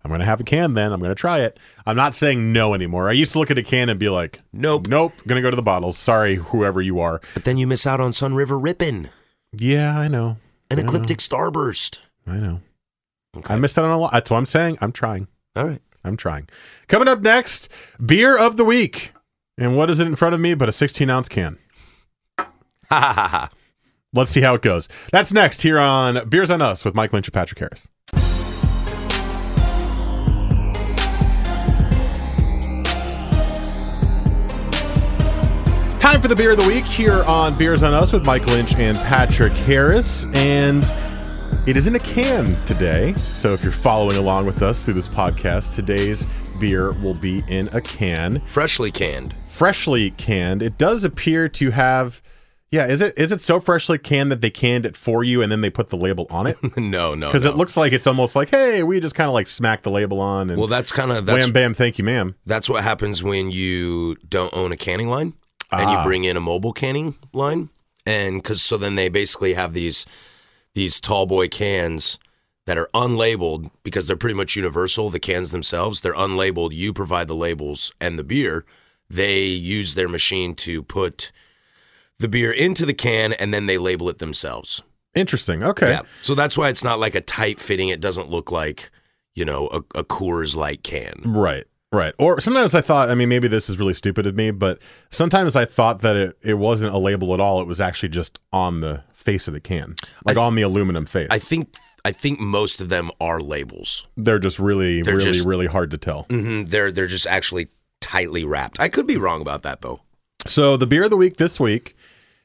I'm 0.04 0.08
going 0.08 0.20
to 0.20 0.26
have 0.26 0.40
a 0.40 0.44
can 0.44 0.74
then. 0.74 0.92
I'm 0.92 0.98
going 1.00 1.10
to 1.10 1.14
try 1.14 1.40
it. 1.40 1.58
I'm 1.86 1.96
not 1.96 2.14
saying 2.14 2.52
no 2.52 2.74
anymore. 2.74 3.08
I 3.08 3.12
used 3.12 3.32
to 3.32 3.38
look 3.38 3.50
at 3.50 3.58
a 3.58 3.62
can 3.62 3.88
and 3.88 4.00
be 4.00 4.08
like, 4.08 4.40
Nope. 4.52 4.88
nope, 4.88 5.12
going 5.26 5.36
to 5.36 5.42
go 5.42 5.50
to 5.50 5.56
the 5.56 5.62
bottles. 5.62 5.96
Sorry, 5.96 6.36
whoever 6.36 6.82
you 6.82 6.98
are. 7.00 7.20
But 7.34 7.44
then 7.44 7.56
you 7.56 7.66
miss 7.66 7.86
out 7.86 8.00
on 8.00 8.10
Sunriver 8.12 8.60
Rippin' 8.60 9.10
Yeah, 9.52 9.96
I 9.98 10.08
know. 10.08 10.38
An 10.70 10.78
I 10.78 10.82
know. 10.82 10.88
Ecliptic 10.88 11.18
Starburst. 11.18 12.00
I 12.26 12.36
know. 12.36 12.60
Okay. 13.36 13.54
I 13.54 13.56
missed 13.58 13.78
out 13.78 13.84
on 13.84 13.90
a 13.92 13.98
lot. 13.98 14.12
That's 14.12 14.30
what 14.30 14.38
I'm 14.38 14.46
saying. 14.46 14.78
I'm 14.80 14.92
trying. 14.92 15.28
All 15.56 15.66
right. 15.66 15.80
I'm 16.04 16.16
trying. 16.16 16.48
Coming 16.88 17.08
up 17.08 17.20
next, 17.20 17.68
beer 18.04 18.36
of 18.36 18.56
the 18.56 18.64
week. 18.64 19.12
And 19.56 19.76
what 19.76 19.90
is 19.90 20.00
it 20.00 20.06
in 20.06 20.16
front 20.16 20.34
of 20.34 20.40
me 20.40 20.54
but 20.54 20.68
a 20.68 20.72
16 20.72 21.08
ounce 21.08 21.28
can? 21.28 21.58
Ha 22.38 22.50
ha 22.88 23.12
ha 23.12 23.28
ha. 23.28 23.50
Let's 24.12 24.30
see 24.30 24.40
how 24.42 24.54
it 24.54 24.62
goes. 24.62 24.88
That's 25.12 25.32
next 25.32 25.62
here 25.62 25.78
on 25.78 26.28
Beers 26.28 26.50
on 26.50 26.60
Us 26.60 26.84
with 26.84 26.94
Mike 26.94 27.12
Lynch 27.12 27.28
and 27.28 27.34
Patrick 27.34 27.58
Harris. 27.60 27.88
Time 36.02 36.20
for 36.20 36.26
the 36.26 36.34
beer 36.34 36.50
of 36.50 36.58
the 36.58 36.66
week 36.66 36.84
here 36.84 37.22
on 37.28 37.56
Beers 37.56 37.84
on 37.84 37.94
Us 37.94 38.12
with 38.12 38.26
Mike 38.26 38.44
Lynch 38.46 38.74
and 38.74 38.98
Patrick 38.98 39.52
Harris. 39.52 40.26
And 40.34 40.82
it 41.64 41.76
is 41.76 41.86
in 41.86 41.94
a 41.94 42.00
can 42.00 42.60
today. 42.66 43.14
So 43.14 43.52
if 43.52 43.62
you're 43.62 43.70
following 43.70 44.16
along 44.16 44.46
with 44.46 44.62
us 44.62 44.84
through 44.84 44.94
this 44.94 45.06
podcast, 45.06 45.76
today's 45.76 46.26
beer 46.58 46.90
will 46.90 47.14
be 47.14 47.44
in 47.48 47.68
a 47.68 47.80
can 47.80 48.40
Freshly 48.40 48.90
canned. 48.90 49.36
freshly 49.46 50.10
canned. 50.10 50.60
It 50.60 50.76
does 50.76 51.04
appear 51.04 51.48
to 51.50 51.70
have 51.70 52.20
yeah, 52.72 52.88
is 52.88 53.00
it 53.00 53.16
is 53.16 53.30
it 53.30 53.40
so 53.40 53.60
freshly 53.60 53.96
canned 53.96 54.32
that 54.32 54.40
they 54.40 54.50
canned 54.50 54.86
it 54.86 54.96
for 54.96 55.22
you 55.22 55.40
and 55.40 55.52
then 55.52 55.60
they 55.60 55.70
put 55.70 55.90
the 55.90 55.96
label 55.96 56.26
on 56.30 56.48
it? 56.48 56.56
no, 56.76 57.14
no. 57.14 57.28
Because 57.28 57.44
no. 57.44 57.50
it 57.50 57.56
looks 57.56 57.76
like 57.76 57.92
it's 57.92 58.08
almost 58.08 58.34
like, 58.34 58.48
hey, 58.48 58.82
we 58.82 58.98
just 58.98 59.14
kind 59.14 59.28
of 59.28 59.34
like 59.34 59.46
smacked 59.46 59.84
the 59.84 59.90
label 59.90 60.20
on 60.20 60.50
and 60.50 60.58
Well, 60.58 60.66
that's 60.66 60.90
kind 60.90 61.12
of 61.12 61.26
that's 61.26 61.44
wham 61.44 61.52
bam, 61.52 61.74
thank 61.74 61.96
you, 61.96 62.02
ma'am. 62.02 62.34
that's 62.44 62.68
what 62.68 62.82
happens 62.82 63.22
when 63.22 63.52
you 63.52 64.16
don't 64.28 64.52
own 64.52 64.72
a 64.72 64.76
canning 64.76 65.06
line 65.06 65.34
and 65.72 65.82
Ah. 65.88 65.98
you 65.98 66.04
bring 66.06 66.24
in 66.24 66.36
a 66.36 66.40
mobile 66.40 66.72
canning 66.72 67.16
line, 67.32 67.68
and 68.06 68.42
because 68.42 68.62
so 68.62 68.76
then 68.76 68.94
they 68.94 69.08
basically 69.08 69.54
have 69.54 69.72
these 69.74 70.06
these 70.74 71.00
tall 71.00 71.26
boy 71.26 71.48
cans 71.48 72.18
that 72.66 72.78
are 72.78 72.88
unlabeled 72.94 73.70
because 73.82 74.06
they're 74.06 74.16
pretty 74.16 74.34
much 74.36 74.54
universal. 74.56 75.10
The 75.10 75.18
cans 75.20 75.50
themselves 75.50 76.00
they're 76.00 76.14
unlabeled. 76.14 76.72
You 76.72 76.92
provide 76.92 77.28
the 77.28 77.34
labels 77.34 77.92
and 78.00 78.18
the 78.18 78.24
beer. 78.24 78.64
They 79.10 79.42
use 79.44 79.94
their 79.94 80.08
machine 80.08 80.54
to 80.56 80.82
put 80.82 81.32
the 82.18 82.28
beer 82.28 82.52
into 82.52 82.86
the 82.86 82.94
can 82.94 83.32
and 83.34 83.52
then 83.52 83.66
they 83.66 83.78
label 83.78 84.08
it 84.08 84.18
themselves. 84.18 84.82
Interesting. 85.14 85.62
Okay. 85.62 85.90
Yeah. 85.90 86.02
So 86.22 86.34
that's 86.34 86.56
why 86.56 86.68
it's 86.70 86.84
not 86.84 86.98
like 87.00 87.14
a 87.14 87.20
tight 87.20 87.60
fitting. 87.60 87.88
It 87.90 88.00
doesn't 88.00 88.30
look 88.30 88.50
like, 88.50 88.90
you 89.34 89.44
know, 89.44 89.66
a, 89.68 89.98
a 89.98 90.04
Coors 90.04 90.56
Light 90.56 90.82
can. 90.82 91.20
Right. 91.26 91.64
Right. 91.92 92.14
Or 92.18 92.40
sometimes 92.40 92.74
I 92.74 92.80
thought, 92.80 93.10
I 93.10 93.14
mean, 93.14 93.28
maybe 93.28 93.48
this 93.48 93.68
is 93.68 93.78
really 93.78 93.92
stupid 93.94 94.26
of 94.26 94.34
me, 94.34 94.50
but 94.50 94.78
sometimes 95.10 95.56
I 95.56 95.64
thought 95.66 96.00
that 96.00 96.16
it, 96.16 96.38
it 96.42 96.54
wasn't 96.54 96.94
a 96.94 96.98
label 96.98 97.34
at 97.34 97.40
all. 97.40 97.60
It 97.60 97.66
was 97.66 97.80
actually 97.80 98.08
just 98.08 98.38
on 98.52 98.80
the 98.80 99.02
face 99.14 99.46
of 99.46 99.54
the 99.54 99.60
can, 99.60 99.94
like 100.24 100.36
on 100.38 100.54
the 100.54 100.62
aluminum 100.62 101.04
face. 101.06 101.28
I 101.30 101.38
think 101.38 101.74
I 102.04 102.10
think 102.12 102.40
most 102.40 102.80
of 102.80 102.88
them 102.88 103.10
are 103.20 103.40
labels. 103.40 104.08
They're 104.16 104.38
just 104.40 104.58
really, 104.58 105.02
They're 105.02 105.16
really, 105.16 105.32
just- 105.32 105.46
really 105.46 105.66
hard 105.66 105.90
to 105.92 105.98
tell. 105.98 106.22
hmm 106.30 106.64
They're 106.64 106.90
they're 106.90 107.06
just 107.06 107.26
actually 107.26 107.68
tightly 108.00 108.44
wrapped. 108.44 108.80
I 108.80 108.88
could 108.88 109.06
be 109.06 109.16
wrong 109.16 109.40
about 109.42 109.62
that 109.62 109.82
though. 109.82 110.00
So 110.46 110.76
the 110.76 110.86
beer 110.88 111.04
of 111.04 111.10
the 111.10 111.16
week 111.16 111.36
this 111.36 111.60
week 111.60 111.94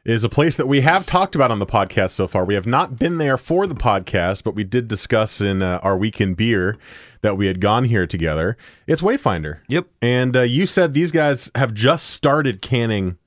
is 0.08 0.24
a 0.24 0.30
place 0.30 0.56
that 0.56 0.68
we 0.68 0.80
have 0.82 1.06
talked 1.06 1.36
about 1.36 1.52
on 1.52 1.60
the 1.60 1.66
podcast 1.66 2.12
so 2.12 2.28
far. 2.28 2.46
We 2.46 2.54
have 2.54 2.66
not 2.66 2.98
been 2.98 3.18
there 3.18 3.38
for 3.38 3.68
the 3.68 3.76
podcast, 3.76 4.42
but 4.44 4.56
we 4.56 4.64
did 4.64 4.88
discuss 4.88 5.42
in 5.42 5.62
uh, 5.62 5.82
our 5.84 5.98
weekend 5.98 6.38
beer 6.38 6.78
that 7.22 7.36
we 7.38 7.48
had 7.48 7.60
gone 7.60 7.84
here 7.84 8.08
together. 8.08 8.58
It's 8.88 9.02
Wayfinder. 9.02 9.60
Yep. 9.68 9.88
And 10.02 10.38
uh, 10.38 10.42
you 10.42 10.66
said 10.66 10.94
these 10.94 11.12
guys 11.12 11.52
have 11.56 11.74
just 11.74 12.12
started 12.12 12.62
canning 12.62 13.18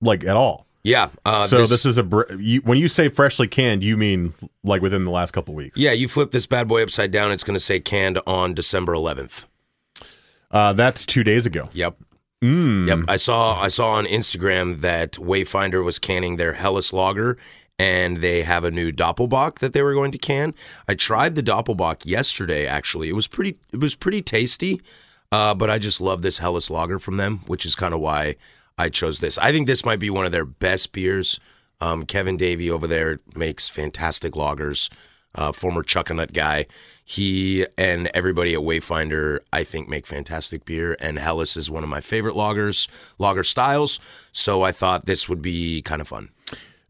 like 0.00 0.24
at 0.24 0.34
all. 0.34 0.66
Yeah. 0.82 1.10
Uh, 1.26 1.46
so 1.46 1.66
this, 1.66 1.84
is 1.84 1.98
a 1.98 2.02
br- 2.02 2.32
you, 2.38 2.62
when 2.62 2.78
you 2.78 2.88
say 2.88 3.10
freshly 3.10 3.46
canned, 3.46 3.84
you 3.84 3.98
mean 3.98 4.32
like 4.64 4.80
within 4.80 5.04
the 5.04 5.10
last 5.10 5.32
couple 5.32 5.54
weeks. 5.54 5.76
yeah. 5.76 5.92
You 5.92 6.08
flip 6.08 6.30
this 6.30 6.46
bad 6.46 6.68
boy 6.68 6.82
upside 6.82 7.10
down. 7.10 7.32
It's 7.32 7.44
going 7.44 7.54
to 7.54 7.60
say 7.60 7.80
canned 7.80 8.18
on 8.26 8.54
December 8.54 8.94
11th. 8.94 9.44
Uh, 10.50 10.72
that's 10.72 11.04
2 11.04 11.22
days 11.22 11.44
ago. 11.44 11.68
Yep. 11.74 11.96
Mm. 12.42 12.88
Yep. 12.88 12.98
I 13.08 13.16
saw 13.16 13.60
I 13.60 13.68
saw 13.68 13.92
on 13.92 14.04
Instagram 14.04 14.80
that 14.80 15.12
Wayfinder 15.12 15.84
was 15.84 15.98
canning 15.98 16.36
their 16.36 16.54
Helles 16.54 16.92
Lager 16.92 17.38
and 17.78 18.18
they 18.18 18.42
have 18.42 18.64
a 18.64 18.70
new 18.70 18.92
Doppelbock 18.92 19.60
that 19.60 19.72
they 19.72 19.82
were 19.82 19.94
going 19.94 20.12
to 20.12 20.18
can. 20.18 20.54
I 20.88 20.94
tried 20.94 21.36
the 21.36 21.42
Doppelbock 21.42 22.04
yesterday 22.04 22.66
actually. 22.66 23.08
It 23.08 23.14
was 23.14 23.28
pretty 23.28 23.58
it 23.72 23.80
was 23.80 23.94
pretty 23.94 24.22
tasty. 24.22 24.80
Uh, 25.30 25.54
but 25.54 25.70
I 25.70 25.78
just 25.78 26.00
love 26.00 26.20
this 26.20 26.38
Helles 26.38 26.68
Lager 26.68 26.98
from 26.98 27.16
them, 27.16 27.38
which 27.46 27.64
is 27.64 27.74
kind 27.74 27.94
of 27.94 28.00
why 28.00 28.36
I 28.76 28.90
chose 28.90 29.20
this. 29.20 29.38
I 29.38 29.50
think 29.50 29.66
this 29.66 29.84
might 29.84 29.98
be 29.98 30.10
one 30.10 30.26
of 30.26 30.32
their 30.32 30.44
best 30.44 30.92
beers. 30.92 31.40
Um, 31.80 32.04
Kevin 32.04 32.36
Davey 32.36 32.70
over 32.70 32.86
there 32.86 33.18
makes 33.34 33.68
fantastic 33.68 34.34
lagers. 34.34 34.90
Uh, 35.34 35.52
former 35.52 35.82
Chuckanut 35.82 36.32
guy. 36.32 36.66
He 37.04 37.66
and 37.78 38.10
everybody 38.14 38.54
at 38.54 38.60
Wayfinder, 38.60 39.40
I 39.52 39.64
think, 39.64 39.88
make 39.88 40.06
fantastic 40.06 40.64
beer. 40.64 40.96
And 41.00 41.18
Helles 41.18 41.56
is 41.56 41.70
one 41.70 41.82
of 41.82 41.88
my 41.88 42.00
favorite 42.00 42.34
lagers, 42.34 42.88
lager 43.18 43.44
styles. 43.44 43.98
So 44.30 44.62
I 44.62 44.72
thought 44.72 45.06
this 45.06 45.28
would 45.28 45.42
be 45.42 45.82
kind 45.82 46.00
of 46.00 46.08
fun. 46.08 46.28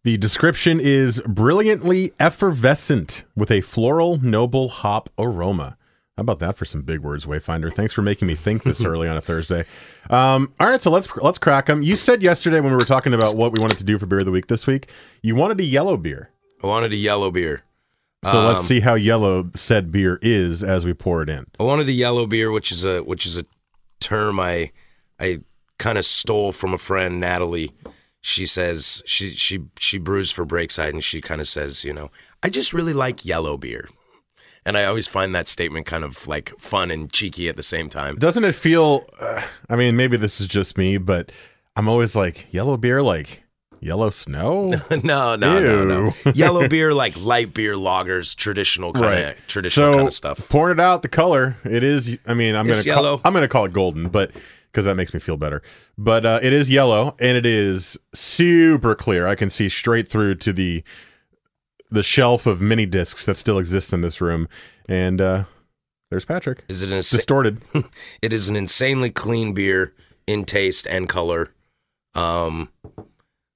The 0.05 0.16
description 0.16 0.81
is 0.81 1.20
brilliantly 1.26 2.12
effervescent 2.18 3.22
with 3.37 3.52
a 3.52 3.61
floral 3.61 4.18
noble 4.20 4.68
hop 4.68 5.09
aroma. 5.16 5.76
How 6.16 6.22
about 6.22 6.40
that 6.40 6.57
for 6.57 6.64
some 6.64 6.83
big 6.83 7.00
words, 7.00 7.24
Wayfinder? 7.24 7.72
Thanks 7.72 7.94
for 7.94 8.02
making 8.02 8.28
me 8.28 8.35
think 8.35 8.64
this 8.64 8.85
early 8.85 9.09
on 9.09 9.16
a 9.16 9.20
Thursday. 9.20 9.64
Um, 10.11 10.52
all 10.61 10.68
right, 10.68 10.83
so 10.83 10.90
let's 10.90 11.14
let's 11.16 11.38
crack 11.38 11.66
them. 11.66 11.83
You 11.83 11.96
said 11.96 12.22
yesterday 12.22 12.61
when 12.61 12.72
we 12.72 12.76
were 12.76 12.85
talking 12.85 13.14
about 13.14 13.37
what 13.37 13.52
we 13.52 13.61
wanted 13.61 13.78
to 13.78 13.85
do 13.85 13.96
for 13.98 14.07
beer 14.07 14.18
of 14.18 14.26
the 14.26 14.33
week 14.33 14.48
this 14.48 14.66
week, 14.66 14.90
you 15.22 15.35
wanted 15.35 15.59
a 15.61 15.64
yellow 15.64 15.96
beer. 15.96 16.31
I 16.62 16.66
wanted 16.66 16.92
a 16.92 16.96
yellow 16.96 17.31
beer. 17.31 17.62
So 18.25 18.47
let's 18.47 18.61
Um, 18.61 18.67
see 18.67 18.81
how 18.81 18.95
yellow 18.95 19.51
said 19.55 19.91
beer 19.91 20.19
is 20.23 20.63
as 20.63 20.85
we 20.85 20.95
pour 20.95 21.23
it 21.23 21.29
in. 21.29 21.45
I 21.59 21.65
wanted 21.65 21.89
a 21.89 21.93
yellow 21.93 22.27
beer, 22.27 22.51
which 22.53 22.71
is 22.71 22.85
a 22.85 23.03
which 23.03 23.27
is 23.27 23.37
a 23.37 23.45
term 24.01 24.39
I 24.39 24.71
I 25.19 25.41
kind 25.79 25.99
of 25.99 26.05
stole 26.05 26.53
from 26.53 26.73
a 26.73 26.79
friend, 26.79 27.19
Natalie. 27.19 27.73
She 28.21 28.47
says 28.47 29.03
she 29.07 29.31
she 29.31 29.65
she 29.79 29.99
brews 29.99 30.31
for 30.31 30.47
Breakside, 30.47 30.91
and 30.91 31.03
she 31.03 31.21
kind 31.21 31.41
of 31.41 31.49
says, 31.49 31.85
you 31.85 31.93
know, 31.93 32.11
I 32.45 32.49
just 32.49 32.73
really 32.73 32.93
like 32.93 33.25
yellow 33.25 33.57
beer, 33.57 33.89
and 34.65 34.79
I 34.79 34.85
always 34.85 35.09
find 35.09 35.35
that 35.35 35.49
statement 35.49 35.87
kind 35.87 36.05
of 36.05 36.29
like 36.29 36.53
fun 36.61 36.93
and 36.93 37.13
cheeky 37.13 37.49
at 37.49 37.57
the 37.57 37.63
same 37.65 37.89
time. 37.89 38.15
Doesn't 38.17 38.45
it 38.45 38.55
feel? 38.55 39.05
Uh, 39.19 39.43
I 39.69 39.75
mean, 39.75 39.97
maybe 39.97 40.17
this 40.17 40.41
is 40.41 40.47
just 40.47 40.79
me, 40.79 40.99
but 40.99 41.33
I'm 41.75 41.89
always 41.89 42.15
like 42.15 42.47
yellow 42.53 42.77
beer, 42.77 43.03
like 43.03 43.41
yellow 43.83 44.09
snow. 44.11 44.68
no, 44.90 45.35
no, 45.37 45.37
no, 45.37 45.85
no. 45.85 46.14
Yellow 46.35 46.68
beer, 46.68 46.95
like 46.95 47.21
light 47.21 47.53
beer, 47.53 47.75
lagers, 47.75 48.35
traditional 48.35 48.92
kind 48.92 49.05
of 49.05 49.11
Right. 49.11 49.37
traditional 49.49 49.92
so 49.92 49.97
kind 49.99 50.09
of 50.09 50.14
stuff. 50.14 50.49
pouring 50.49 50.79
it 50.79 50.81
out, 50.81 51.03
the 51.03 51.09
color 51.09 51.57
it 51.64 51.83
is. 51.85 52.16
I 52.27 52.33
mean, 52.35 52.55
I'm 52.55 52.68
It's 52.71 52.85
gonna 52.85 53.03
call. 53.03 53.21
I'm 53.25 53.33
gonna 53.35 53.49
call 53.49 53.64
it 53.66 53.73
golden, 53.73 54.09
but 54.09 54.31
because 54.71 54.87
that 54.87 54.95
makes 54.95 55.12
me 55.12 55.21
feel 55.21 55.37
better. 55.37 55.61
But 55.99 56.25
uh, 56.25 56.40
it 56.42 56.53
is 56.55 56.71
yellow 56.71 57.14
and 57.21 57.37
it 57.37 57.45
is 57.45 57.99
super 58.14 58.95
clear. 58.95 59.27
I 59.27 59.35
can 59.35 59.51
see 59.51 59.68
straight 59.68 60.09
through 60.09 60.37
to 60.37 60.53
the 60.53 60.83
the 61.90 62.03
shelf 62.03 62.47
of 62.47 62.62
mini 62.62 62.87
discs 62.87 63.27
that 63.27 63.37
still 63.37 63.59
exist 63.59 63.92
in 63.92 64.01
this 64.01 64.21
room. 64.23 64.49
And 64.88 65.21
uh, 65.21 65.45
there's 66.11 66.25
Patrick, 66.25 66.64
Is 66.68 66.81
it 66.83 66.90
an 66.90 66.97
distorted. 66.99 67.61
It 68.23 68.33
is 68.33 68.49
an 68.49 68.57
insanely 68.57 69.11
clean 69.11 69.53
beer 69.53 69.92
in 70.27 70.45
taste 70.45 70.87
and 70.87 71.07
color. 71.09 71.51
Um, 72.14 72.68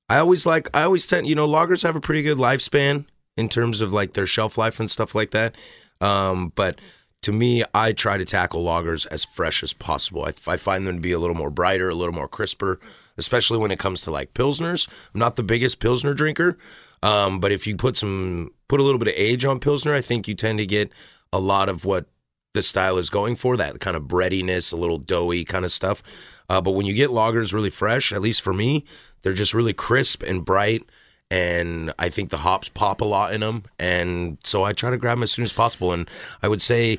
I 0.09 0.19
always 0.19 0.47
like. 0.47 0.69
I 0.75 0.83
always 0.83 1.07
tend. 1.07 1.27
You 1.27 1.35
know, 1.35 1.49
lagers 1.49 1.83
have 1.83 1.97
a 1.97 2.01
pretty 2.01 2.23
good 2.23 2.38
lifespan 2.38 3.07
in 3.37 3.49
terms 3.49 3.81
of 3.81 3.92
like 3.92 4.12
their 4.12 4.27
shelf 4.27 4.57
life 4.57 4.81
and 4.81 4.90
stuff 4.90 5.14
like 5.14 5.33
that. 5.33 5.55
Um, 6.01 6.53
but 6.55 6.81
to 7.23 7.33
me, 7.33 7.64
I 7.75 7.92
try 7.92 8.19
to 8.19 8.25
tackle 8.25 8.64
lagers 8.64 9.07
as 9.11 9.25
fresh 9.25 9.62
as 9.62 9.73
possible. 9.73 10.25
I, 10.25 10.33
I 10.47 10.57
find 10.57 10.87
them 10.87 10.97
to 10.97 11.01
be 11.01 11.12
a 11.12 11.19
little 11.19 11.35
more 11.37 11.51
brighter, 11.51 11.88
a 11.88 11.95
little 11.95 12.14
more 12.14 12.29
crisper, 12.29 12.79
especially 13.16 13.59
when 13.59 13.71
it 13.71 13.79
comes 13.79 14.03
to 14.03 14.11
like 14.11 14.35
pilsners. 14.35 14.88
I'm 15.12 15.19
not 15.21 15.37
the 15.37 15.42
biggest 15.42 15.81
pilsner 15.81 16.14
drinker, 16.14 16.57
um, 17.03 17.41
but 17.41 17.53
if 17.53 17.66
you 17.66 17.76
put 17.76 17.97
some 17.97 18.53
put 18.68 18.81
a 18.81 18.83
little 18.83 18.99
bit 18.99 19.09
of 19.09 19.14
age 19.16 19.45
on 19.45 19.59
pilsner, 19.59 19.95
I 19.95 20.03
think 20.03 20.28
you 20.28 20.35
tend 20.35 20.59
to 20.59 20.66
get 20.66 20.91
a 21.33 21.41
lot 21.41 21.68
of 21.68 21.85
what 21.85 22.07
the 22.55 22.62
style 22.62 22.97
is 22.97 23.11
going 23.11 23.37
for 23.37 23.57
that 23.57 23.81
kind 23.81 23.97
of 23.97 24.09
breadiness, 24.09 24.72
a 24.72 24.76
little 24.76 24.99
doughy 24.99 25.45
kind 25.45 25.64
of 25.64 25.72
stuff. 25.72 26.03
Uh, 26.49 26.61
but 26.61 26.72
when 26.72 26.86
you 26.86 26.94
get 26.94 27.11
lagers 27.11 27.53
really 27.53 27.70
fresh, 27.70 28.12
at 28.12 28.20
least 28.22 28.42
for 28.42 28.53
me, 28.53 28.84
they're 29.22 29.32
just 29.32 29.55
really 29.55 29.72
crisp 29.72 30.22
and 30.22 30.44
bright. 30.44 30.84
And 31.30 31.92
I 31.99 32.09
think 32.09 32.30
the 32.30 32.36
hops 32.38 32.68
pop 32.68 33.01
a 33.01 33.05
lot 33.05 33.32
in 33.32 33.40
them. 33.40 33.64
And 33.78 34.38
so 34.44 34.62
I 34.62 34.72
try 34.72 34.90
to 34.90 34.97
grab 34.97 35.16
them 35.18 35.22
as 35.24 35.32
soon 35.32 35.44
as 35.44 35.53
possible. 35.53 35.92
And 35.92 36.09
I 36.42 36.49
would 36.49 36.62
say 36.62 36.99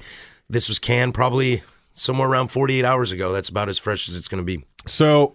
this 0.50 0.68
was 0.68 0.80
canned 0.80 1.14
probably 1.14 1.64
somewhere 1.96 2.28
around 2.28 2.50
48 2.50 2.84
hours 2.84 3.12
ago. 3.14 3.32
That's 3.32 3.48
about 3.50 3.70
as 3.70 3.78
fresh 3.78 4.10
as 4.10 4.18
it's 4.18 4.28
going 4.28 4.42
to 4.42 4.46
be. 4.46 4.66
So 4.86 5.34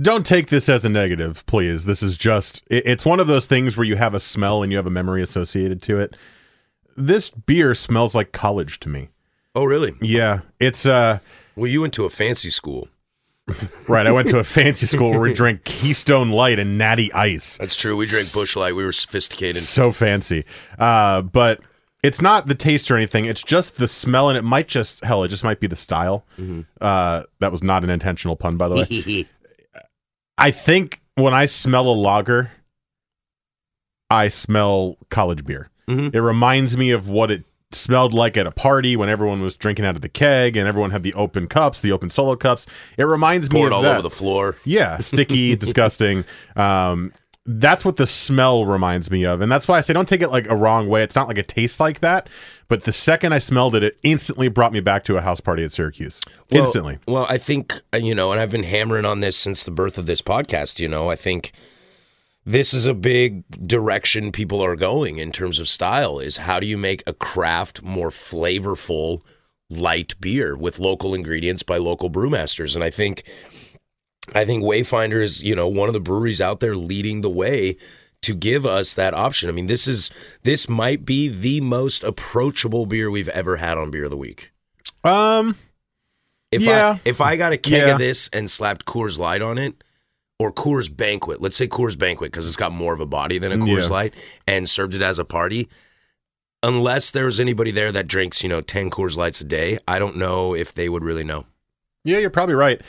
don't 0.00 0.26
take 0.26 0.48
this 0.48 0.68
as 0.68 0.84
a 0.84 0.88
negative, 0.88 1.46
please. 1.46 1.84
This 1.84 2.02
is 2.02 2.16
just, 2.18 2.64
it- 2.68 2.84
it's 2.86 3.06
one 3.06 3.20
of 3.20 3.28
those 3.28 3.46
things 3.46 3.76
where 3.76 3.86
you 3.86 3.94
have 3.96 4.14
a 4.14 4.20
smell 4.20 4.62
and 4.64 4.72
you 4.72 4.76
have 4.78 4.86
a 4.88 4.90
memory 4.90 5.22
associated 5.22 5.80
to 5.82 6.00
it. 6.00 6.16
This 6.96 7.30
beer 7.30 7.74
smells 7.74 8.14
like 8.14 8.32
college 8.32 8.80
to 8.80 8.88
me. 8.88 9.08
Oh, 9.54 9.64
really? 9.64 9.94
Yeah, 10.02 10.40
it's 10.60 10.84
uh 10.84 11.20
Well, 11.54 11.70
you 11.70 11.80
went 11.82 11.94
to 11.94 12.04
a 12.04 12.10
fancy 12.10 12.50
school. 12.50 12.88
Right. 13.88 14.06
I 14.06 14.12
went 14.12 14.28
to 14.28 14.38
a 14.38 14.44
fancy 14.58 14.86
school 14.86 15.10
where 15.10 15.20
we 15.20 15.34
drank 15.34 15.64
Keystone 15.64 16.30
Light 16.30 16.58
and 16.58 16.76
Natty 16.78 17.12
Ice. 17.12 17.56
That's 17.58 17.76
true. 17.76 17.96
We 17.96 18.06
drank 18.06 18.32
Busch 18.32 18.56
Light. 18.56 18.74
We 18.74 18.84
were 18.84 18.92
sophisticated. 18.92 19.62
So 19.62 19.92
fancy. 19.92 20.44
Uh, 20.78 21.22
but 21.22 21.60
it's 22.02 22.20
not 22.20 22.48
the 22.48 22.54
taste 22.56 22.90
or 22.90 22.96
anything. 22.96 23.24
It's 23.24 23.42
just 23.42 23.78
the 23.78 23.86
smell, 23.88 24.28
and 24.28 24.36
it 24.36 24.42
might 24.42 24.66
just 24.68 25.04
hell. 25.04 25.22
It 25.22 25.28
just 25.28 25.44
might 25.44 25.60
be 25.60 25.66
the 25.68 25.76
style. 25.76 26.24
Uh, 26.80 27.22
that 27.40 27.52
was 27.52 27.62
not 27.62 27.84
an 27.84 27.90
intentional 27.90 28.34
pun, 28.36 28.56
by 28.56 28.68
the 28.68 28.74
way. 28.74 29.24
I 30.38 30.50
think 30.50 31.00
when 31.14 31.32
I 31.32 31.46
smell 31.46 31.88
a 31.88 31.94
lager, 31.94 32.50
I 34.10 34.28
smell 34.28 34.96
college 35.08 35.44
beer. 35.44 35.70
Mhm. 35.88 36.14
It 36.14 36.20
reminds 36.20 36.76
me 36.76 36.90
of 36.90 37.08
what 37.08 37.30
it 37.30 37.44
smelled 37.76 38.14
like 38.14 38.36
at 38.36 38.46
a 38.46 38.50
party 38.50 38.96
when 38.96 39.08
everyone 39.08 39.42
was 39.42 39.56
drinking 39.56 39.84
out 39.84 39.94
of 39.96 40.02
the 40.02 40.08
keg 40.08 40.56
and 40.56 40.66
everyone 40.68 40.90
had 40.90 41.02
the 41.02 41.14
open 41.14 41.46
cups, 41.46 41.80
the 41.80 41.92
open 41.92 42.10
solo 42.10 42.36
cups. 42.36 42.66
It 42.96 43.04
reminds 43.04 43.50
me 43.50 43.64
of 43.64 43.72
all 43.72 43.82
that. 43.82 43.92
over 43.92 44.02
the 44.02 44.10
floor. 44.10 44.56
Yeah, 44.64 44.98
sticky, 45.00 45.56
disgusting. 45.56 46.24
Um, 46.56 47.12
that's 47.48 47.84
what 47.84 47.96
the 47.96 48.08
smell 48.08 48.66
reminds 48.66 49.08
me 49.08 49.24
of, 49.24 49.40
and 49.40 49.50
that's 49.52 49.68
why 49.68 49.78
I 49.78 49.80
say 49.80 49.92
don't 49.92 50.08
take 50.08 50.20
it 50.20 50.30
like 50.30 50.48
a 50.48 50.56
wrong 50.56 50.88
way. 50.88 51.02
It's 51.04 51.14
not 51.14 51.28
like 51.28 51.38
it 51.38 51.46
tastes 51.46 51.78
like 51.78 52.00
that, 52.00 52.28
but 52.66 52.82
the 52.82 52.90
second 52.90 53.32
I 53.32 53.38
smelled 53.38 53.76
it, 53.76 53.84
it 53.84 53.96
instantly 54.02 54.48
brought 54.48 54.72
me 54.72 54.80
back 54.80 55.04
to 55.04 55.16
a 55.16 55.20
house 55.20 55.40
party 55.40 55.62
at 55.62 55.70
Syracuse. 55.70 56.18
Well- 56.50 56.64
instantly. 56.64 56.98
Well, 57.06 57.26
I 57.28 57.38
think, 57.38 57.74
uh, 57.94 57.98
you 57.98 58.16
know, 58.16 58.32
and 58.32 58.40
I've 58.40 58.50
been 58.50 58.64
hammering 58.64 59.04
on 59.04 59.20
this 59.20 59.36
since 59.36 59.62
the 59.62 59.70
birth 59.70 59.96
of 59.96 60.06
this 60.06 60.20
podcast, 60.22 60.80
you 60.80 60.88
know, 60.88 61.08
I 61.08 61.14
think 61.14 61.52
this 62.46 62.72
is 62.72 62.86
a 62.86 62.94
big 62.94 63.42
direction 63.66 64.30
people 64.32 64.62
are 64.62 64.76
going 64.76 65.18
in 65.18 65.32
terms 65.32 65.58
of 65.58 65.68
style 65.68 66.18
is 66.20 66.36
how 66.38 66.60
do 66.60 66.66
you 66.66 66.78
make 66.78 67.02
a 67.06 67.12
craft 67.12 67.82
more 67.82 68.10
flavorful 68.10 69.20
light 69.68 70.14
beer 70.20 70.56
with 70.56 70.78
local 70.78 71.12
ingredients 71.12 71.62
by 71.64 71.76
local 71.76 72.08
brewmasters 72.08 72.74
and 72.76 72.84
I 72.84 72.90
think 72.90 73.24
I 74.34 74.44
think 74.44 74.64
Wayfinder 74.64 75.22
is, 75.22 75.40
you 75.42 75.54
know, 75.54 75.68
one 75.68 75.88
of 75.88 75.92
the 75.92 76.00
breweries 76.00 76.40
out 76.40 76.58
there 76.58 76.74
leading 76.74 77.20
the 77.20 77.30
way 77.30 77.76
to 78.22 78.34
give 78.34 78.66
us 78.66 78.92
that 78.94 79.14
option. 79.14 79.48
I 79.48 79.52
mean, 79.52 79.68
this 79.68 79.86
is 79.86 80.10
this 80.42 80.68
might 80.68 81.04
be 81.04 81.28
the 81.28 81.60
most 81.60 82.02
approachable 82.02 82.86
beer 82.86 83.08
we've 83.08 83.28
ever 83.28 83.58
had 83.58 83.78
on 83.78 83.92
Beer 83.92 84.04
of 84.04 84.10
the 84.10 84.16
Week. 84.16 84.50
Um, 85.04 85.56
If 86.50 86.62
Yeah. 86.62 86.94
I 86.94 87.00
if 87.04 87.20
I 87.20 87.36
got 87.36 87.52
a 87.52 87.56
keg 87.56 87.72
Yeah. 87.86 87.92
of 87.92 87.98
this 87.98 88.28
and 88.32 88.50
slapped 88.50 88.84
Coors 88.84 89.16
Light 89.16 89.42
on 89.42 89.58
it, 89.58 89.84
or 90.38 90.52
Coors 90.52 90.94
Banquet, 90.94 91.40
let's 91.40 91.56
say 91.56 91.66
Coors 91.66 91.98
Banquet 91.98 92.30
because 92.30 92.46
it's 92.46 92.56
got 92.56 92.72
more 92.72 92.92
of 92.92 93.00
a 93.00 93.06
body 93.06 93.38
than 93.38 93.52
a 93.52 93.56
Coors 93.56 93.84
Yeah. 93.84 93.88
Light, 93.88 94.14
and 94.46 94.68
served 94.68 94.94
it 94.94 95.02
as 95.02 95.18
a 95.18 95.24
party. 95.24 95.68
Unless 96.62 97.12
there's 97.12 97.38
anybody 97.38 97.70
there 97.70 97.92
that 97.92 98.08
drinks, 98.08 98.42
you 98.42 98.48
know, 98.48 98.60
ten 98.60 98.90
Coors 98.90 99.16
Lights 99.16 99.40
a 99.40 99.44
day, 99.44 99.78
I 99.86 99.98
don't 99.98 100.16
know 100.16 100.54
if 100.54 100.74
they 100.74 100.88
would 100.88 101.04
really 101.04 101.24
know. 101.24 101.44
yeah, 102.04 102.18
you're 102.18 102.30
probably 102.30 102.54
right. 102.54 102.80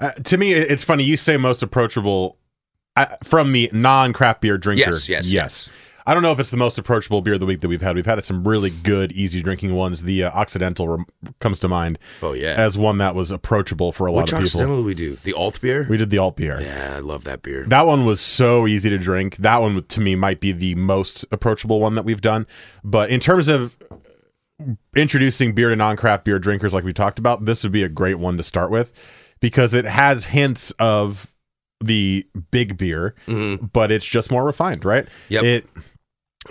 Uh, 0.00 0.10
to 0.24 0.36
me, 0.36 0.52
it's 0.52 0.82
funny 0.82 1.04
you 1.04 1.16
say 1.16 1.36
most 1.36 1.62
approachable 1.62 2.36
uh, 2.96 3.06
from 3.22 3.52
the 3.52 3.70
non-craft 3.72 4.40
beer 4.40 4.58
drinker. 4.58 4.80
Yes, 4.90 5.08
yes, 5.08 5.32
yes. 5.32 5.70
I 6.06 6.14
don't 6.14 6.22
know 6.22 6.32
if 6.32 6.40
it's 6.40 6.50
the 6.50 6.56
most 6.56 6.78
approachable 6.78 7.22
beer 7.22 7.34
of 7.34 7.40
the 7.40 7.46
week 7.46 7.60
that 7.60 7.68
we've 7.68 7.80
had. 7.82 7.94
We've 7.94 8.04
had 8.06 8.24
some 8.24 8.46
really 8.46 8.70
good, 8.82 9.12
easy 9.12 9.42
drinking 9.42 9.74
ones. 9.74 10.02
The 10.02 10.24
uh, 10.24 10.30
Occidental 10.32 10.88
rem- 10.88 11.06
comes 11.40 11.58
to 11.60 11.68
mind 11.68 11.98
Oh 12.22 12.32
yeah. 12.32 12.54
as 12.56 12.76
one 12.76 12.98
that 12.98 13.14
was 13.14 13.30
approachable 13.30 13.92
for 13.92 14.06
a 14.06 14.12
lot 14.12 14.22
Which 14.22 14.32
of 14.32 14.38
people. 14.38 14.42
Occidental 14.44 14.76
do 14.78 14.84
we 14.84 14.94
do? 14.94 15.16
The 15.22 15.32
alt 15.34 15.60
beer? 15.60 15.86
We 15.88 15.96
did 15.96 16.10
the 16.10 16.18
alt 16.18 16.36
beer. 16.36 16.60
yeah, 16.60 16.94
I 16.96 17.00
love 17.00 17.24
that 17.24 17.42
beer. 17.42 17.64
That 17.68 17.86
one 17.86 18.04
was 18.06 18.20
so 18.20 18.66
easy 18.66 18.90
to 18.90 18.98
drink. 18.98 19.36
That 19.36 19.60
one 19.60 19.82
to 19.84 20.00
me 20.00 20.14
might 20.16 20.40
be 20.40 20.52
the 20.52 20.74
most 20.74 21.24
approachable 21.30 21.80
one 21.80 21.94
that 21.94 22.04
we've 22.04 22.20
done. 22.20 22.46
But 22.82 23.10
in 23.10 23.20
terms 23.20 23.48
of 23.48 23.76
introducing 24.96 25.54
beer 25.54 25.70
to 25.70 25.76
non-craft 25.76 26.24
beer 26.24 26.38
drinkers 26.38 26.72
like 26.74 26.84
we 26.84 26.92
talked 26.92 27.18
about, 27.18 27.44
this 27.44 27.62
would 27.62 27.72
be 27.72 27.82
a 27.82 27.88
great 27.88 28.18
one 28.18 28.36
to 28.36 28.42
start 28.42 28.70
with 28.70 28.92
because 29.40 29.74
it 29.74 29.84
has 29.84 30.24
hints 30.24 30.70
of 30.78 31.32
the 31.82 32.24
big 32.52 32.76
beer, 32.76 33.14
Mhm. 33.26 33.70
but 33.72 33.90
it's 33.90 34.04
just 34.06 34.30
more 34.30 34.44
refined, 34.44 34.84
right? 34.84 35.06
Yep. 35.30 35.42
It 35.44 35.66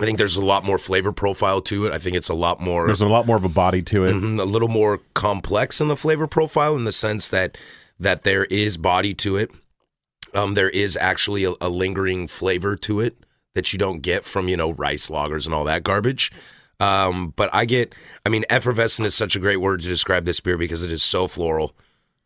I 0.00 0.04
think 0.04 0.18
there's 0.18 0.36
a 0.38 0.44
lot 0.44 0.64
more 0.64 0.78
flavor 0.78 1.12
profile 1.12 1.60
to 1.62 1.86
it. 1.86 1.92
I 1.92 1.98
think 1.98 2.16
it's 2.16 2.30
a 2.30 2.34
lot 2.34 2.60
more 2.60 2.86
there's 2.86 3.02
a 3.02 3.06
lot 3.06 3.26
more 3.26 3.36
of 3.36 3.44
a 3.44 3.48
body 3.48 3.82
to 3.82 4.04
it. 4.04 4.14
Mhm, 4.14 4.40
a 4.40 4.44
little 4.44 4.68
more 4.68 5.00
complex 5.14 5.80
in 5.80 5.88
the 5.88 5.96
flavor 5.96 6.26
profile 6.26 6.74
in 6.76 6.84
the 6.84 6.92
sense 6.92 7.28
that 7.28 7.58
that 8.00 8.24
there 8.24 8.46
is 8.46 8.76
body 8.76 9.14
to 9.14 9.36
it. 9.36 9.50
Um, 10.34 10.54
there 10.54 10.70
is 10.70 10.96
actually 10.96 11.44
a, 11.44 11.52
a 11.60 11.68
lingering 11.68 12.26
flavor 12.26 12.74
to 12.76 13.00
it 13.00 13.16
that 13.54 13.72
you 13.72 13.78
don't 13.78 14.00
get 14.00 14.24
from 14.24 14.48
you 14.48 14.56
know 14.56 14.72
rice 14.72 15.08
lagers 15.08 15.44
and 15.44 15.54
all 15.54 15.64
that 15.64 15.82
garbage. 15.84 16.32
Um, 16.80 17.32
but 17.36 17.48
I 17.52 17.64
get, 17.64 17.94
I 18.26 18.28
mean, 18.28 18.44
effervescent 18.50 19.06
is 19.06 19.14
such 19.14 19.36
a 19.36 19.38
great 19.38 19.58
word 19.58 19.82
to 19.82 19.88
describe 19.88 20.24
this 20.24 20.40
beer 20.40 20.58
because 20.58 20.82
it 20.82 20.90
is 20.90 21.02
so 21.02 21.28
floral, 21.28 21.76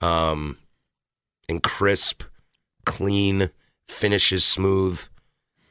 um, 0.01 0.57
and 1.47 1.63
crisp, 1.63 2.23
clean, 2.87 3.51
finishes 3.87 4.47
smooth. 4.47 5.03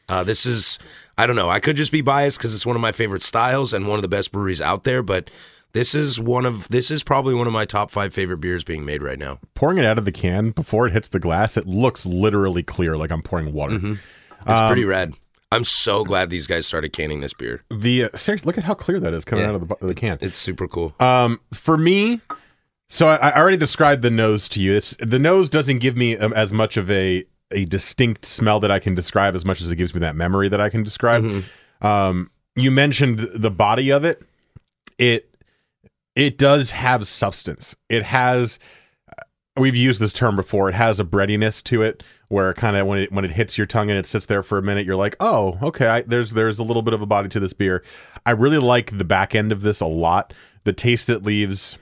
Uh, 0.07 0.23
this 0.23 0.45
is, 0.45 0.77
I 1.17 1.25
don't 1.27 1.35
know, 1.35 1.49
I 1.49 1.59
could 1.59 1.75
just 1.75 1.91
be 1.91 2.01
biased 2.01 2.37
because 2.37 2.53
it's 2.53 2.65
one 2.65 2.75
of 2.75 2.81
my 2.81 2.91
favorite 2.91 3.23
styles 3.23 3.73
and 3.73 3.87
one 3.87 3.97
of 3.97 4.01
the 4.03 4.07
best 4.07 4.31
breweries 4.31 4.61
out 4.61 4.83
there, 4.83 5.01
but 5.01 5.29
this 5.73 5.95
is 5.95 6.19
one 6.21 6.45
of, 6.45 6.67
this 6.69 6.91
is 6.91 7.03
probably 7.03 7.33
one 7.33 7.47
of 7.47 7.53
my 7.53 7.65
top 7.65 7.89
five 7.91 8.13
favorite 8.13 8.37
beers 8.37 8.63
being 8.63 8.85
made 8.85 9.01
right 9.01 9.17
now. 9.19 9.39
Pouring 9.55 9.77
it 9.77 9.85
out 9.85 9.97
of 9.97 10.05
the 10.05 10.11
can 10.11 10.51
before 10.51 10.87
it 10.87 10.93
hits 10.93 11.07
the 11.07 11.19
glass, 11.19 11.57
it 11.57 11.65
looks 11.67 12.05
literally 12.05 12.63
clear, 12.63 12.95
like 12.97 13.11
I'm 13.11 13.21
pouring 13.23 13.51
water. 13.51 13.75
Mm-hmm. 13.75 13.93
It's 14.47 14.61
Um, 14.61 14.67
pretty 14.67 14.85
rad. 14.85 15.13
I'm 15.51 15.63
so 15.63 16.03
glad 16.03 16.29
these 16.29 16.47
guys 16.47 16.65
started 16.67 16.93
canning 16.93 17.19
this 17.21 17.33
beer. 17.33 17.63
The 17.71 18.05
uh, 18.05 18.09
seriously, 18.15 18.45
look 18.47 18.57
at 18.57 18.63
how 18.63 18.73
clear 18.73 18.99
that 18.99 19.13
is 19.13 19.25
coming 19.25 19.43
Yeah. 19.45 19.51
out 19.51 19.55
of 19.61 19.67
the, 19.67 19.87
the 19.87 19.93
can. 19.93 20.17
It's 20.21 20.37
super 20.37 20.67
cool. 20.67 20.93
Um, 20.99 21.39
for 21.53 21.77
me, 21.77 22.21
so 22.89 23.07
I, 23.07 23.15
I 23.29 23.37
already 23.39 23.57
described 23.57 24.01
the 24.01 24.09
nose 24.11 24.47
to 24.49 24.61
you. 24.61 24.73
It's, 24.73 24.95
the 24.99 25.19
nose 25.19 25.49
doesn't 25.49 25.79
give 25.79 25.95
me 25.97 26.15
um, 26.17 26.33
as 26.33 26.51
much 26.53 26.77
of 26.77 26.89
a 26.91 27.23
a 27.55 27.65
distinct 27.65 28.25
smell 28.25 28.59
that 28.59 28.71
I 28.71 28.79
can 28.79 28.93
describe 28.93 29.35
as 29.35 29.45
much 29.45 29.61
as 29.61 29.71
it 29.71 29.75
gives 29.77 29.93
me 29.93 30.01
that 30.01 30.15
memory 30.15 30.49
that 30.49 30.61
I 30.61 30.69
can 30.69 30.83
describe. 30.83 31.23
Mm-hmm. 31.23 31.87
Um, 31.87 32.31
you 32.55 32.71
mentioned 32.71 33.19
the 33.33 33.51
body 33.51 33.91
of 33.91 34.05
it. 34.05 34.21
It 34.97 35.35
it 36.15 36.37
does 36.37 36.71
have 36.71 37.07
substance. 37.07 37.75
It 37.89 38.03
has. 38.03 38.59
We've 39.57 39.75
used 39.75 40.01
this 40.01 40.11
term 40.11 40.35
before. 40.35 40.67
It 40.67 40.75
has 40.75 40.99
a 40.99 41.05
breadiness 41.05 41.61
to 41.63 41.81
it, 41.81 42.03
where 42.27 42.53
kind 42.53 42.75
of 42.75 42.87
when 42.87 42.99
it 42.99 43.11
when 43.11 43.23
it 43.23 43.31
hits 43.31 43.57
your 43.57 43.67
tongue 43.67 43.89
and 43.89 43.97
it 43.97 44.05
sits 44.05 44.25
there 44.25 44.43
for 44.43 44.57
a 44.57 44.61
minute, 44.61 44.85
you're 44.85 44.97
like, 44.97 45.15
oh, 45.21 45.57
okay. 45.61 45.87
I, 45.87 46.01
there's 46.01 46.31
there's 46.31 46.59
a 46.59 46.63
little 46.63 46.81
bit 46.81 46.93
of 46.93 47.01
a 47.01 47.05
body 47.05 47.29
to 47.29 47.39
this 47.39 47.53
beer. 47.53 47.83
I 48.25 48.31
really 48.31 48.57
like 48.57 48.97
the 48.97 49.05
back 49.05 49.33
end 49.33 49.51
of 49.51 49.61
this 49.61 49.79
a 49.79 49.85
lot. 49.85 50.33
The 50.65 50.73
taste 50.73 51.09
it 51.09 51.23
leaves 51.23 51.77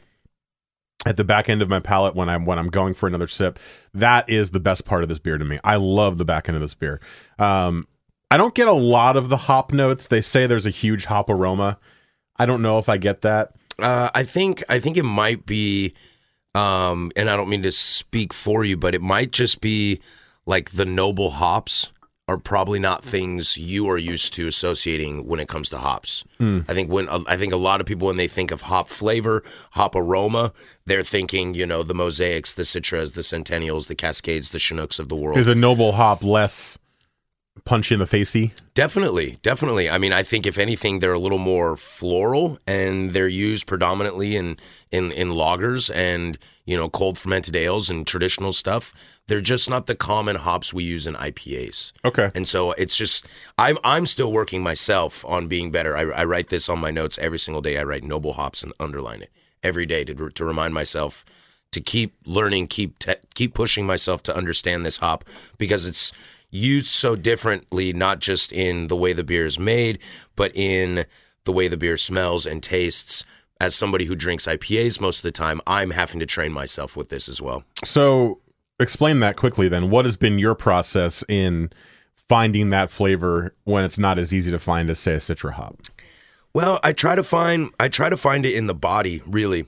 at 1.06 1.18
the 1.18 1.24
back 1.24 1.50
end 1.50 1.62
of 1.62 1.70
my 1.70 1.80
palate 1.80 2.16
when 2.16 2.30
I'm 2.30 2.46
when 2.46 2.58
I'm 2.58 2.70
going 2.70 2.94
for 2.94 3.08
another 3.08 3.28
sip, 3.28 3.60
that 3.94 4.30
is 4.30 4.52
the 4.52 4.60
best 4.60 4.86
part 4.86 5.04
of 5.04 5.10
this 5.10 5.20
beer 5.20 5.38
to 5.38 5.46
me. 5.46 5.60
I 5.64 5.76
love 5.76 6.18
the 6.18 6.26
back 6.26 6.48
end 6.48 6.56
of 6.56 6.62
this 6.62 6.74
beer. 6.74 7.02
Um, 7.40 7.88
I 8.32 8.38
don't 8.38 8.56
get 8.56 8.68
a 8.68 8.74
lot 8.74 9.18
of 9.18 9.30
the 9.30 9.38
hop 9.38 9.74
notes. 9.74 10.08
They 10.08 10.22
say 10.22 10.48
there's 10.48 10.66
a 10.66 10.72
huge 10.72 11.06
hop 11.06 11.30
aroma. 11.30 11.78
I 12.38 12.46
don't 12.46 12.62
know 12.62 12.80
if 12.80 12.90
I 12.90 12.98
get 12.98 13.22
that. 13.22 13.54
Uh, 13.80 14.10
I 14.14 14.24
think 14.24 14.64
I 14.70 14.80
think 14.80 14.98
it 14.98 15.04
might 15.04 15.46
be, 15.46 15.94
um, 16.56 17.12
and 17.16 17.30
I 17.30 17.36
don't 17.38 17.50
mean 17.50 17.64
to 17.64 17.72
speak 17.72 18.34
for 18.34 18.64
you, 18.64 18.78
but 18.78 18.96
it 18.96 19.02
might 19.02 19.32
just 19.32 19.62
be 19.62 20.02
like 20.46 20.72
the 20.72 20.86
noble 20.86 21.32
hops 21.32 21.92
are 22.34 22.38
probably 22.38 22.80
not 22.80 23.04
things 23.04 23.58
you 23.58 23.88
are 23.90 23.98
used 23.98 24.34
to 24.34 24.48
associating 24.48 25.26
when 25.28 25.40
it 25.40 25.48
comes 25.48 25.70
to 25.70 25.78
hops. 25.78 26.26
Hmm. 26.40 26.62
I 26.68 26.74
think 26.74 26.92
when 26.92 27.08
I 27.08 27.38
think 27.38 27.54
a 27.54 27.58
lot 27.58 27.80
of 27.80 27.88
people 27.88 28.08
when 28.08 28.18
they 28.18 28.28
think 28.28 28.52
of 28.52 28.62
hop 28.62 28.90
flavor, 28.90 29.44
hop 29.72 29.96
aroma, 29.96 30.52
they're 30.86 31.04
thinking 31.04 31.54
you 31.54 31.66
know 31.66 31.84
the 31.84 31.94
mosaics, 31.94 32.54
the 32.54 32.64
citras, 32.64 33.14
the 33.14 33.24
centennials, 33.24 33.88
the 33.88 33.96
cascades, 33.96 34.50
the 34.50 34.60
chinooks 34.60 35.00
of 35.00 35.08
the 35.10 35.16
world. 35.16 35.38
Is 35.38 35.48
a 35.48 35.56
noble 35.56 35.94
hop 35.94 36.24
less 36.24 36.78
punchy 37.66 37.94
in 37.96 38.00
the 38.00 38.08
facey? 38.08 38.54
Definitely, 38.74 39.38
definitely. 39.42 39.90
I 39.90 39.98
mean, 39.98 40.12
I 40.12 40.24
think 40.24 40.46
if 40.46 40.58
anything, 40.58 41.00
they're 41.00 41.14
a 41.14 41.20
little 41.20 41.38
more 41.38 41.78
floral, 41.78 42.58
and 42.68 43.12
they're 43.12 43.28
used 43.28 43.68
predominantly 43.68 44.36
in 44.36 44.58
in 44.92 45.12
in 45.12 45.30
lagers 45.30 45.94
and 45.96 46.38
you 46.66 46.78
know 46.78 46.90
cold 46.90 47.18
fermented 47.18 47.56
ales 47.56 47.90
and 47.90 48.06
traditional 48.06 48.54
stuff. 48.54 48.94
They're 49.28 49.42
just 49.42 49.70
not 49.70 49.88
the 49.88 49.96
common 49.96 50.36
hops 50.36 50.74
we 50.74 50.84
use 50.84 51.08
in 51.08 51.16
IPAs. 51.16 51.94
Okay. 52.04 52.30
And 52.36 52.48
so 52.48 52.72
it's 52.74 52.98
just 52.98 53.26
I'm 53.58 53.78
I'm 53.84 54.06
still 54.06 54.32
working 54.32 54.62
myself 54.64 55.24
on 55.26 55.48
being 55.48 55.72
better. 55.72 55.96
I, 55.96 56.02
I 56.04 56.26
write 56.26 56.50
this 56.50 56.70
on 56.70 56.80
my 56.80 56.92
notes 56.92 57.18
every 57.20 57.40
single 57.40 57.62
day. 57.62 57.78
I 57.78 57.84
write 57.84 58.04
noble 58.04 58.34
hops 58.34 58.64
and 58.64 58.74
underline 58.80 59.22
it 59.22 59.32
every 59.64 59.86
day 59.86 60.04
to 60.06 60.30
to 60.30 60.46
remind 60.46 60.74
myself 60.74 61.26
to 61.72 61.82
keep 61.82 62.16
learning, 62.26 62.68
keep 62.68 63.00
te- 63.00 63.16
keep 63.34 63.54
pushing 63.54 63.86
myself 63.86 64.24
to 64.24 64.36
understand 64.36 64.86
this 64.86 64.98
hop 64.98 65.26
because 65.58 65.88
it's 65.88 66.14
used 66.50 66.88
so 66.88 67.16
differently, 67.16 67.92
not 67.92 68.20
just 68.20 68.54
in 68.54 68.88
the 68.88 68.96
way 68.96 69.12
the 69.12 69.24
beer 69.24 69.46
is 69.46 69.60
made, 69.60 70.00
but 70.36 70.56
in 70.56 71.06
the 71.46 71.52
way 71.52 71.68
the 71.68 71.78
beer 71.78 71.98
smells 71.98 72.46
and 72.46 72.62
tastes. 72.62 73.26
As 73.60 73.76
somebody 73.76 74.06
who 74.06 74.16
drinks 74.16 74.46
IPAs 74.46 75.00
most 75.00 75.20
of 75.20 75.24
the 75.24 75.32
time, 75.32 75.62
I'm 75.66 75.92
having 75.92 76.20
to 76.20 76.26
train 76.26 76.52
myself 76.52 76.98
with 76.98 77.10
this 77.10 77.30
as 77.30 77.42
well. 77.42 77.64
So 77.86 78.42
explain 78.80 79.20
that 79.22 79.38
quickly 79.38 79.68
then. 79.68 79.90
What 79.90 80.06
has 80.06 80.18
been 80.18 80.40
your 80.40 80.56
process 80.56 81.24
in 81.30 81.72
finding 82.28 82.70
that 82.70 82.90
flavor 82.90 83.56
when 83.64 83.86
it's 83.86 84.00
not 84.00 84.20
as 84.20 84.34
easy 84.34 84.52
to 84.52 84.60
find 84.60 84.90
as 84.90 85.00
say 85.00 85.14
a 85.14 85.18
citra 85.18 85.54
hop? 85.54 85.80
Well, 86.54 86.80
I 86.84 86.94
try 86.94 87.16
to 87.16 87.24
find 87.24 87.72
I 87.80 87.88
try 87.88 88.10
to 88.10 88.18
find 88.18 88.46
it 88.46 88.56
in 88.56 88.68
the 88.68 88.76
body, 88.76 89.22
really. 89.26 89.66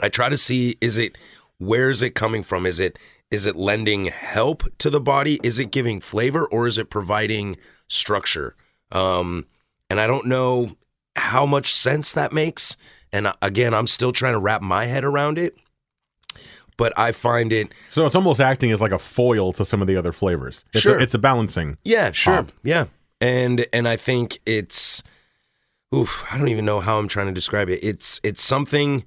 I 0.00 0.08
try 0.08 0.28
to 0.28 0.36
see 0.36 0.76
is 0.80 0.98
it 0.98 1.18
where 1.58 1.90
is 1.90 2.02
it 2.02 2.10
coming 2.14 2.42
from? 2.42 2.66
Is 2.66 2.80
it 2.80 2.98
is 3.30 3.44
it 3.44 3.56
lending 3.56 4.06
help 4.06 4.62
to 4.78 4.88
the 4.88 5.00
body? 5.00 5.40
Is 5.42 5.58
it 5.58 5.70
giving 5.70 6.00
flavor 6.00 6.46
or 6.46 6.66
is 6.66 6.78
it 6.78 6.90
providing 6.90 7.56
structure? 7.88 8.54
Um, 8.92 9.46
and 9.90 10.00
I 10.00 10.06
don't 10.06 10.26
know 10.26 10.70
how 11.16 11.44
much 11.44 11.74
sense 11.74 12.12
that 12.12 12.32
makes. 12.32 12.76
And 13.16 13.32
again, 13.40 13.72
I'm 13.72 13.86
still 13.86 14.12
trying 14.12 14.34
to 14.34 14.38
wrap 14.38 14.60
my 14.62 14.84
head 14.84 15.04
around 15.04 15.38
it. 15.38 15.56
But 16.76 16.92
I 16.98 17.12
find 17.12 17.52
it, 17.54 17.72
So 17.88 18.04
it's 18.04 18.14
almost 18.14 18.38
acting 18.38 18.70
as 18.70 18.82
like 18.82 18.92
a 18.92 18.98
foil 18.98 19.50
to 19.54 19.64
some 19.64 19.80
of 19.80 19.88
the 19.88 19.96
other 19.96 20.12
flavors. 20.12 20.62
It's 20.74 20.82
Sure. 20.82 20.98
A, 20.98 21.02
it's 21.02 21.14
a 21.14 21.18
balancing. 21.18 21.78
yeah, 21.84 22.10
sure, 22.12 22.34
Hop. 22.34 22.52
yeah, 22.62 22.86
and 23.18 23.64
and 23.72 23.88
I 23.88 23.96
think 23.96 24.40
it's, 24.44 25.02
oof, 25.94 26.26
I 26.30 26.36
don't 26.36 26.48
even 26.48 26.66
know 26.66 26.80
how 26.80 26.98
I'm 26.98 27.08
trying 27.08 27.28
to 27.28 27.32
describe 27.32 27.70
it. 27.70 27.80
It's 27.82 28.20
it's 28.22 28.42
something 28.42 29.04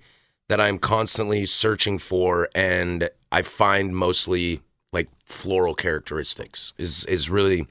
that 0.47 0.59
I'm 0.59 0.79
constantly 0.79 1.45
searching 1.45 1.99
for, 1.99 2.49
and 2.55 3.07
I 3.31 3.43
find 3.43 3.95
mostly 3.95 4.61
like 4.91 5.07
floral 5.23 5.75
characteristics 5.75 6.73
is 6.79 7.05
is 7.05 7.29
really 7.29 7.67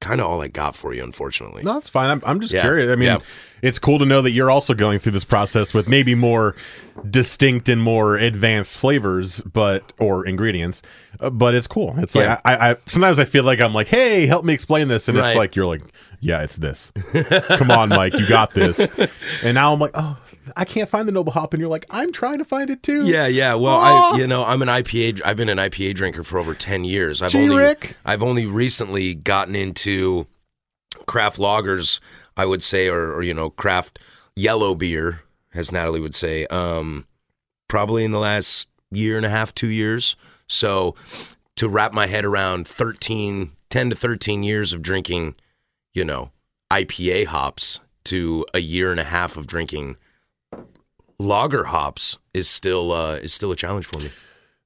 kind 0.00 0.22
of 0.22 0.26
all 0.26 0.40
I 0.40 0.48
got 0.48 0.74
for 0.74 0.94
you, 0.94 1.04
unfortunately. 1.04 1.62
No, 1.64 1.74
that's 1.74 1.90
fine. 1.90 2.08
I'm, 2.08 2.22
I'm 2.24 2.40
just 2.40 2.52
Yeah. 2.54 2.62
curious. 2.62 2.90
I 2.90 2.94
mean, 2.96 3.08
Yeah. 3.08 3.18
It's 3.64 3.78
cool 3.78 3.98
to 3.98 4.04
know 4.04 4.20
that 4.22 4.32
you're 4.32 4.50
also 4.50 4.74
going 4.74 4.98
through 4.98 5.12
this 5.12 5.24
process 5.24 5.72
with 5.72 5.88
maybe 5.88 6.14
more 6.14 6.54
distinct 7.10 7.68
and 7.68 7.80
more 7.82 8.16
advanced 8.16 8.76
flavors, 8.78 9.40
but 9.42 9.92
or 9.98 10.26
ingredients. 10.26 10.82
Uh, 11.20 11.30
but 11.30 11.54
it's 11.54 11.66
cool. 11.66 11.94
It's 11.98 12.14
like 12.14 12.26
Yeah. 12.26 12.40
I, 12.44 12.70
I 12.72 12.76
sometimes 12.86 13.18
I 13.18 13.24
feel 13.24 13.44
like 13.44 13.60
I'm 13.60 13.72
like, 13.72 13.88
hey, 13.88 14.26
help 14.26 14.44
me 14.44 14.52
explain 14.54 14.88
this, 14.88 15.08
and 15.08 15.16
Right. 15.16 15.28
it's 15.28 15.36
like 15.36 15.56
you're 15.56 15.66
like, 15.66 15.82
yeah, 16.20 16.42
it's 16.42 16.56
this. 16.56 16.92
Come 17.56 17.70
on, 17.70 17.88
Mike, 17.88 18.14
you 18.14 18.26
got 18.28 18.54
this. 18.54 18.86
And 19.42 19.54
now 19.56 19.72
I'm 19.72 19.80
like, 19.80 19.90
oh, 19.94 20.16
I 20.56 20.64
can't 20.64 20.88
find 20.88 21.06
the 21.08 21.12
noble 21.12 21.32
hop, 21.32 21.52
and 21.54 21.60
you're 21.60 21.68
like, 21.68 21.84
I'm 21.90 22.12
trying 22.12 22.38
to 22.38 22.44
find 22.44 22.70
it 22.70 22.82
too. 22.82 23.04
Yeah, 23.06 23.26
yeah. 23.26 23.54
Well, 23.54 23.74
Aw. 23.74 24.14
I 24.14 24.18
you 24.18 24.26
know 24.26 24.44
I'm 24.44 24.62
an 24.62 24.68
IPA. 24.68 25.20
I've 25.24 25.36
been 25.36 25.48
an 25.48 25.58
IPA 25.58 25.94
drinker 25.94 26.22
for 26.22 26.38
over 26.38 26.54
ten 26.54 26.84
years. 26.84 27.20
I've 27.22 27.32
Gee, 27.32 27.48
only 27.48 27.74
I've 28.04 28.22
only 28.22 28.46
recently 28.46 29.14
gotten 29.14 29.54
into 29.56 30.26
craft 31.06 31.38
lagers. 31.38 32.00
I 32.36 32.46
would 32.46 32.62
say, 32.62 32.88
or, 32.88 33.12
or 33.14 33.22
you 33.22 33.34
know, 33.34 33.50
craft 33.50 33.98
yellow 34.36 34.74
beer, 34.74 35.22
as 35.54 35.70
Natalie 35.72 36.00
would 36.00 36.14
say. 36.14 36.46
Um, 36.46 37.06
probably 37.68 38.04
in 38.04 38.10
the 38.12 38.18
last 38.18 38.68
year 38.90 39.16
and 39.16 39.26
a 39.26 39.30
half, 39.30 39.54
two 39.54 39.68
years. 39.68 40.16
So 40.48 40.94
to 41.56 41.68
wrap 41.68 41.92
my 41.92 42.06
head 42.06 42.24
around 42.24 42.66
13, 42.66 43.52
10 43.70 43.90
to 43.90 43.96
13 43.96 44.42
years 44.42 44.72
of 44.72 44.82
drinking, 44.82 45.34
you 45.92 46.04
know, 46.04 46.30
IPA 46.70 47.26
hops 47.26 47.80
to 48.04 48.44
a 48.52 48.58
year 48.58 48.90
and 48.90 49.00
a 49.00 49.04
half 49.04 49.36
of 49.36 49.46
drinking 49.46 49.96
lager 51.18 51.64
hops 51.64 52.18
is 52.32 52.48
still 52.48 52.92
uh, 52.92 53.14
is 53.16 53.32
still 53.32 53.52
a 53.52 53.56
challenge 53.56 53.86
for 53.86 53.98
me. 53.98 54.10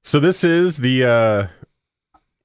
So 0.03 0.19
this 0.19 0.43
is 0.43 0.77
the 0.77 1.03
uh, 1.05 1.47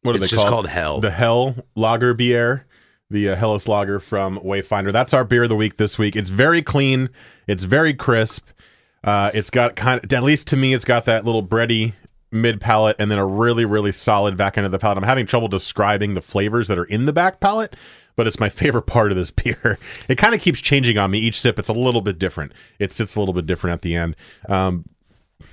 what 0.03 0.13
are 0.13 0.19
It's 0.19 0.21
they 0.31 0.37
just 0.37 0.43
called? 0.47 0.53
called 0.53 0.69
Hell. 0.69 1.01
The 1.01 1.11
Hell 1.11 1.57
Lager 1.75 2.15
Bier, 2.15 2.67
the 3.11 3.31
uh, 3.31 3.37
Helles 3.37 3.69
Lager 3.69 4.01
from 4.01 4.39
Wayfinder. 4.41 4.93
That's 4.93 5.15
our 5.15 5.25
beer 5.25 5.45
of 5.45 5.49
the 5.49 5.57
week 5.57 5.77
this 5.77 5.99
week. 5.99 6.17
It's 6.17 6.31
very 6.31 6.63
clean. 6.63 7.11
It's 7.47 7.65
very 7.65 7.95
crisp. 7.95 8.49
Uh, 9.03 9.31
it's 9.35 9.51
got 9.51 9.77
kind 9.77 10.03
of, 10.03 10.13
at 10.13 10.23
least 10.23 10.49
to 10.49 10.57
me, 10.57 10.73
it's 10.75 10.85
got 10.85 11.05
that 11.05 11.25
little 11.25 11.47
bready 11.47 11.93
mid 12.33 12.61
palate 12.61 12.97
and 12.99 13.11
then 13.11 13.19
a 13.19 13.27
really, 13.27 13.65
really 13.65 13.93
solid 13.93 14.37
back 14.37 14.57
end 14.57 14.67
of 14.67 14.73
the 14.73 14.79
palate. 14.79 14.99
I'm 14.99 15.05
having 15.05 15.27
trouble 15.27 15.49
describing 15.49 16.15
the 16.15 16.23
flavors 16.23 16.69
that 16.69 16.79
are 16.79 16.85
in 16.85 17.05
the 17.05 17.13
back 17.13 17.41
palate, 17.41 17.77
but 18.17 18.27
it's 18.27 18.41
my 18.41 18.49
favorite 18.51 18.83
part 18.83 19.11
of 19.11 19.17
this 19.17 19.31
beer. 19.31 19.79
It 20.09 20.17
kind 20.17 20.35
of 20.35 20.41
keeps 20.41 20.61
changing 20.61 20.99
on 20.99 21.11
me 21.11 21.19
each 21.19 21.41
sip. 21.41 21.59
It's 21.59 21.69
a 21.69 21.75
little 21.75 22.01
bit 22.01 22.19
different. 22.19 22.53
It 22.79 22.93
sits 22.93 23.17
a 23.17 23.21
little 23.21 23.35
bit 23.35 23.47
different 23.47 23.75
at 23.75 23.83
the 23.83 23.95
end. 23.95 24.17
Um, 24.49 24.85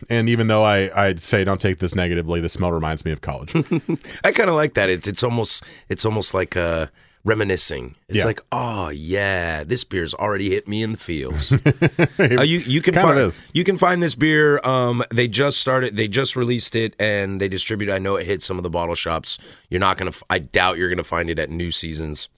and 0.09 0.29
even 0.29 0.47
though 0.47 0.63
I, 0.63 1.07
I'd 1.07 1.21
say 1.21 1.43
don't 1.43 1.59
take 1.59 1.79
this 1.79 1.93
negatively, 1.93 2.39
the 2.39 2.49
smell 2.49 2.71
reminds 2.71 3.03
me 3.03 3.11
of 3.11 3.21
college. 3.21 3.53
I 4.23 4.31
kind 4.31 4.49
of 4.49 4.55
like 4.55 4.75
that. 4.75 4.89
It's 4.89 5.07
it's 5.07 5.23
almost 5.23 5.63
it's 5.89 6.05
almost 6.05 6.33
like 6.33 6.55
uh, 6.55 6.87
reminiscing. 7.23 7.95
It's 8.07 8.19
Yeah. 8.19 8.25
like, 8.25 8.41
oh 8.51 8.89
yeah, 8.89 9.63
this 9.63 9.83
beer's 9.83 10.13
already 10.13 10.49
hit 10.49 10.67
me 10.67 10.83
in 10.83 10.93
the 10.93 10.97
feels. 10.97 11.53
Uh, 12.19 12.43
you 12.43 12.59
you 12.59 12.81
can 12.81 12.93
find 12.93 13.39
you 13.53 13.63
can 13.63 13.77
find 13.77 14.01
this 14.01 14.15
beer. 14.15 14.59
Um, 14.63 15.03
they 15.13 15.27
just 15.27 15.59
started. 15.59 15.95
They 15.95 16.07
just 16.07 16.35
released 16.35 16.75
it 16.75 16.95
and 16.99 17.41
they 17.41 17.47
distribute. 17.49 17.91
I 17.91 17.97
know 17.99 18.15
it 18.15 18.25
hit 18.27 18.41
some 18.43 18.57
of 18.57 18.63
the 18.63 18.69
bottle 18.69 18.95
shops. 18.95 19.37
You're 19.69 19.79
not 19.79 19.97
gonna. 19.97 20.11
I 20.29 20.39
doubt 20.39 20.77
you're 20.77 20.89
gonna 20.89 21.03
find 21.03 21.29
it 21.29 21.39
at 21.39 21.49
New 21.49 21.71
Seasons. 21.71 22.29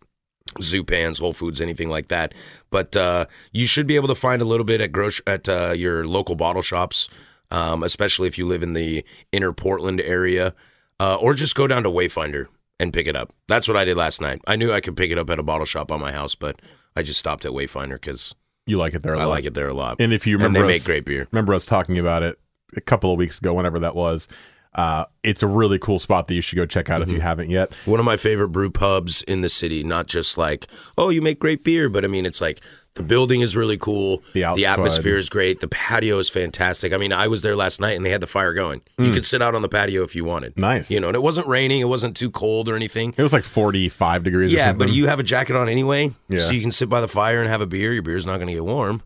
Zupan's, 0.59 1.19
Whole 1.19 1.33
Foods, 1.33 1.61
anything 1.61 1.89
like 1.89 2.09
that. 2.09 2.33
But 2.69 2.95
uh, 2.95 3.25
you 3.51 3.65
should 3.65 3.87
be 3.87 3.95
able 3.95 4.07
to 4.09 4.15
find 4.15 4.41
a 4.41 4.45
little 4.45 4.65
bit 4.65 4.81
at 4.81 4.91
groc- 4.91 5.21
at 5.27 5.49
uh, 5.49 5.73
your 5.75 6.05
local 6.05 6.35
bottle 6.35 6.61
shops, 6.61 7.09
um, 7.51 7.83
especially 7.83 8.27
if 8.27 8.37
you 8.37 8.45
live 8.47 8.63
in 8.63 8.73
the 8.73 9.03
inner 9.31 9.51
Portland 9.53 9.99
area, 10.01 10.53
uh, 10.99 11.15
or 11.19 11.33
just 11.33 11.55
go 11.55 11.67
down 11.67 11.83
to 11.83 11.89
Wayfinder 11.89 12.47
and 12.79 12.91
pick 12.93 13.07
it 13.07 13.15
up. 13.15 13.33
That's 13.47 13.67
what 13.67 13.77
I 13.77 13.85
did 13.85 13.97
last 13.97 14.21
night. 14.21 14.41
I 14.47 14.55
knew 14.55 14.71
I 14.73 14.81
could 14.81 14.97
pick 14.97 15.11
it 15.11 15.17
up 15.17 15.29
at 15.29 15.39
a 15.39 15.43
bottle 15.43 15.65
shop 15.65 15.91
on 15.91 15.99
my 16.01 16.11
house, 16.11 16.35
but 16.35 16.61
I 16.95 17.03
just 17.03 17.19
stopped 17.19 17.45
at 17.45 17.51
Wayfinder 17.51 17.93
because 17.93 18.33
You 18.65 18.77
like 18.77 18.93
it 18.93 19.03
there 19.03 19.13
a 19.13 19.17
I 19.19 19.23
lot. 19.25 19.31
I 19.31 19.35
like 19.35 19.45
it 19.45 19.53
there 19.53 19.69
a 19.69 19.73
lot. 19.73 19.97
And 19.99 20.11
if 20.13 20.25
you 20.27 20.35
and 20.35 20.43
remember, 20.43 20.67
they 20.67 20.73
make 20.73 20.83
great 20.83 21.05
beer. 21.05 21.27
remember 21.31 21.53
us 21.53 21.65
talking 21.65 21.97
about 21.99 22.23
it 22.23 22.39
a 22.75 22.81
couple 22.81 23.11
of 23.11 23.17
weeks 23.17 23.39
ago, 23.39 23.53
whenever 23.53 23.79
that 23.79 23.95
was. 23.95 24.27
Uh, 24.75 25.05
it's 25.21 25.43
a 25.43 25.47
really 25.47 25.77
cool 25.77 25.99
spot 25.99 26.27
that 26.27 26.33
you 26.33 26.41
should 26.41 26.55
go 26.55 26.65
check 26.65 26.89
out 26.89 27.01
if 27.03 27.07
Mm-hmm. 27.07 27.15
you 27.17 27.21
haven't 27.21 27.49
yet. 27.51 27.71
One 27.85 27.99
of 27.99 28.05
my 28.07 28.17
favorite 28.17 28.49
brew 28.49 28.71
pubs 28.71 29.21
in 29.23 29.41
the 29.41 29.49
city. 29.49 29.83
Not 29.83 30.07
just 30.07 30.35
like, 30.35 30.65
oh, 30.97 31.09
you 31.09 31.21
make 31.21 31.37
great 31.39 31.63
beer, 31.63 31.89
but 31.89 32.03
I 32.03 32.07
mean, 32.07 32.25
it's 32.25 32.41
like 32.41 32.59
the 32.95 33.03
building 33.03 33.41
is 33.41 33.55
really 33.55 33.77
cool. 33.77 34.21
The 34.33 34.45
outside. 34.45 34.65
atmosphere 34.65 35.17
is 35.17 35.27
great. 35.29 35.59
The 35.61 35.67
patio 35.67 36.19
is 36.19 36.29
fantastic. 36.29 36.93
I 36.93 36.97
mean, 36.97 37.11
I 37.11 37.27
was 37.27 37.41
there 37.41 37.55
last 37.55 37.81
night 37.81 37.93
and 37.97 38.05
they 38.05 38.11
had 38.11 38.21
the 38.21 38.27
fire 38.27 38.53
going. 38.53 38.81
You 38.99 39.11
could 39.11 39.25
sit 39.25 39.41
out 39.41 39.55
on 39.55 39.61
the 39.63 39.69
patio 39.69 40.03
if 40.03 40.15
you 40.15 40.23
wanted. 40.25 40.55
Mm. 40.55 40.61
Nice. 40.61 40.91
You 40.91 40.99
know, 40.99 41.07
and 41.07 41.15
it 41.15 41.23
wasn't 41.23 41.47
raining. 41.47 41.79
It 41.81 41.85
wasn't 41.89 42.15
too 42.15 42.29
cold 42.29 42.69
or 42.69 42.75
anything. 42.75 43.13
It 43.17 43.23
was 43.23 43.33
like 43.33 43.43
45 43.43 44.23
degrees. 44.23 44.53
or 44.53 44.57
Yeah, 44.57 44.73
but 44.73 44.89
you 44.89 45.07
have 45.07 45.19
a 45.19 45.23
jacket 45.23 45.55
on 45.55 45.69
anyway, 45.69 46.11
Yeah. 46.29 46.39
so 46.39 46.53
you 46.53 46.61
can 46.61 46.71
sit 46.71 46.87
by 46.89 47.01
the 47.01 47.07
fire 47.07 47.39
and 47.41 47.49
have 47.49 47.61
a 47.61 47.67
beer. 47.67 47.93
Your 47.93 48.03
beer's 48.03 48.25
not 48.25 48.35
going 48.37 48.47
to 48.47 48.53
get 48.53 48.65
warm. 48.65 49.01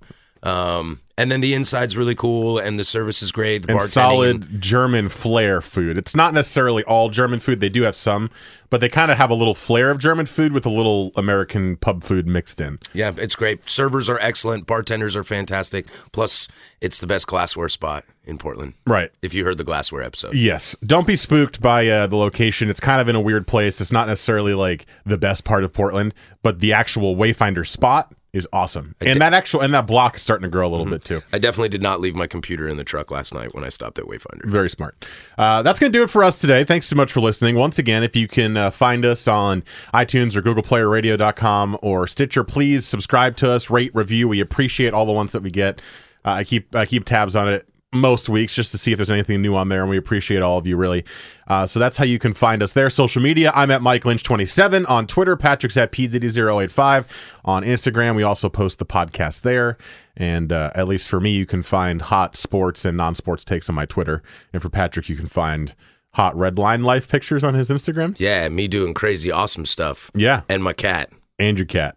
Um, 0.48 1.02
and 1.18 1.32
then 1.32 1.42
the 1.42 1.54
inside's 1.56 1.98
really 1.98 2.16
cool, 2.16 2.58
and 2.60 2.80
the 2.80 2.84
service 2.84 3.22
is 3.22 3.32
great. 3.32 3.66
The 3.66 3.74
and 3.74 3.82
solid 3.90 4.62
German 4.62 5.10
flair 5.10 5.62
food. 5.62 5.98
It's 5.98 6.16
not 6.16 6.34
necessarily 6.34 6.84
all 6.84 7.10
German 7.10 7.40
food. 7.40 7.60
They 7.60 7.70
do 7.70 7.82
have 7.82 7.96
some, 7.96 8.30
but 8.70 8.80
they 8.80 8.88
kind 8.88 9.12
of 9.12 9.18
have 9.18 9.30
a 9.30 9.34
little 9.34 9.56
flair 9.56 9.90
of 9.92 9.98
German 9.98 10.26
food 10.28 10.54
with 10.54 10.66
a 10.66 10.70
little 10.70 11.12
American 11.16 11.76
pub 11.76 12.04
food 12.04 12.28
mixed 12.28 12.62
in. 12.62 12.80
Yeah, 12.94 13.12
it's 13.18 13.36
great. 13.36 13.68
Servers 13.68 14.10
are 14.10 14.20
excellent. 14.20 14.68
Bartenders 14.68 15.16
are 15.16 15.24
fantastic. 15.24 15.88
Plus, 16.12 16.48
it's 16.82 17.00
the 17.00 17.08
best 17.08 17.28
glassware 17.28 17.70
spot 17.70 18.06
in 18.24 18.38
Portland. 18.38 18.76
Right. 18.86 19.12
If 19.22 19.34
you 19.34 19.44
heard 19.44 19.58
the 19.58 19.64
glassware 19.64 20.04
episode, 20.04 20.36
Yes. 20.36 20.76
Don't 20.86 21.08
be 21.08 21.16
spooked 21.18 21.60
by 21.62 21.88
uh, 21.88 22.08
the 22.08 22.16
location. 22.16 22.70
It's 22.70 22.80
kind 22.80 23.02
of 23.02 23.10
in 23.10 23.16
a 23.16 23.22
weird 23.22 23.48
place. 23.48 23.82
It's 23.82 23.92
not 23.92 24.08
necessarily 24.08 24.54
like 24.54 24.86
the 25.06 25.18
best 25.18 25.44
part 25.44 25.64
of 25.64 25.74
Portland, 25.74 26.14
but 26.44 26.60
the 26.60 26.74
actual 26.74 27.16
Wayfinder 27.16 27.68
spot 27.68 28.14
is 28.38 28.48
awesome. 28.54 28.96
And 29.02 29.20
that 29.22 29.34
actual 29.34 29.62
and 29.62 29.74
that 29.74 29.88
block 29.88 30.16
is 30.16 30.22
starting 30.22 30.44
to 30.44 30.50
grow 30.50 30.68
a 30.68 30.70
little 30.70 30.86
Mm-hmm. 30.86 30.94
bit 30.94 31.04
too. 31.04 31.22
I 31.34 31.40
definitely 31.40 31.70
did 31.70 31.82
not 31.82 32.00
leave 32.00 32.16
my 32.16 32.28
computer 32.28 32.68
in 32.68 32.78
the 32.78 32.84
truck 32.84 33.12
last 33.12 33.34
night 33.34 33.54
when 33.54 33.64
I 33.64 33.70
stopped 33.70 34.00
at 34.00 34.06
Wayfinder. 34.06 34.46
Very 34.46 34.70
smart. 34.70 35.06
Uh, 35.38 35.62
that's 35.64 35.80
going 35.80 35.92
to 35.92 35.98
do 36.00 36.04
it 36.04 36.10
for 36.10 36.24
us 36.24 36.40
today. 36.40 36.64
Thanks 36.64 36.88
so 36.88 36.96
much 36.96 37.12
for 37.12 37.20
listening. 37.20 37.56
Once 37.56 37.78
again, 37.80 38.04
if 38.04 38.16
you 38.16 38.28
can 38.28 38.56
uh, 38.56 38.70
find 38.72 39.04
us 39.04 39.28
on 39.28 39.64
iTunes 39.94 40.36
or 40.36 40.42
Google 40.42 40.64
Play 40.64 40.80
or 40.80 40.90
Radio.com 40.90 41.78
or 41.82 42.08
Stitcher, 42.08 42.44
please 42.44 42.86
subscribe 42.88 43.36
to 43.38 43.52
us, 43.52 43.70
rate, 43.70 43.92
review. 43.94 44.28
We 44.28 44.40
appreciate 44.40 44.94
all 44.94 45.06
the 45.06 45.12
ones 45.12 45.32
that 45.34 45.42
we 45.44 45.52
get. 45.52 45.82
Uh, 46.26 46.32
I 46.32 46.44
keep 46.44 46.76
I 46.76 46.86
keep 46.86 47.06
tabs 47.06 47.36
on 47.36 47.48
it 47.50 47.67
most 47.94 48.28
weeks 48.28 48.54
just 48.54 48.72
to 48.74 48.78
see 48.78 48.92
if 48.92 48.98
there's 48.98 49.10
anything 49.10 49.42
new 49.42 49.56
on 49.56 49.70
there, 49.70 49.82
and 49.82 49.90
we 49.90 49.98
appreciate 49.98 50.42
all 50.42 50.58
of 50.58 50.68
you 50.68 50.76
really. 50.76 51.06
Uh, 51.48 51.66
so 51.66 51.80
that's 51.80 51.98
how 51.98 52.04
you 52.04 52.20
can 52.20 52.34
find 52.34 52.62
us 52.62 52.74
there. 52.74 52.90
Social 52.90 53.22
media, 53.22 53.52
I'm 53.56 53.72
at 53.72 53.82
Mike 53.82 54.04
Lynch27 54.04 54.90
on 54.90 55.08
Twitter. 55.08 55.38
Patrick's 55.38 55.78
at 55.78 55.92
PDD085 55.94 57.06
on 57.46 57.64
Instagram. 57.64 58.16
We 58.16 58.24
also 58.24 58.50
post 58.50 58.80
the 58.80 58.86
podcast 58.86 59.42
there. 59.42 59.78
And 60.18 60.52
uh, 60.52 60.72
at 60.76 60.88
least 60.88 61.08
for 61.10 61.20
me, 61.20 61.32
you 61.32 61.46
can 61.46 61.64
find 61.64 62.02
hot 62.02 62.36
sports 62.36 62.84
and 62.86 62.98
non 62.98 63.16
sports 63.16 63.44
takes 63.46 63.70
on 63.70 63.76
my 63.76 63.86
Twitter. 63.86 64.22
And 64.52 64.62
for 64.62 64.70
Patrick, 64.70 65.08
you 65.10 65.16
can 65.16 65.28
find 65.28 65.74
hot 66.14 66.36
red 66.36 66.58
line 66.58 66.84
life 66.84 67.08
pictures 67.08 67.44
on 67.44 67.54
his 67.54 67.70
Instagram. 67.70 68.16
Yeah, 68.20 68.50
me 68.50 68.68
doing 68.68 68.94
crazy, 68.94 69.32
awesome 69.32 69.66
stuff, 69.66 70.10
Yeah. 70.16 70.42
and 70.50 70.64
my 70.64 70.74
cat. 70.74 71.12
And 71.40 71.58
your 71.58 71.68
cat. 71.68 71.96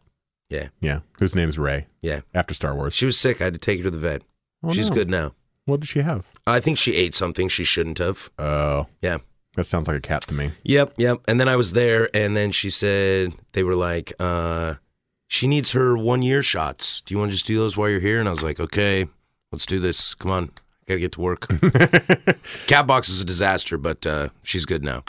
Yeah, 0.50 0.68
Yeah. 0.80 1.00
Whose 1.18 1.34
name's 1.34 1.58
Rey 1.58 1.86
yeah. 2.02 2.20
after 2.34 2.54
Star 2.54 2.74
Wars. 2.74 2.94
She 2.94 3.06
was 3.06 3.16
sick. 3.16 3.40
I 3.40 3.44
had 3.44 3.54
to 3.54 3.58
take 3.58 3.78
her 3.78 3.84
to 3.84 3.90
the 3.90 3.98
vet. 3.98 4.22
Oh, 4.62 4.72
She's 4.72 4.90
no. 4.90 4.96
good 4.96 5.08
now. 5.10 5.32
What 5.70 5.80
did 5.80 5.88
she 5.88 6.00
have? 6.00 6.26
I 6.46 6.60
think 6.60 6.76
she 6.78 6.94
ate 6.96 7.14
something 7.14 7.48
she 7.48 7.64
shouldn't 7.64 7.98
have. 7.98 8.28
Oh, 8.38 8.86
Yeah. 9.00 9.18
that 9.56 9.66
sounds 9.66 9.88
like 9.88 9.96
a 9.96 10.00
cat 10.00 10.22
to 10.22 10.34
me. 10.34 10.52
Yep, 10.64 10.94
yep. 10.98 11.20
And 11.28 11.40
then 11.40 11.48
I 11.48 11.56
was 11.56 11.72
there, 11.72 12.08
and 12.14 12.36
then 12.36 12.50
she 12.52 12.68
said 12.70 13.34
they 13.52 13.62
were 13.62 13.74
like, 13.76 14.12
uh, 14.20 14.74
she 15.28 15.46
needs 15.46 15.72
her 15.72 15.96
one 15.96 16.22
year 16.22 16.42
shots. 16.42 17.00
Do 17.02 17.14
you 17.14 17.18
want 17.18 17.30
to 17.30 17.36
just 17.36 17.46
do 17.46 17.56
those 17.56 17.76
while 17.76 17.88
you're 17.88 18.00
here? 18.00 18.18
And 18.20 18.28
I 18.28 18.32
was 18.32 18.42
like, 18.42 18.58
okay, 18.60 19.06
let's 19.52 19.64
do 19.66 19.78
this. 19.78 20.14
Come 20.14 20.30
on, 20.32 20.50
gotta 20.86 21.00
get 21.00 21.12
to 21.12 21.20
work. 21.20 21.46
Cat 22.66 22.86
box 22.86 23.08
is 23.08 23.20
a 23.20 23.24
disaster, 23.24 23.78
but 23.78 24.04
uh, 24.06 24.28
she's 24.42 24.64
good 24.66 24.82
now. 24.84 25.04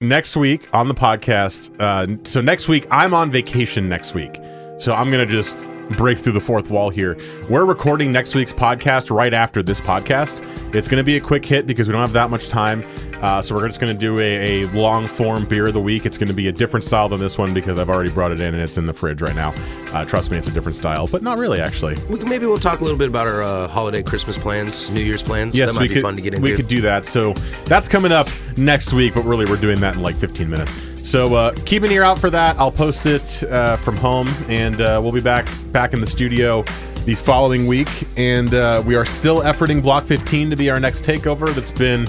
next 0.00 0.36
week 0.36 0.66
on 0.74 0.88
the 0.88 0.94
podcast. 0.94 1.70
Uh, 1.78 2.16
so 2.24 2.40
next 2.40 2.68
week, 2.68 2.86
I'm 2.90 3.14
on 3.14 3.30
vacation 3.30 3.88
next 3.88 4.14
week. 4.14 4.40
So 4.78 4.94
I'm 4.94 5.10
going 5.10 5.26
to 5.26 5.30
just 5.32 5.64
break 5.96 6.18
through 6.18 6.32
the 6.32 6.40
fourth 6.40 6.70
wall 6.70 6.90
here. 6.90 7.16
We're 7.48 7.64
recording 7.64 8.12
next 8.12 8.34
week's 8.34 8.52
podcast 8.52 9.14
right 9.14 9.34
after 9.34 9.62
this 9.62 9.80
podcast. 9.80 10.44
It's 10.74 10.88
going 10.88 10.98
to 10.98 11.04
be 11.04 11.16
a 11.16 11.20
quick 11.20 11.44
hit 11.44 11.66
because 11.66 11.88
we 11.88 11.92
don't 11.92 12.00
have 12.00 12.12
that 12.12 12.30
much 12.30 12.48
time. 12.48 12.84
Uh, 13.20 13.42
so 13.42 13.54
we're 13.54 13.68
just 13.68 13.80
going 13.80 13.92
to 13.92 13.98
do 13.98 14.18
a, 14.18 14.62
a 14.62 14.66
long 14.68 15.06
form 15.06 15.44
beer 15.44 15.66
of 15.66 15.74
the 15.74 15.80
week. 15.80 16.06
It's 16.06 16.16
going 16.16 16.28
to 16.28 16.34
be 16.34 16.48
a 16.48 16.52
different 16.52 16.84
style 16.84 17.08
than 17.08 17.20
this 17.20 17.36
one 17.36 17.52
because 17.52 17.78
I've 17.78 17.90
already 17.90 18.10
brought 18.10 18.32
it 18.32 18.40
in 18.40 18.54
and 18.54 18.62
it's 18.62 18.78
in 18.78 18.86
the 18.86 18.94
fridge 18.94 19.20
right 19.20 19.34
now. 19.34 19.52
Uh, 19.92 20.04
trust 20.04 20.30
me, 20.30 20.38
it's 20.38 20.48
a 20.48 20.52
different 20.52 20.76
style, 20.76 21.06
but 21.06 21.22
not 21.22 21.38
really 21.38 21.60
actually. 21.60 21.96
We 22.08 22.18
can, 22.18 22.28
maybe 22.28 22.46
we'll 22.46 22.58
talk 22.58 22.80
a 22.80 22.84
little 22.84 22.98
bit 22.98 23.08
about 23.08 23.26
our 23.26 23.42
uh, 23.42 23.68
holiday 23.68 24.02
Christmas 24.02 24.38
plans, 24.38 24.88
New 24.90 25.02
Year's 25.02 25.22
plans. 25.22 25.56
Yes, 25.56 25.68
that 25.68 25.74
might 25.74 25.82
we 25.82 25.88
be 25.88 25.94
could, 25.94 26.02
fun 26.02 26.16
to 26.16 26.22
get 26.22 26.34
into. 26.34 26.50
We 26.50 26.56
could 26.56 26.68
do 26.68 26.80
that. 26.82 27.04
So 27.04 27.34
that's 27.66 27.88
coming 27.88 28.12
up 28.12 28.28
next 28.56 28.92
week, 28.92 29.14
but 29.14 29.24
really 29.24 29.44
we're 29.44 29.60
doing 29.60 29.80
that 29.80 29.96
in 29.96 30.02
like 30.02 30.16
15 30.16 30.48
minutes. 30.48 30.89
So 31.02 31.34
uh, 31.34 31.54
keep 31.64 31.82
an 31.82 31.90
ear 31.90 32.02
out 32.02 32.18
for 32.18 32.30
that. 32.30 32.58
I'll 32.58 32.72
post 32.72 33.06
it 33.06 33.42
uh, 33.44 33.76
from 33.78 33.96
home, 33.96 34.28
and 34.48 34.80
uh, 34.80 35.00
we'll 35.02 35.12
be 35.12 35.20
back 35.20 35.48
back 35.72 35.92
in 35.92 36.00
the 36.00 36.06
studio 36.06 36.62
the 37.04 37.14
following 37.14 37.66
week. 37.66 37.88
And 38.16 38.52
uh, 38.54 38.82
we 38.86 38.94
are 38.94 39.06
still 39.06 39.40
efforting 39.40 39.82
Block 39.82 40.04
15 40.04 40.50
to 40.50 40.56
be 40.56 40.70
our 40.70 40.78
next 40.78 41.04
takeover. 41.04 41.52
That's 41.54 41.70
been 41.70 42.06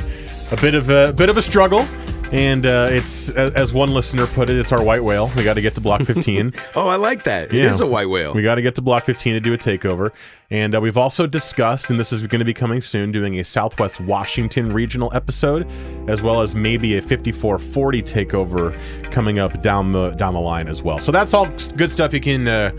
a 0.51 0.57
bit 0.61 0.75
of 0.75 0.89
a 0.89 1.13
bit 1.13 1.29
of 1.29 1.37
a 1.37 1.41
struggle. 1.41 1.87
And 2.32 2.65
uh, 2.65 2.88
it's 2.89 3.29
as 3.32 3.73
one 3.73 3.93
listener 3.93 4.25
put 4.25 4.49
it, 4.49 4.57
it's 4.57 4.71
our 4.71 4.82
white 4.82 5.03
whale. 5.03 5.29
We 5.36 5.43
got 5.43 5.55
to 5.55 5.61
get 5.61 5.75
to 5.75 5.82
block 5.82 6.03
15. 6.03 6.53
oh, 6.77 6.88
I 6.88 6.95
like 6.95 7.25
that. 7.25 7.53
It 7.53 7.57
Yeah. 7.57 7.69
is 7.69 7.82
a 7.82 7.86
white 7.86 8.09
whale. 8.09 8.34
We 8.34 8.41
got 8.41 8.55
to 8.55 8.61
get 8.61 8.73
to 8.75 8.82
Block 8.82 9.03
15 9.03 9.34
to 9.34 9.39
do 9.41 9.51
a 9.53 9.57
takeover. 9.57 10.11
And 10.49 10.73
uh, 10.73 10.79
we've 10.79 10.95
also 10.95 11.27
discussed, 11.27 11.89
and 11.89 11.99
this 11.99 12.13
is 12.13 12.21
going 12.25 12.39
to 12.39 12.45
be 12.45 12.53
coming 12.53 12.79
soon, 12.79 13.11
doing 13.11 13.39
a 13.39 13.43
Southwest 13.43 13.99
Washington 13.99 14.71
regional 14.71 15.11
episode, 15.13 15.69
as 16.07 16.21
well 16.21 16.41
as 16.41 16.55
maybe 16.55 16.97
a 16.97 17.01
5440 17.01 18.01
takeover 18.01 19.11
coming 19.11 19.39
up 19.39 19.61
down 19.61 19.91
the 19.91 20.11
down 20.11 20.34
the 20.34 20.39
line 20.39 20.69
as 20.69 20.82
well. 20.82 20.99
So 20.99 21.11
that's 21.11 21.34
all 21.34 21.47
good 21.75 21.91
stuff 21.91 22.13
you 22.13 22.21
can 22.21 22.47
uh, 22.47 22.71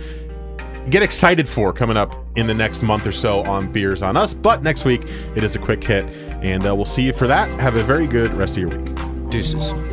get 0.89 1.03
excited 1.03 1.47
for 1.47 1.75
coming 1.75 1.99
up 1.99 2.15
in 2.37 2.47
the 2.47 2.55
next 2.55 2.83
month 2.83 3.07
or 3.07 3.13
so 3.13 3.43
on 3.43 3.71
Beers 3.71 4.03
on 4.03 4.17
Us. 4.17 4.33
But 4.33 4.63
next 4.63 4.87
week, 4.87 5.03
it 5.37 5.45
is 5.45 5.57
a 5.57 5.59
quick 5.59 5.85
hit, 5.85 6.07
and 6.43 6.67
uh, 6.67 6.75
we'll 6.75 6.87
see 6.87 7.03
you 7.03 7.13
for 7.13 7.27
that. 7.29 7.49
Have 7.61 7.77
a 7.77 7.83
very 7.83 8.07
good 8.07 8.33
rest 8.33 8.57
of 8.57 8.63
your 8.63 8.79
week 8.79 9.12
produces. 9.33 9.92